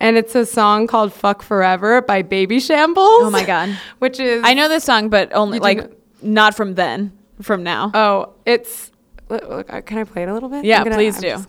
And 0.00 0.18
it's 0.18 0.34
a 0.34 0.44
song 0.44 0.86
called 0.86 1.10
"Fuck 1.10 1.40
Forever" 1.42 2.02
by 2.02 2.22
Babyshambles. 2.22 2.94
Oh 2.96 3.30
my 3.30 3.42
God. 3.46 3.70
Which 4.00 4.20
is 4.20 4.42
I 4.44 4.52
know 4.52 4.68
this 4.68 4.84
song, 4.84 5.08
but 5.08 5.34
only 5.34 5.60
like 5.60 5.78
know- 5.78 5.90
not 6.20 6.54
from 6.54 6.74
then, 6.74 7.16
from 7.40 7.62
now. 7.62 7.90
Oh, 7.94 8.34
it's. 8.44 8.90
Look, 9.30 9.72
uh, 9.72 9.80
can 9.80 9.96
I 9.96 10.04
play 10.04 10.24
it 10.24 10.28
a 10.28 10.34
little 10.34 10.50
bit? 10.50 10.66
yeah, 10.66 10.84
gonna- 10.84 10.96
please 10.96 11.16
I'm 11.16 11.22
do. 11.22 11.28
just- 11.30 11.48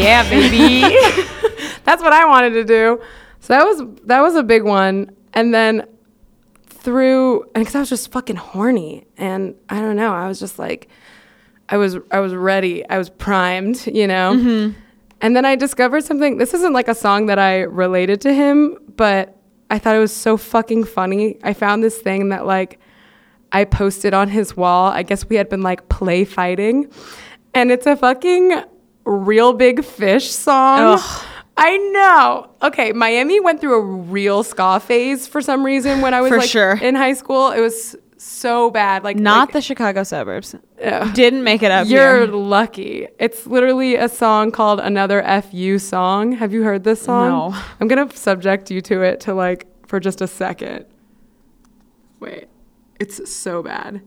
Yeah, 0.00 0.28
baby. 0.28 0.80
That's 1.84 2.02
what 2.02 2.12
I 2.12 2.26
wanted 2.26 2.50
to 2.50 2.64
do. 2.64 3.00
So 3.40 3.52
that 3.54 3.64
was 3.64 3.82
that 4.04 4.20
was 4.20 4.34
a 4.34 4.42
big 4.42 4.64
one. 4.64 5.14
And 5.34 5.54
then 5.54 5.86
through 6.66 7.42
and 7.54 7.64
because 7.64 7.74
I 7.74 7.80
was 7.80 7.88
just 7.88 8.10
fucking 8.12 8.36
horny, 8.36 9.06
and 9.16 9.54
I 9.68 9.80
don't 9.80 9.96
know, 9.96 10.12
I 10.12 10.26
was 10.26 10.40
just 10.40 10.58
like, 10.58 10.88
I 11.68 11.76
was 11.76 11.98
I 12.10 12.20
was 12.20 12.34
ready, 12.34 12.88
I 12.88 12.98
was 12.98 13.10
primed, 13.10 13.86
you 13.86 14.06
know. 14.06 14.34
Mm-hmm. 14.34 14.80
And 15.20 15.36
then 15.36 15.44
I 15.44 15.54
discovered 15.56 16.04
something. 16.04 16.38
This 16.38 16.54
isn't 16.54 16.72
like 16.72 16.88
a 16.88 16.94
song 16.94 17.26
that 17.26 17.38
I 17.38 17.60
related 17.60 18.20
to 18.22 18.32
him, 18.32 18.78
but 18.96 19.36
I 19.70 19.78
thought 19.78 19.94
it 19.94 20.00
was 20.00 20.14
so 20.14 20.36
fucking 20.36 20.84
funny. 20.84 21.38
I 21.42 21.52
found 21.52 21.84
this 21.84 21.98
thing 21.98 22.30
that 22.30 22.46
like 22.46 22.78
I 23.52 23.64
posted 23.64 24.14
on 24.14 24.28
his 24.28 24.56
wall. 24.56 24.90
I 24.90 25.02
guess 25.02 25.28
we 25.28 25.36
had 25.36 25.48
been 25.48 25.62
like 25.62 25.88
play 25.88 26.24
fighting, 26.24 26.90
and 27.54 27.70
it's 27.70 27.86
a 27.86 27.96
fucking 27.96 28.62
real 29.04 29.52
big 29.52 29.84
fish 29.84 30.30
song. 30.30 30.98
Ugh. 30.98 31.24
I 31.56 31.76
know. 31.76 32.50
Okay, 32.62 32.92
Miami 32.92 33.38
went 33.38 33.60
through 33.60 33.74
a 33.74 33.82
real 33.82 34.42
ska 34.42 34.80
phase 34.80 35.26
for 35.26 35.42
some 35.42 35.64
reason 35.64 36.00
when 36.00 36.14
I 36.14 36.22
was 36.22 36.30
For 36.30 36.38
like 36.38 36.48
sure. 36.48 36.78
in 36.80 36.94
high 36.94 37.12
school. 37.12 37.50
It 37.50 37.60
was 37.60 37.96
so 38.20 38.70
bad. 38.70 39.04
Like 39.04 39.16
not 39.16 39.48
like, 39.48 39.52
the 39.54 39.60
Chicago 39.62 40.02
suburbs. 40.02 40.54
Ugh. 40.84 41.14
Didn't 41.14 41.42
make 41.42 41.62
it 41.62 41.70
up 41.70 41.88
You're 41.88 42.26
here. 42.26 42.26
lucky. 42.26 43.08
It's 43.18 43.46
literally 43.46 43.96
a 43.96 44.08
song 44.08 44.50
called 44.50 44.80
Another 44.80 45.22
FU 45.42 45.78
Song. 45.78 46.32
Have 46.32 46.52
you 46.52 46.62
heard 46.62 46.84
this 46.84 47.02
song? 47.02 47.28
No. 47.28 47.62
I'm 47.80 47.88
going 47.88 48.06
to 48.08 48.16
subject 48.16 48.70
you 48.70 48.80
to 48.82 49.02
it 49.02 49.20
to 49.20 49.34
like 49.34 49.66
for 49.86 50.00
just 50.00 50.20
a 50.20 50.26
second. 50.26 50.86
Wait. 52.20 52.48
It's 52.98 53.30
so 53.32 53.62
bad. 53.62 54.02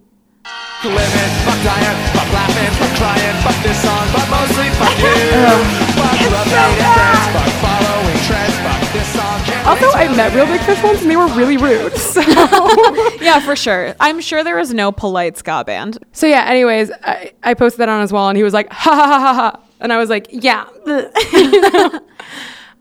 Living, 0.84 1.32
fuck 1.46 1.64
dying, 1.64 2.08
fuck 2.12 2.34
laughing, 2.34 2.72
fuck 2.78 2.98
crying, 2.98 3.42
fuck 3.42 3.64
this 3.64 3.82
song, 3.82 4.06
but 4.12 4.30
mostly 4.30 4.70
fuck 4.72 4.98
you. 5.00 5.84
Um, 5.90 5.93
Fuck 6.24 6.32
love, 6.32 6.48
hate, 6.48 6.80
and 6.80 6.94
friends, 6.96 7.36
fuck 7.36 7.54
following 7.64 8.18
trash, 8.28 8.56
but 8.64 8.94
this 8.94 9.08
song 9.14 9.40
can't 9.46 9.68
Also, 9.68 9.98
I 9.98 10.16
met 10.16 10.34
Real 10.34 10.46
Big 10.46 10.62
Fish 10.62 10.82
once, 10.84 11.02
and 11.02 11.10
they 11.12 11.16
were 11.18 11.28
really 11.28 11.58
rude. 11.58 11.94
So, 11.98 12.22
yeah, 13.22 13.40
for 13.40 13.56
sure. 13.56 13.96
I'm 14.00 14.22
sure 14.22 14.44
there 14.44 14.56
was 14.58 14.74
no 14.74 14.92
polite 14.92 15.38
ska 15.38 15.64
band. 15.66 15.98
so 16.12 16.28
yeah. 16.28 16.46
Anyways, 16.48 16.92
I, 17.04 17.34
I 17.44 17.54
posted 17.56 17.80
that 17.80 17.90
on 17.90 18.02
his 18.02 18.12
wall, 18.14 18.30
and 18.30 18.38
he 18.38 18.44
was 18.44 18.54
like, 18.54 18.72
"Ha 18.72 18.92
ha 18.94 19.08
ha 19.08 19.20
ha 19.20 19.34
ha," 19.34 19.60
and 19.80 19.92
I 19.92 19.98
was 19.98 20.10
like, 20.10 20.28
"Yeah." 20.32 20.68
You 20.86 21.62
know? 21.72 22.00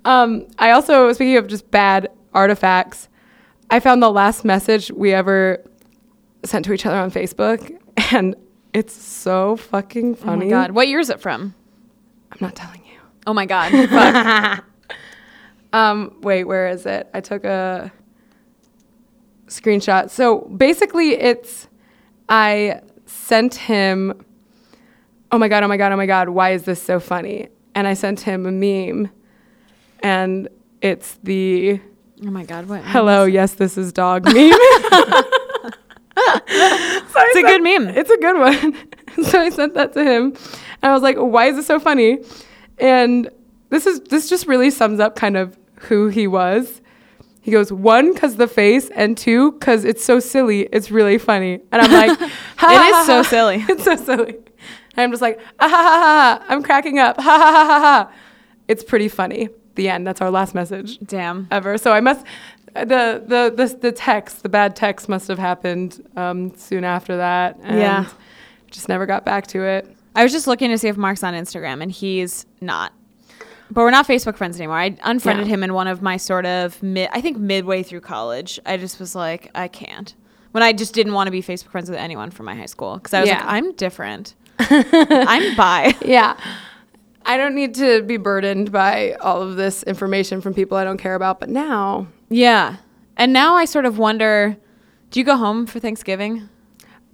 um, 0.04 0.46
I 0.58 0.70
also, 0.72 1.12
speaking 1.14 1.36
of 1.36 1.46
just 1.46 1.70
bad 1.70 2.08
artifacts, 2.34 3.08
I 3.70 3.80
found 3.80 4.02
the 4.02 4.10
last 4.10 4.44
message 4.44 4.90
we 4.92 5.12
ever 5.14 5.62
sent 6.44 6.64
to 6.66 6.72
each 6.74 6.84
other 6.84 6.98
on 6.98 7.10
Facebook, 7.10 7.78
and 8.12 8.34
it's 8.74 8.94
so 8.94 9.56
fucking 9.56 10.16
funny. 10.16 10.30
Oh 10.30 10.34
funny. 10.34 10.44
my 10.46 10.50
god, 10.50 10.70
what 10.72 10.88
year 10.88 11.00
is 11.00 11.08
it 11.10 11.20
from? 11.20 11.54
I'm 12.32 12.38
not 12.40 12.54
telling 12.54 12.80
you. 12.80 12.81
Oh 13.26 13.34
my 13.34 13.46
god. 13.46 14.62
Um, 15.72 16.18
wait, 16.20 16.44
where 16.44 16.68
is 16.68 16.84
it? 16.84 17.08
I 17.14 17.20
took 17.20 17.44
a 17.44 17.90
screenshot. 19.46 20.10
So 20.10 20.40
basically, 20.40 21.14
it's 21.14 21.68
I 22.28 22.82
sent 23.06 23.54
him. 23.54 24.24
Oh 25.30 25.38
my 25.38 25.48
god! 25.48 25.62
Oh 25.64 25.68
my 25.68 25.78
god! 25.78 25.92
Oh 25.92 25.96
my 25.96 26.06
god! 26.06 26.28
Why 26.28 26.50
is 26.50 26.64
this 26.64 26.82
so 26.82 27.00
funny? 27.00 27.48
And 27.74 27.86
I 27.86 27.94
sent 27.94 28.20
him 28.20 28.44
a 28.44 28.52
meme, 28.52 29.10
and 30.00 30.48
it's 30.82 31.18
the 31.22 31.80
oh 32.26 32.30
my 32.30 32.44
god, 32.44 32.68
what? 32.68 32.82
"Hello, 32.84 33.24
yes, 33.24 33.54
this 33.54 33.78
is 33.78 33.92
dog" 33.92 34.24
meme. 34.26 34.52
It's 36.14 37.36
a 37.36 37.42
good 37.42 37.62
meme. 37.62 37.88
It's 37.88 38.10
a 38.10 38.18
good 38.18 38.38
one. 38.38 39.24
so 39.24 39.40
I 39.40 39.48
sent 39.48 39.74
that 39.74 39.94
to 39.94 40.04
him, 40.04 40.36
and 40.82 40.90
I 40.90 40.92
was 40.92 41.02
like, 41.02 41.16
"Why 41.16 41.46
is 41.46 41.56
this 41.56 41.66
so 41.66 41.80
funny?" 41.80 42.18
And 42.78 43.30
this 43.70 43.86
is 43.86 44.00
this 44.00 44.28
just 44.28 44.46
really 44.46 44.70
sums 44.70 45.00
up 45.00 45.16
kind 45.16 45.36
of 45.36 45.58
who 45.80 46.08
he 46.08 46.26
was. 46.26 46.80
He 47.40 47.50
goes 47.50 47.72
one 47.72 48.12
because 48.12 48.36
the 48.36 48.46
face, 48.46 48.88
and 48.90 49.16
two 49.18 49.52
because 49.52 49.84
it's 49.84 50.04
so 50.04 50.20
silly. 50.20 50.68
It's 50.72 50.90
really 50.90 51.18
funny, 51.18 51.60
and 51.72 51.82
I'm 51.82 51.92
like, 51.92 52.18
ha, 52.56 52.70
It 52.70 53.00
is 53.00 53.06
so 53.06 53.22
silly. 53.22 53.64
It's 53.68 53.84
so 53.84 53.96
silly. 53.96 54.36
And 54.94 55.04
I'm 55.04 55.10
just 55.10 55.22
like, 55.22 55.40
ah, 55.58 55.68
ha 55.68 55.76
ha 55.76 55.82
ha 55.82 56.38
ha. 56.38 56.44
I'm 56.48 56.62
cracking 56.62 56.98
up. 56.98 57.16
Ha 57.16 57.22
ha 57.22 57.38
ha 57.38 57.64
ha 57.64 57.80
ha. 57.80 58.12
It's 58.68 58.84
pretty 58.84 59.08
funny. 59.08 59.48
The 59.74 59.88
end. 59.88 60.06
That's 60.06 60.20
our 60.20 60.30
last 60.30 60.54
message 60.54 60.98
Damn. 61.00 61.48
ever. 61.50 61.78
So 61.78 61.92
I 61.92 62.00
must 62.00 62.24
the 62.74 63.22
the 63.26 63.52
the, 63.56 63.78
the 63.80 63.92
text, 63.92 64.42
the 64.42 64.48
bad 64.48 64.76
text 64.76 65.08
must 65.08 65.28
have 65.28 65.38
happened 65.38 66.06
um, 66.16 66.54
soon 66.56 66.84
after 66.84 67.16
that. 67.16 67.58
And 67.62 67.78
Yeah. 67.78 68.06
Just 68.70 68.88
never 68.88 69.04
got 69.06 69.24
back 69.24 69.46
to 69.48 69.62
it. 69.64 69.96
I 70.14 70.22
was 70.22 70.32
just 70.32 70.46
looking 70.46 70.70
to 70.70 70.78
see 70.78 70.88
if 70.88 70.96
Mark's 70.96 71.22
on 71.24 71.34
Instagram, 71.34 71.82
and 71.82 71.90
he's 71.90 72.46
not. 72.60 72.92
But 73.70 73.82
we're 73.82 73.90
not 73.90 74.06
Facebook 74.06 74.36
friends 74.36 74.58
anymore. 74.58 74.76
I 74.78 74.96
unfriended 75.02 75.46
Yeah. 75.46 75.54
him 75.54 75.62
in 75.62 75.72
one 75.72 75.86
of 75.88 76.02
my 76.02 76.18
sort 76.18 76.44
of 76.44 76.82
mid, 76.82 77.08
I 77.12 77.22
think 77.22 77.38
midway 77.38 77.82
through 77.82 78.02
college. 78.02 78.60
I 78.66 78.76
just 78.76 79.00
was 79.00 79.14
like, 79.14 79.50
I 79.54 79.68
can't. 79.68 80.14
When 80.50 80.62
I 80.62 80.74
just 80.74 80.92
didn't 80.92 81.14
want 81.14 81.28
to 81.28 81.30
be 81.30 81.40
Facebook 81.42 81.70
friends 81.70 81.88
with 81.88 81.98
anyone 81.98 82.30
from 82.30 82.44
my 82.44 82.54
high 82.54 82.66
school 82.66 82.96
because 82.98 83.14
I 83.14 83.20
was 83.22 83.30
like, 83.30 83.42
I'm 83.42 83.72
different. 83.72 84.34
I'm 84.58 85.56
bi. 85.56 85.94
Yeah. 86.04 86.36
I 87.24 87.36
don't 87.38 87.54
need 87.54 87.74
to 87.76 88.02
be 88.02 88.16
burdened 88.18 88.72
by 88.72 89.12
all 89.20 89.40
of 89.40 89.56
this 89.56 89.82
information 89.84 90.40
from 90.42 90.52
people 90.54 90.76
I 90.76 90.84
don't 90.84 90.98
care 90.98 91.14
about. 91.14 91.40
But 91.40 91.48
now, 91.48 92.08
Yeah. 92.28 92.76
And 93.16 93.32
now 93.32 93.54
I 93.54 93.64
sort 93.64 93.84
of 93.86 93.96
wonder, 93.96 94.56
do 95.10 95.20
you 95.20 95.24
go 95.24 95.36
home 95.36 95.64
for 95.66 95.78
Thanksgiving? 95.80 96.48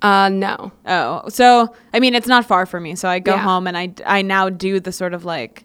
Uh, 0.03 0.29
no. 0.29 0.73
Oh, 0.87 1.29
so 1.29 1.75
I 1.93 2.01
mean, 2.01 2.15
it's 2.15 2.29
not 2.29 2.45
far 2.47 2.67
for 2.67 2.79
me. 2.81 2.95
So 2.95 3.09
I 3.09 3.19
go 3.19 3.35
Yeah. 3.35 3.43
home 3.43 3.67
and 3.67 3.77
I 3.77 3.93
I 4.07 4.23
now 4.23 4.49
do 4.49 4.81
the 4.81 4.93
sort 4.93 5.15
of 5.15 5.25
like, 5.25 5.65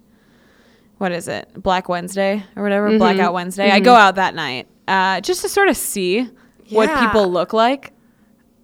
what 0.98 1.12
is 1.12 1.28
it, 1.28 1.50
Black 1.56 1.90
Wednesday 1.90 2.44
or 2.56 2.64
whatever, 2.64 2.90
Mm-hmm. 2.90 2.98
Blackout 2.98 3.34
Wednesday. 3.34 3.70
I 3.72 3.80
go 3.80 3.94
out 3.96 4.16
that 4.16 4.36
night 4.36 4.68
uh, 4.88 5.22
just 5.22 5.42
to 5.42 5.50
sort 5.50 5.68
of 5.68 5.78
see 5.78 6.30
what 6.70 6.90
Yeah. 6.90 7.06
people 7.08 7.30
look 7.32 7.54
like. 7.54 7.92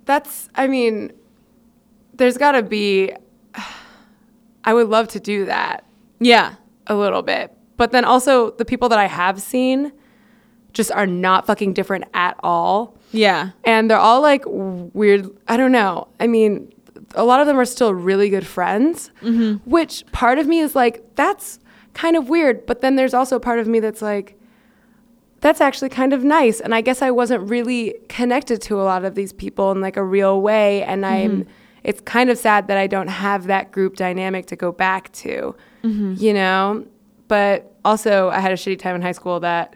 That's, 0.05 0.49
I 0.55 0.67
mean, 0.67 1.11
there's 2.15 2.37
got 2.37 2.53
to 2.53 2.63
be, 2.63 3.13
I 4.63 4.73
would 4.73 4.87
love 4.89 5.07
to 5.09 5.19
do 5.19 5.45
that. 5.45 5.83
Yeah, 6.19 6.55
a 6.87 6.95
little 6.95 7.21
bit. 7.21 7.53
But 7.77 7.91
then 7.91 8.03
also 8.05 8.51
the 8.51 8.65
people 8.65 8.89
that 8.89 8.99
I 8.99 9.05
have 9.05 9.39
seen 9.41 9.91
just 10.73 10.91
are 10.91 11.07
not 11.07 11.45
fucking 11.45 11.73
different 11.73 12.05
at 12.13 12.35
all. 12.43 12.97
Yeah, 13.11 13.51
And 13.63 13.89
they're 13.89 13.97
all 13.97 14.21
like 14.21 14.43
weird. 14.45 15.29
I 15.47 15.57
don't 15.57 15.71
know. 15.71 16.07
I 16.19 16.27
mean, 16.27 16.71
a 17.15 17.23
lot 17.23 17.41
of 17.41 17.47
them 17.47 17.59
are 17.59 17.65
still 17.65 17.93
really 17.93 18.29
good 18.29 18.45
friends, 18.45 19.11
mm-hmm. 19.21 19.69
which 19.69 20.05
part 20.11 20.37
of 20.37 20.47
me 20.47 20.59
is 20.59 20.75
like, 20.75 21.03
that's 21.15 21.59
kind 21.93 22.15
of 22.15 22.29
weird. 22.29 22.65
But 22.65 22.81
then 22.81 22.95
there's 22.95 23.13
also 23.13 23.39
part 23.39 23.59
of 23.59 23.67
me 23.67 23.79
that's 23.79 24.01
like, 24.01 24.39
that's 25.41 25.61
actually 25.61 25.89
kind 25.89 26.13
of 26.13 26.23
nice. 26.23 26.59
And 26.59 26.75
I 26.75 26.81
guess 26.81 27.01
I 27.01 27.11
wasn't 27.11 27.49
really 27.49 27.95
connected 28.09 28.61
to 28.63 28.79
a 28.79 28.83
lot 28.83 29.05
of 29.05 29.15
these 29.15 29.33
people 29.33 29.71
in 29.71 29.81
like 29.81 29.97
a 29.97 30.03
real 30.03 30.41
way. 30.41 30.83
And 30.83 31.05
I'm, 31.05 31.43
mm-hmm. 31.43 31.49
it's 31.83 32.01
kind 32.01 32.29
of 32.29 32.37
sad 32.37 32.67
that 32.67 32.77
I 32.77 32.87
don't 32.87 33.07
have 33.07 33.47
that 33.47 33.71
group 33.71 33.95
dynamic 33.95 34.45
to 34.47 34.55
go 34.55 34.71
back 34.71 35.11
to, 35.13 35.55
mm-hmm. 35.83 36.15
you 36.17 36.33
know? 36.33 36.85
But 37.27 37.73
also, 37.85 38.29
I 38.29 38.39
had 38.39 38.51
a 38.51 38.55
shitty 38.55 38.79
time 38.79 38.95
in 38.95 39.01
high 39.01 39.13
school 39.13 39.39
that, 39.39 39.75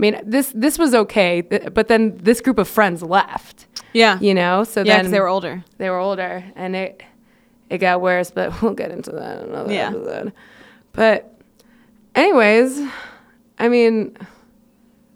mean, 0.00 0.20
this 0.24 0.52
this 0.54 0.78
was 0.78 0.94
okay, 0.94 1.40
but 1.40 1.88
then 1.88 2.16
this 2.16 2.40
group 2.40 2.58
of 2.58 2.68
friends 2.68 3.02
left, 3.02 3.66
yeah, 3.92 4.18
you 4.20 4.34
know? 4.34 4.64
So 4.64 4.80
yeah, 4.80 4.96
then 4.96 5.00
because 5.00 5.12
they 5.12 5.20
were 5.20 5.28
older. 5.28 5.64
they 5.78 5.90
were 5.90 5.98
older 5.98 6.44
and 6.56 6.74
it 6.74 7.02
it 7.70 7.78
got 7.78 8.00
worse 8.00 8.30
but 8.30 8.60
we'll 8.62 8.74
get 8.74 8.90
into 8.90 9.12
that 9.12 9.42
in 9.42 9.50
another 9.50 9.72
Yeah. 9.72 9.88
episode 9.88 10.32
but 10.92 11.40
anyways 12.14 12.82
i 13.58 13.68
mean 13.68 14.16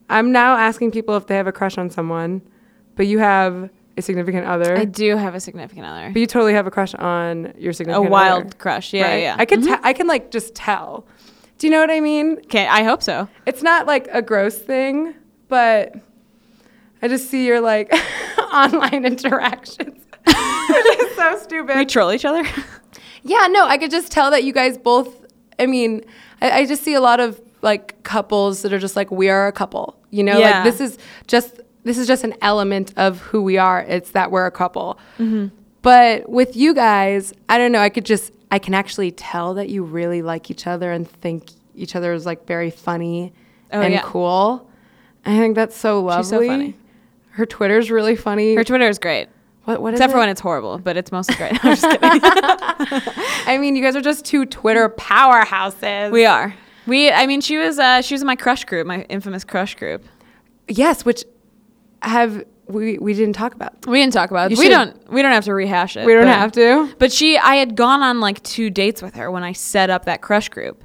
i'm 0.08 0.32
now 0.32 0.56
asking 0.56 0.92
people 0.92 1.16
if 1.16 1.26
they 1.26 1.34
have 1.34 1.48
a 1.48 1.52
crush 1.52 1.76
on 1.76 1.90
someone 1.90 2.40
but 2.94 3.06
you 3.06 3.18
have 3.18 3.68
a 3.96 4.02
significant 4.02 4.46
other 4.46 4.76
I 4.76 4.84
do 4.84 5.16
have 5.16 5.36
a 5.36 5.40
significant 5.40 5.86
other, 5.86 6.10
but 6.12 6.18
you 6.18 6.26
totally 6.26 6.54
have 6.54 6.66
a 6.66 6.70
crush 6.70 6.96
on 6.96 7.54
your 7.56 7.72
significant. 7.72 8.06
Other 8.06 8.08
a 8.08 8.10
wild 8.10 8.46
other, 8.46 8.56
crush. 8.56 8.92
Yeah, 8.92 9.02
right? 9.04 9.22
yeah. 9.22 9.36
i 9.38 9.44
can 9.44 9.60
mm-hmm. 9.62 9.74
te- 9.74 9.80
i 9.84 9.92
can 9.92 10.08
like 10.08 10.32
just 10.32 10.54
tell 10.54 11.06
do 11.58 11.66
you 11.66 11.70
know 11.70 11.80
what 11.80 11.90
i 11.90 12.00
mean 12.00 12.38
Okay, 12.44 12.66
I 12.66 12.82
hope 12.82 13.02
so. 13.02 13.28
it's 13.46 13.62
not 13.62 13.86
like 13.86 14.08
a 14.12 14.20
gross 14.22 14.56
thing 14.58 15.14
but 15.48 15.94
i 17.02 17.08
just 17.08 17.28
see 17.30 17.46
your 17.46 17.60
like 17.60 17.92
online 18.52 19.04
interactions 19.04 20.04
which 20.26 20.98
is 21.00 21.16
so 21.16 21.38
stupid 21.38 21.76
We 21.76 21.84
troll 21.86 22.12
each 22.12 22.24
other. 22.24 22.44
Yeah, 23.26 23.46
no, 23.50 23.66
I 23.66 23.78
could 23.78 23.90
just 23.90 24.10
tell 24.12 24.30
that 24.32 24.44
you 24.44 24.52
guys 24.52 24.76
both. 24.76 25.24
I 25.58 25.64
mean, 25.66 26.02
I, 26.42 26.50
I 26.60 26.66
just 26.66 26.82
see 26.82 26.92
a 26.94 27.00
lot 27.00 27.20
of 27.20 27.40
like 27.62 28.02
couples 28.02 28.60
that 28.62 28.72
are 28.72 28.78
just 28.78 28.96
like 28.96 29.10
we 29.10 29.28
are 29.30 29.46
a 29.46 29.52
couple. 29.52 29.98
You 30.10 30.22
know, 30.24 30.38
Yeah. 30.38 30.62
like 30.62 30.64
this 30.64 30.80
is 30.80 30.98
just 31.26 31.60
this 31.84 31.96
is 31.98 32.06
just 32.06 32.22
an 32.24 32.34
element 32.42 32.92
of 32.98 33.20
who 33.20 33.42
we 33.42 33.56
are. 33.58 33.80
It's 33.80 34.10
that 34.10 34.30
we're 34.30 34.44
a 34.46 34.50
couple. 34.50 34.98
Mm-hmm. 35.18 35.54
But 35.82 36.28
with 36.28 36.54
you 36.56 36.74
guys, 36.74 37.32
I 37.48 37.56
don't 37.58 37.72
know. 37.72 37.80
I 37.80 37.88
could 37.88 38.04
just 38.06 38.30
I 38.54 38.58
can 38.60 38.72
actually 38.74 39.10
tell 39.10 39.54
that 39.54 39.68
you 39.68 39.82
really 39.82 40.22
like 40.22 40.48
each 40.50 40.66
other 40.68 40.92
and 40.92 41.10
think 41.10 41.50
each 41.74 41.96
other 41.96 42.12
is 42.12 42.24
like 42.24 42.46
very 42.46 42.70
funny 42.70 43.32
Oh, 43.72 43.80
and 43.80 43.92
yeah. 43.92 44.02
cool. 44.04 44.70
I 45.26 45.36
think 45.38 45.56
that's 45.56 45.76
so 45.76 46.00
lovely. 46.02 46.22
She's 46.22 46.30
so 46.30 46.46
funny. 46.46 46.76
Her 47.30 47.46
Twitter's 47.46 47.90
really 47.90 48.14
funny. 48.14 48.54
Her 48.54 48.62
Twitter 48.62 48.86
is 48.88 49.00
great, 49.00 49.26
what 49.64 49.82
what 49.82 49.92
is 49.94 49.98
except 49.98 50.12
for 50.12 50.18
it? 50.18 50.20
when 50.20 50.28
it's 50.28 50.40
horrible, 50.40 50.78
but 50.78 50.96
it's 50.96 51.10
mostly 51.10 51.34
great. 51.34 51.52
I'm 51.64 51.74
just 51.76 51.82
kidding. 51.82 52.20
I 53.46 53.58
mean, 53.60 53.74
you 53.74 53.82
guys 53.82 53.96
are 53.96 54.00
just 54.00 54.24
two 54.24 54.46
Twitter 54.46 54.88
powerhouses. 54.90 56.12
we 56.12 56.24
are. 56.24 56.54
We. 56.86 57.10
I 57.10 57.26
mean, 57.26 57.40
she 57.40 57.56
was. 57.58 57.78
Uh, 57.80 58.02
she 58.02 58.14
was 58.14 58.20
in 58.22 58.26
my 58.28 58.36
crush 58.36 58.64
group, 58.66 58.86
my 58.86 59.02
infamous 59.08 59.42
crush 59.42 59.74
group. 59.74 60.04
Yes, 60.68 61.04
which 61.04 61.24
have 62.02 62.44
we 62.68 62.98
we 62.98 63.14
didn't 63.14 63.34
talk 63.34 63.54
about. 63.54 63.86
We 63.86 63.98
didn't 64.00 64.12
talk 64.14 64.30
about. 64.30 64.50
it. 64.50 64.54
You 64.54 64.58
We 64.58 64.64
should- 64.66 64.70
don't. 64.72 65.12
We 65.12 65.22
don't 65.22 65.32
have 65.32 65.44
to 65.44 65.54
rehash 65.54 65.96
it. 65.96 66.06
We 66.06 66.14
don't 66.14 66.24
but- 66.24 66.36
have 66.36 66.52
to. 66.52 66.94
But 66.98 67.12
she, 67.12 67.36
I 67.38 67.56
had 67.56 67.76
gone 67.76 68.02
on 68.02 68.20
like 68.20 68.42
two 68.42 68.70
dates 68.70 69.02
with 69.02 69.14
her 69.16 69.30
when 69.30 69.42
I 69.42 69.52
set 69.52 69.90
up 69.90 70.04
that 70.06 70.22
crush 70.22 70.48
group, 70.48 70.82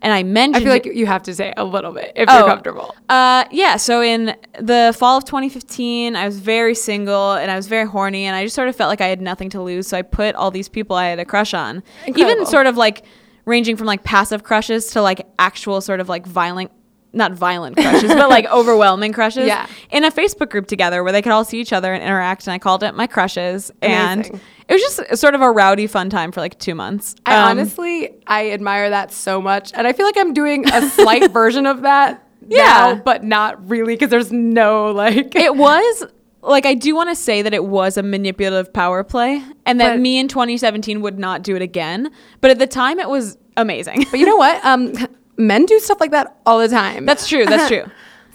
and 0.00 0.12
I 0.12 0.22
mentioned 0.22 0.56
I 0.56 0.60
feel 0.60 0.72
like 0.72 0.84
you 0.96 1.06
have 1.06 1.24
to 1.24 1.34
say 1.34 1.52
a 1.56 1.64
little 1.64 1.92
bit 1.92 2.12
if 2.14 2.28
Oh. 2.30 2.38
you're 2.38 2.46
comfortable. 2.48 2.94
Uh, 3.08 3.44
yeah. 3.50 3.76
So 3.76 4.00
in 4.00 4.36
the 4.60 4.94
fall 4.96 5.16
of 5.18 5.24
2015, 5.24 6.14
I 6.14 6.24
was 6.24 6.38
very 6.38 6.74
single 6.74 7.32
and 7.32 7.50
I 7.50 7.56
was 7.56 7.66
very 7.66 7.86
horny, 7.86 8.24
and 8.24 8.36
I 8.36 8.44
just 8.44 8.54
sort 8.54 8.68
of 8.68 8.76
felt 8.76 8.88
like 8.88 9.00
I 9.00 9.08
had 9.08 9.20
nothing 9.20 9.50
to 9.50 9.62
lose. 9.62 9.88
So 9.88 9.98
I 9.98 10.02
put 10.02 10.34
all 10.36 10.50
these 10.50 10.68
people 10.68 10.94
I 10.96 11.06
had 11.08 11.18
a 11.18 11.24
crush 11.24 11.52
on, 11.52 11.82
Incredible. 12.06 12.30
even 12.32 12.46
sort 12.46 12.66
of 12.66 12.76
like 12.76 13.04
ranging 13.44 13.76
from 13.76 13.86
like 13.86 14.04
passive 14.04 14.44
crushes 14.44 14.90
to 14.92 15.00
like 15.02 15.26
actual 15.38 15.80
sort 15.80 15.98
of 16.00 16.08
like 16.08 16.26
violent. 16.26 16.70
Not 17.12 17.32
violent 17.32 17.76
crushes, 17.76 18.12
but 18.14 18.28
like 18.28 18.46
overwhelming 18.52 19.12
crushes. 19.14 19.46
Yeah. 19.46 19.66
In 19.90 20.04
a 20.04 20.10
Facebook 20.10 20.50
group 20.50 20.66
together 20.66 21.02
where 21.02 21.10
they 21.12 21.22
could 21.22 21.32
all 21.32 21.44
see 21.44 21.58
each 21.60 21.72
other 21.72 21.92
and 21.94 22.02
interact. 22.02 22.46
And 22.46 22.52
I 22.52 22.58
called 22.58 22.82
it 22.82 22.94
my 22.94 23.06
crushes. 23.06 23.72
And 23.80 24.26
it 24.68 24.72
was 24.74 24.82
just 24.82 25.16
sort 25.16 25.34
of 25.34 25.40
a 25.40 25.50
rowdy, 25.50 25.86
fun 25.86 26.10
time 26.10 26.32
for 26.32 26.40
like 26.40 26.58
two 26.58 26.74
months. 26.74 27.14
I 27.24 27.36
Um, 27.36 27.48
honestly 27.50 28.10
I 28.26 28.50
admire 28.50 28.90
that 28.90 29.10
so 29.12 29.40
much, 29.40 29.72
and 29.74 29.86
I 29.86 29.92
feel 29.94 30.04
like 30.04 30.18
I'm 30.18 30.34
doing 30.34 30.68
a 30.70 30.82
slight 30.90 31.30
version 31.32 31.64
of 31.66 31.82
that. 31.82 32.24
Yeah. 32.46 32.62
now, 32.62 32.94
but 32.96 33.24
not 33.24 33.68
really 33.68 33.94
because 33.94 34.10
there's 34.10 34.30
no 34.32 34.90
like. 34.92 35.34
it 35.34 35.56
was 35.56 36.04
like 36.42 36.66
I 36.66 36.74
do 36.74 36.94
want 36.94 37.08
to 37.10 37.16
say 37.16 37.42
that 37.42 37.52
it 37.52 37.64
was 37.64 37.96
a 37.96 38.02
manipulative 38.02 38.72
power 38.72 39.02
play 39.02 39.42
and 39.66 39.80
that 39.80 39.94
But- 39.94 40.00
me 40.00 40.18
in 40.18 40.28
2017 40.28 41.00
would 41.02 41.18
not 41.18 41.42
do 41.42 41.56
it 41.56 41.62
again. 41.62 42.10
But 42.40 42.50
at 42.50 42.58
the 42.58 42.66
time 42.66 43.00
it 43.00 43.08
was 43.08 43.36
amazing. 43.56 44.04
but 44.10 44.20
you 44.20 44.24
know 44.26 44.36
what? 44.36 44.64
Um, 44.64 44.92
men 45.38 45.64
do 45.64 45.78
stuff 45.80 46.00
like 46.00 46.10
that 46.10 46.36
all 46.44 46.58
the 46.58 46.68
time. 46.68 47.06
That's 47.06 47.26
true. 47.28 47.46
That's 47.46 47.68
true. 47.72 47.84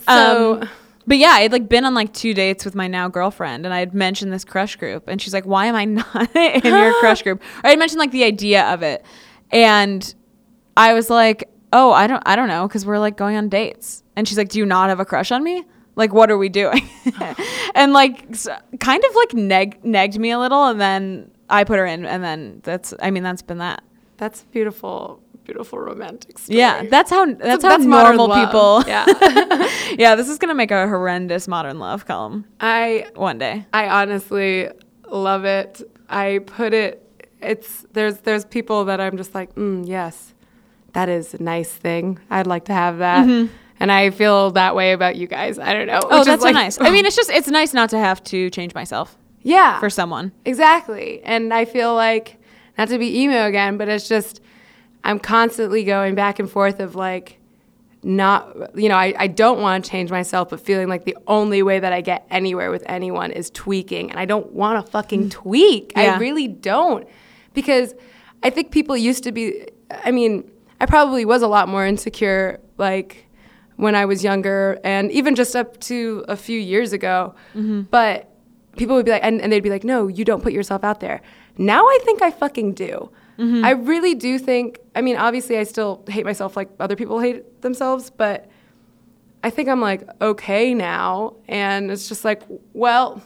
So- 0.08 0.62
um, 0.62 0.70
but 1.06 1.18
yeah, 1.18 1.32
I'd 1.34 1.52
like 1.52 1.68
been 1.68 1.84
on 1.84 1.94
like 1.94 2.14
two 2.14 2.34
dates 2.34 2.64
with 2.64 2.76
my 2.76 2.88
now 2.88 3.10
girlfriend, 3.10 3.66
and 3.66 3.74
I 3.74 3.80
had 3.80 3.94
mentioned 3.94 4.32
this 4.32 4.46
crush 4.46 4.78
group, 4.78 5.10
and 5.10 5.22
she's 5.22 5.34
like, 5.34 5.46
"Why 5.46 5.66
am 5.66 5.76
I 5.76 5.84
not 6.00 6.34
in 6.36 6.62
your 6.74 6.94
crush 7.02 7.22
group?" 7.24 7.42
Or 7.64 7.70
I 7.70 7.76
mentioned 7.76 8.00
like 8.00 8.12
the 8.12 8.24
idea 8.24 8.64
of 8.74 8.84
it, 8.84 9.06
and 9.52 10.16
I 10.78 10.94
was 10.94 11.10
like, 11.10 11.50
"Oh, 11.74 11.92
I 11.92 12.08
don't, 12.08 12.24
I 12.26 12.38
don't 12.38 12.48
know," 12.48 12.68
because 12.70 12.86
we're 12.86 13.00
like 13.00 13.18
going 13.18 13.36
on 13.36 13.50
dates, 13.50 14.02
and 14.16 14.26
she's 14.28 14.38
like, 14.38 14.48
"Do 14.48 14.60
you 14.60 14.66
not 14.66 14.88
have 14.88 15.02
a 15.02 15.06
crush 15.06 15.32
on 15.32 15.44
me? 15.44 15.66
Like, 15.98 16.14
what 16.14 16.32
are 16.32 16.38
we 16.38 16.48
doing?" 16.48 16.88
and 17.76 17.92
like, 17.92 18.26
s- 18.32 18.48
kind 18.80 19.04
of 19.04 19.16
like 19.16 19.34
neg 19.34 19.84
negged 19.84 20.18
me 20.18 20.32
a 20.32 20.40
little, 20.40 20.66
and 20.68 20.80
then 20.80 21.32
I 21.50 21.66
put 21.66 21.80
her 21.80 21.86
in, 21.86 22.06
and 22.06 22.24
then 22.24 22.62
that's, 22.64 22.94
I 23.02 23.12
mean, 23.12 23.24
that's 23.24 23.42
been 23.42 23.58
that. 23.58 23.84
That's 24.18 24.44
beautiful, 24.52 25.22
beautiful 25.44 25.80
romantic 25.80 26.40
story. 26.40 26.60
Yeah, 26.60 26.84
that's 26.90 27.10
how 27.10 27.26
that's, 27.26 27.64
how 27.64 27.70
that's 27.70 27.86
normal 27.86 28.34
people. 28.34 28.84
Yeah. 28.88 29.06
yeah, 29.98 30.16
this 30.16 30.30
is 30.30 30.38
gonna 30.38 30.56
make 30.56 30.72
a 30.72 30.88
horrendous 30.88 31.48
modern 31.48 31.80
love 31.80 32.06
column 32.06 32.46
I 32.60 33.08
one 33.16 33.38
day. 33.38 33.66
I 33.74 33.88
honestly 33.88 34.70
love 35.08 35.46
it. 35.46 35.82
I 36.10 36.40
put 36.46 36.74
it. 36.74 37.00
It's 37.42 37.86
there's 37.94 38.20
there's 38.20 38.46
people 38.46 38.86
that 38.86 39.00
I'm 39.02 39.18
just 39.18 39.36
like, 39.36 39.54
mm, 39.56 39.88
yes, 39.88 40.34
that 40.94 41.10
is 41.10 41.34
a 41.34 41.42
nice 41.42 41.72
thing. 41.72 42.20
I'd 42.30 42.48
like 42.48 42.66
to 42.66 42.74
have 42.74 43.00
that, 43.00 43.28
and 43.80 43.92
I 43.92 44.12
feel 44.12 44.52
that 44.52 44.76
way 44.76 44.94
about 44.94 45.16
you 45.16 45.28
guys. 45.28 45.60
I 45.60 45.74
don't 45.74 45.88
know. 45.88 46.00
Mm-hmm. 46.00 46.14
Oh, 46.14 46.24
that's 46.24 46.44
so 46.44 46.52
nice. 46.52 46.78
I 46.82 46.90
mean, 46.90 47.06
it's 47.06 47.16
just 47.16 47.30
it's 47.30 47.48
nice 47.48 47.74
not 47.74 47.90
to 47.90 47.98
have 47.98 48.24
to 48.26 48.50
change 48.50 48.74
myself 48.74 49.18
yeah, 49.44 49.80
for 49.80 49.90
someone. 49.90 50.32
exactly. 50.46 51.22
And 51.24 51.54
I 51.54 51.66
feel 51.66 51.94
like 51.94 52.38
not 52.78 52.88
to 52.90 52.98
be 52.98 53.22
emo 53.22 53.46
again, 53.46 53.78
but 53.78 53.90
it's 53.90 54.08
just 54.08 54.42
I'm 55.04 55.20
constantly 55.20 55.84
going 55.84 56.16
back 56.16 56.40
and 56.40 56.50
forth 56.50 56.80
of 56.80 56.96
like 56.96 57.40
not 58.04 58.78
you 58.78 58.90
know 58.90 58.96
I, 58.96 59.14
I 59.18 59.28
don't 59.28 59.62
want 59.62 59.84
to 59.84 59.92
change 59.92 60.12
myself 60.12 60.50
but 60.50 60.60
feeling 60.60 60.90
like 60.90 61.06
the 61.06 61.18
only 61.28 61.64
way 61.64 61.80
that 61.80 61.94
i 61.94 62.02
get 62.02 62.28
anywhere 62.30 62.70
with 62.70 62.84
anyone 62.86 63.32
is 63.32 63.50
tweaking 63.50 64.10
and 64.12 64.20
i 64.20 64.26
don't 64.26 64.52
want 64.52 64.84
to 64.86 64.92
fucking 64.92 65.26
mm. 65.26 65.32
tweak. 65.32 65.94
Yeah. 65.96 66.16
i 66.16 66.18
really 66.18 66.48
don't. 66.48 67.08
Because 67.54 67.94
i 68.42 68.50
think 68.50 68.72
people 68.72 68.98
used 68.98 69.24
to 69.24 69.32
be 69.32 69.66
i 69.90 70.12
mean 70.12 70.50
i 70.82 70.86
probably 70.86 71.24
was 71.24 71.42
a 71.42 71.48
lot 71.48 71.70
more 71.70 71.86
insecure 71.86 72.60
like 72.78 73.26
when 73.78 73.96
i 73.96 74.06
was 74.06 74.24
younger 74.24 74.80
and 74.84 75.12
even 75.12 75.34
just 75.34 75.56
up 75.56 75.80
to 75.80 76.26
a 76.28 76.36
few 76.36 76.60
years 76.60 76.94
ago. 76.94 77.34
Mm-hmm. 77.56 77.84
But 77.84 78.30
people 78.76 78.96
would 78.96 79.06
be 79.06 79.12
like 79.12 79.24
and, 79.24 79.40
and 79.42 79.52
they'd 79.52 79.62
be 79.62 79.70
like 79.70 79.84
no 79.84 80.08
you 80.08 80.26
don't 80.26 80.44
put 80.44 80.52
yourself 80.52 80.84
out 80.84 81.00
there. 81.00 81.22
Now 81.58 81.86
i 81.86 82.00
think 82.04 82.22
i 82.22 82.32
fucking 82.32 82.74
do 82.74 83.10
i 83.40 83.72
really 83.72 84.14
do 84.16 84.38
think 84.40 84.80
i 84.96 85.02
mean 85.02 85.18
obviously 85.18 85.58
i 85.58 85.64
still 85.64 86.04
hate 86.08 86.24
myself 86.26 86.56
like 86.56 86.70
other 86.80 86.96
people 86.96 87.20
hate 87.20 87.62
themselves 87.62 88.10
but 88.12 88.48
i 89.44 89.50
think 89.50 89.68
i'm 89.70 89.82
like 89.82 90.08
okay 90.22 90.74
now. 90.74 91.36
And 91.48 91.92
it's 91.92 92.08
just 92.08 92.24
like 92.24 92.44
well 92.74 93.22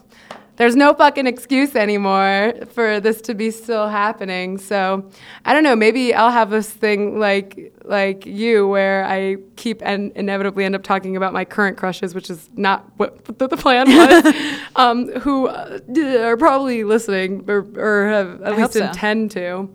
there's 0.55 0.75
no 0.75 0.95
fucking 0.95 1.27
excuse 1.27 1.75
anymore 1.75 2.51
for 2.71 2.99
this 2.99 3.21
to 3.21 3.35
be 3.35 3.51
still 3.51 3.87
happening. 3.87 4.57
So 4.57 5.07
i 5.45 5.53
don't 5.53 5.63
know 5.63 5.75
maybe 5.75 6.13
i'll 6.15 6.31
have 6.31 6.49
this 6.49 6.69
thing 6.69 7.19
like 7.19 7.73
like 7.85 8.25
you 8.25 8.67
where 8.67 9.05
i 9.05 9.35
keep 9.55 9.81
and 9.85 10.11
inevitably 10.15 10.65
end 10.65 10.73
up 10.75 10.83
talking 10.83 11.15
about 11.15 11.31
my 11.31 11.45
current 11.45 11.77
crushes 11.77 12.15
which 12.15 12.29
is 12.31 12.49
not 12.55 12.89
what 12.97 13.23
the, 13.37 13.47
the 13.47 13.57
plan 13.57 13.85
was. 13.87 14.33
Um, 14.75 15.11
who 15.21 15.47
uh, 15.47 15.79
are 16.21 16.37
probably 16.37 16.83
listening 16.83 17.43
or, 17.47 17.65
or 17.77 18.07
have 18.09 18.41
at 18.43 18.53
I 18.53 18.57
least 18.57 18.73
so. 18.73 18.85
intend 18.85 19.31
to 19.31 19.67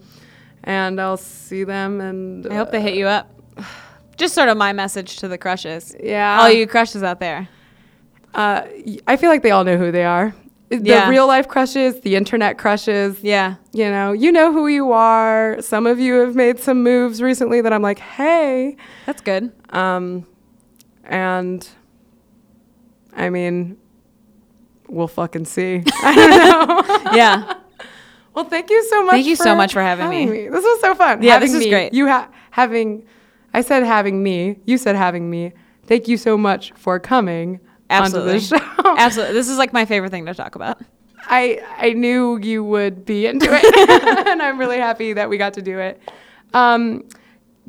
and 0.64 1.00
i'll 1.00 1.16
see 1.16 1.64
them 1.64 2.00
and 2.00 2.46
I 2.46 2.54
hope 2.54 2.70
they 2.70 2.80
hit 2.82 2.94
you 2.94 3.06
up. 3.06 3.30
Just 4.16 4.34
sort 4.34 4.48
of 4.48 4.56
my 4.56 4.72
message 4.72 5.16
to 5.16 5.26
the 5.28 5.38
crushes. 5.38 5.96
Yeah. 5.98 6.38
All 6.40 6.50
you 6.50 6.66
crushes 6.66 7.02
out 7.02 7.18
there. 7.18 7.48
uh, 8.34 8.62
i 9.06 9.16
feel 9.16 9.30
like 9.30 9.42
they 9.42 9.50
all 9.50 9.64
know 9.64 9.76
who 9.78 9.90
they 9.90 10.04
are 10.04 10.34
the 10.68 10.78
Yeah. 10.82 11.08
real 11.10 11.26
life 11.26 11.48
crushes 11.48 12.00
the 12.00 12.14
internet 12.16 12.56
crushes 12.58 13.22
Yeah. 13.22 13.56
you 13.72 13.90
know, 13.90 14.12
you 14.12 14.32
know 14.32 14.52
who 14.52 14.68
you 14.68 14.92
are. 14.92 15.60
Some 15.60 15.86
of 15.86 15.98
you 16.00 16.14
have 16.20 16.34
made 16.34 16.58
some 16.60 16.82
moves 16.82 17.20
recently 17.20 17.60
that 17.60 17.72
I'm 17.74 17.82
like, 17.82 17.98
hey. 17.98 18.76
That's 19.06 19.20
good. 19.20 19.52
Um, 19.70 20.26
and 21.04 21.68
I 23.14 23.28
mean, 23.28 23.76
we'll 24.88 25.08
fucking 25.08 25.44
see. 25.44 25.82
I 26.02 26.14
don't 26.14 27.04
know. 27.04 27.12
Yeah. 27.16 27.54
Well, 28.34 28.44
thank 28.46 28.70
you 28.70 28.82
so 28.84 29.02
much. 29.04 29.12
Thank 29.12 29.26
you 29.26 29.36
so 29.36 29.54
much 29.54 29.72
for 29.72 29.82
having 29.82 30.08
me. 30.08 30.48
This 30.48 30.64
was 30.64 30.80
so 30.80 30.94
fun. 30.94 31.22
Yeah, 31.22 31.34
Having 31.34 31.48
this 31.48 31.58
is 31.58 31.64
me. 31.64 31.70
great. 31.70 31.94
You 31.94 32.08
ha- 32.08 32.28
having, 32.50 33.04
I 33.52 33.60
said 33.60 33.82
having 33.82 34.22
me. 34.22 34.58
You 34.64 34.78
said 34.78 34.96
having 34.96 35.28
me. 35.28 35.52
Thank 35.84 36.08
you 36.08 36.16
so 36.16 36.38
much 36.38 36.72
for 36.76 36.98
coming 36.98 37.60
Absolutely. 37.90 38.34
onto 38.34 38.48
the 38.48 38.58
show. 38.58 38.94
Absolutely. 38.98 39.34
This 39.34 39.48
is 39.48 39.58
like 39.58 39.72
my 39.72 39.84
favorite 39.84 40.10
thing 40.10 40.24
to 40.26 40.34
talk 40.34 40.54
about. 40.54 40.80
I 41.26 41.60
I 41.78 41.92
knew 41.92 42.38
you 42.38 42.64
would 42.64 43.04
be 43.04 43.26
into 43.26 43.46
it, 43.48 44.26
and 44.26 44.42
I'm 44.42 44.58
really 44.58 44.78
happy 44.78 45.12
that 45.12 45.28
we 45.28 45.36
got 45.38 45.54
to 45.54 45.62
do 45.62 45.78
it. 45.78 46.00
Um, 46.54 47.04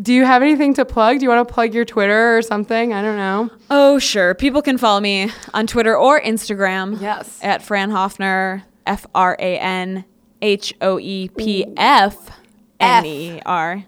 do 0.01 0.11
you 0.11 0.25
have 0.25 0.41
anything 0.41 0.73
to 0.75 0.85
plug? 0.85 1.19
Do 1.19 1.23
you 1.23 1.29
want 1.29 1.47
to 1.47 1.53
plug 1.53 1.73
your 1.73 1.85
Twitter 1.85 2.35
or 2.35 2.41
something? 2.41 2.93
I 2.93 3.01
don't 3.03 3.17
know. 3.17 3.51
Oh, 3.69 3.99
sure. 3.99 4.33
People 4.33 4.63
can 4.63 4.79
follow 4.79 4.99
me 4.99 5.29
on 5.53 5.67
Twitter 5.67 5.95
or 5.95 6.19
Instagram. 6.19 6.99
Yes. 6.99 7.37
At 7.43 7.61
Fran 7.61 7.91
Hoepfner, 7.91 8.63
F 8.87 9.05
R 9.13 9.35
A 9.39 9.59
N 9.59 10.03
H 10.43 10.73
O 10.81 10.99
E 10.99 11.29
P 11.29 11.65
F 11.77 12.29
N 12.79 13.05
E 13.05 13.41
R. 13.45 13.85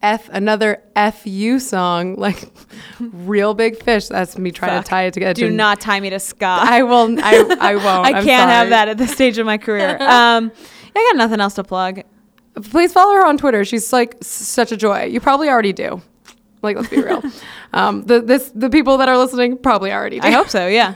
F 0.00 0.28
another 0.32 0.80
FU 0.94 1.58
song, 1.58 2.14
like 2.18 2.48
Reel 3.00 3.52
Big 3.52 3.82
Fish. 3.82 4.06
That's 4.06 4.38
me 4.38 4.52
trying 4.52 4.70
Fuck. 4.70 4.84
to 4.84 4.88
tie 4.90 5.02
it 5.06 5.12
together. 5.14 5.34
Do 5.34 5.50
not 5.50 5.80
tie 5.80 5.98
me 5.98 6.08
to 6.10 6.20
Scott. 6.20 6.68
I 6.68 6.84
will. 6.84 7.18
I 7.20 7.56
I 7.60 7.74
won't. 7.84 8.06
I 8.06 8.18
I'm 8.18 8.24
can't 8.24 8.48
have 8.48 8.70
that 8.70 8.86
at 8.88 8.96
this 8.96 9.10
stage 9.12 9.38
of 9.38 9.46
my 9.46 9.58
career. 9.58 9.98
Um, 10.08 10.52
I 10.96 11.04
got 11.10 11.16
nothing 11.16 11.40
else 11.40 11.54
to 11.54 11.64
plug. 11.64 12.02
Please 12.70 12.92
follow 12.92 13.14
her 13.14 13.26
on 13.26 13.36
Twitter. 13.38 13.64
She's 13.64 13.92
like 13.92 14.16
such 14.22 14.72
a 14.72 14.76
joy. 14.76 15.04
You 15.04 15.20
probably 15.20 15.48
already 15.48 15.72
do. 15.72 16.00
Like, 16.62 16.76
let's 16.76 16.88
be 16.88 17.00
real. 17.00 17.22
um, 17.72 18.02
the 18.04 18.20
this 18.20 18.50
the 18.54 18.70
people 18.70 18.98
that 18.98 19.08
are 19.08 19.18
listening 19.18 19.58
probably 19.58 19.92
already 19.92 20.20
do. 20.20 20.26
I 20.28 20.30
hope 20.30 20.48
so. 20.48 20.66
Yeah. 20.68 20.94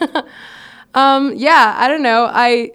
Um, 0.95 1.33
yeah, 1.35 1.75
I 1.77 1.89
don't 1.89 2.03
know. 2.03 2.29
I 2.31 2.71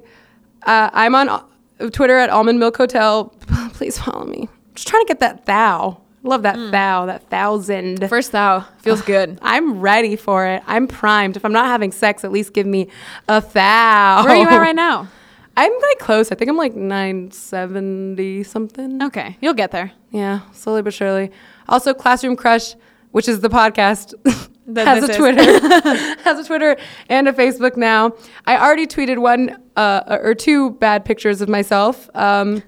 uh, 0.64 0.90
I'm 0.94 1.16
on 1.16 1.46
Twitter 1.92 2.18
at 2.18 2.30
Almond 2.30 2.60
Milk 2.60 2.78
Hotel. 2.78 3.26
Please 3.74 3.98
follow 3.98 4.26
me. 4.26 4.50
Just 4.76 4.88
trying 4.88 5.04
to 5.06 5.08
get 5.08 5.20
that 5.20 5.46
thou. 5.46 6.02
Love 6.24 6.44
that 6.44 6.58
mm. 6.58 6.72
thou. 6.72 7.06
That 7.06 7.30
thousand. 7.30 8.08
First 8.10 8.32
thou 8.32 8.62
feels 8.80 9.02
good. 9.02 9.40
I'm 9.42 9.80
ready 9.80 10.16
for 10.16 10.46
it. 10.48 10.64
I'm 10.68 10.88
primed. 10.88 11.38
If 11.38 11.46
I'm 11.46 11.54
not 11.54 11.68
having 11.68 11.92
sex, 11.92 12.24
at 12.24 12.32
least 12.32 12.54
give 12.54 12.68
me 12.68 12.90
a 13.28 13.42
thou. 13.42 14.24
Where 14.24 14.34
are 14.34 14.38
you 14.38 14.48
at 14.48 14.58
right 14.58 14.76
now? 14.76 15.08
I'm 15.58 15.72
like 15.72 15.98
close. 15.98 16.32
I 16.32 16.36
think 16.36 16.50
I'm 16.50 16.58
like 16.58 16.76
970 16.76 18.44
something. 18.44 19.02
Okay, 19.02 19.38
you'll 19.42 19.56
get 19.56 19.72
there. 19.72 19.92
Yeah, 20.12 20.42
slowly 20.52 20.84
but 20.84 20.94
surely. 20.94 21.32
Also, 21.68 21.96
Classroom 21.96 22.36
Crush, 22.36 22.76
which 23.12 23.28
is 23.28 23.40
the 23.40 23.50
podcast, 23.50 24.14
has 24.76 25.10
a. 25.10 25.14
Twitter, 25.14 25.44
has 26.24 26.40
a 26.40 26.44
Twitter 26.44 26.78
and 27.10 27.28
a 27.28 27.34
Facebook 27.34 27.78
now. 27.78 28.14
I 28.46 28.58
already 28.58 28.88
tweeted 28.88 29.20
one 29.20 29.58
uh, 29.76 30.18
or 30.22 30.36
two 30.36 30.72
bad 30.72 31.06
pictures 31.06 31.42
of 31.42 31.50
myself, 31.50 32.10
um, 32.14 32.64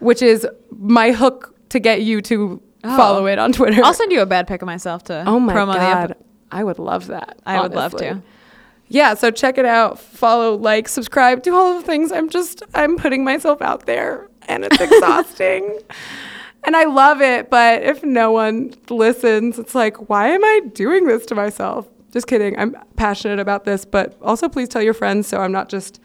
which 0.00 0.22
is 0.22 0.46
my 0.70 1.12
hook 1.12 1.54
to 1.70 1.78
get 1.80 2.02
you 2.02 2.20
to 2.22 2.62
follow 2.82 3.26
it 3.26 3.38
on 3.38 3.52
Twitter. 3.52 3.82
I'll 3.84 3.94
send 3.94 4.12
you 4.12 4.20
a 4.20 4.26
bad 4.26 4.46
pic 4.46 4.62
of 4.62 4.66
myself 4.66 5.04
to 5.04 5.24
oh 5.26 5.40
my 5.40 5.54
promo 5.54 5.72
the 5.72 5.78
god, 5.78 6.10
ep- 6.12 6.24
I 6.52 6.62
would 6.62 6.78
love 6.78 7.06
that. 7.08 7.40
I 7.46 7.60
would 7.60 7.74
love 7.74 7.96
to. 7.96 8.22
Yeah, 8.88 9.14
so 9.14 9.30
check 9.30 9.56
it 9.58 9.64
out. 9.64 9.98
Follow, 9.98 10.56
like, 10.56 10.88
subscribe, 10.88 11.42
do 11.42 11.54
all 11.54 11.72
of 11.74 11.80
the 11.80 11.86
things. 11.86 12.12
I'm 12.12 12.28
just, 12.28 12.62
I'm 12.74 12.96
putting 12.96 13.24
myself 13.24 13.62
out 13.62 13.86
there 13.86 14.28
and 14.46 14.64
it's 14.64 14.80
exhausting. 14.80 15.78
And 16.66 16.74
I 16.74 16.84
love 16.84 17.20
it, 17.20 17.50
but 17.50 17.82
if 17.82 18.02
no 18.02 18.32
one 18.32 18.74
listens, 18.88 19.58
it's 19.58 19.74
like, 19.74 20.08
why 20.08 20.28
am 20.28 20.42
I 20.42 20.60
doing 20.72 21.06
this 21.06 21.26
to 21.26 21.34
myself? 21.34 21.86
Just 22.10 22.26
kidding. 22.26 22.58
I'm 22.58 22.76
passionate 22.96 23.38
about 23.38 23.64
this, 23.64 23.84
but 23.84 24.16
also 24.22 24.48
please 24.48 24.68
tell 24.68 24.80
your 24.82 24.94
friends 24.94 25.26
so 25.26 25.40
I'm 25.40 25.52
not 25.52 25.68
just 25.68 26.00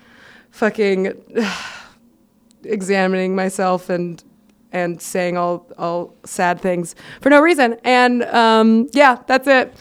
fucking 0.51 1.13
examining 2.63 3.35
myself 3.35 3.89
and 3.89 4.23
and 4.71 5.01
saying 5.01 5.35
all 5.35 5.65
all 5.77 6.15
sad 6.25 6.61
things 6.61 6.95
for 7.21 7.29
no 7.29 7.39
reason. 7.39 7.77
And 7.83 8.23
um, 8.23 8.87
yeah, 8.93 9.19
that's 9.27 9.47
it. 9.47 9.73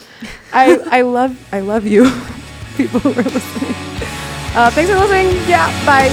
I 0.53 0.77
I 0.99 1.01
love 1.03 1.37
I 1.53 1.61
love 1.61 1.87
you, 1.87 2.05
people 2.77 3.01
who 3.01 3.11
are 3.11 3.23
listening. 3.23 3.75
Uh, 4.55 4.71
thanks 4.71 4.91
for 4.91 4.99
listening. 4.99 5.29
Yeah, 5.49 5.69
bye. 5.87 6.09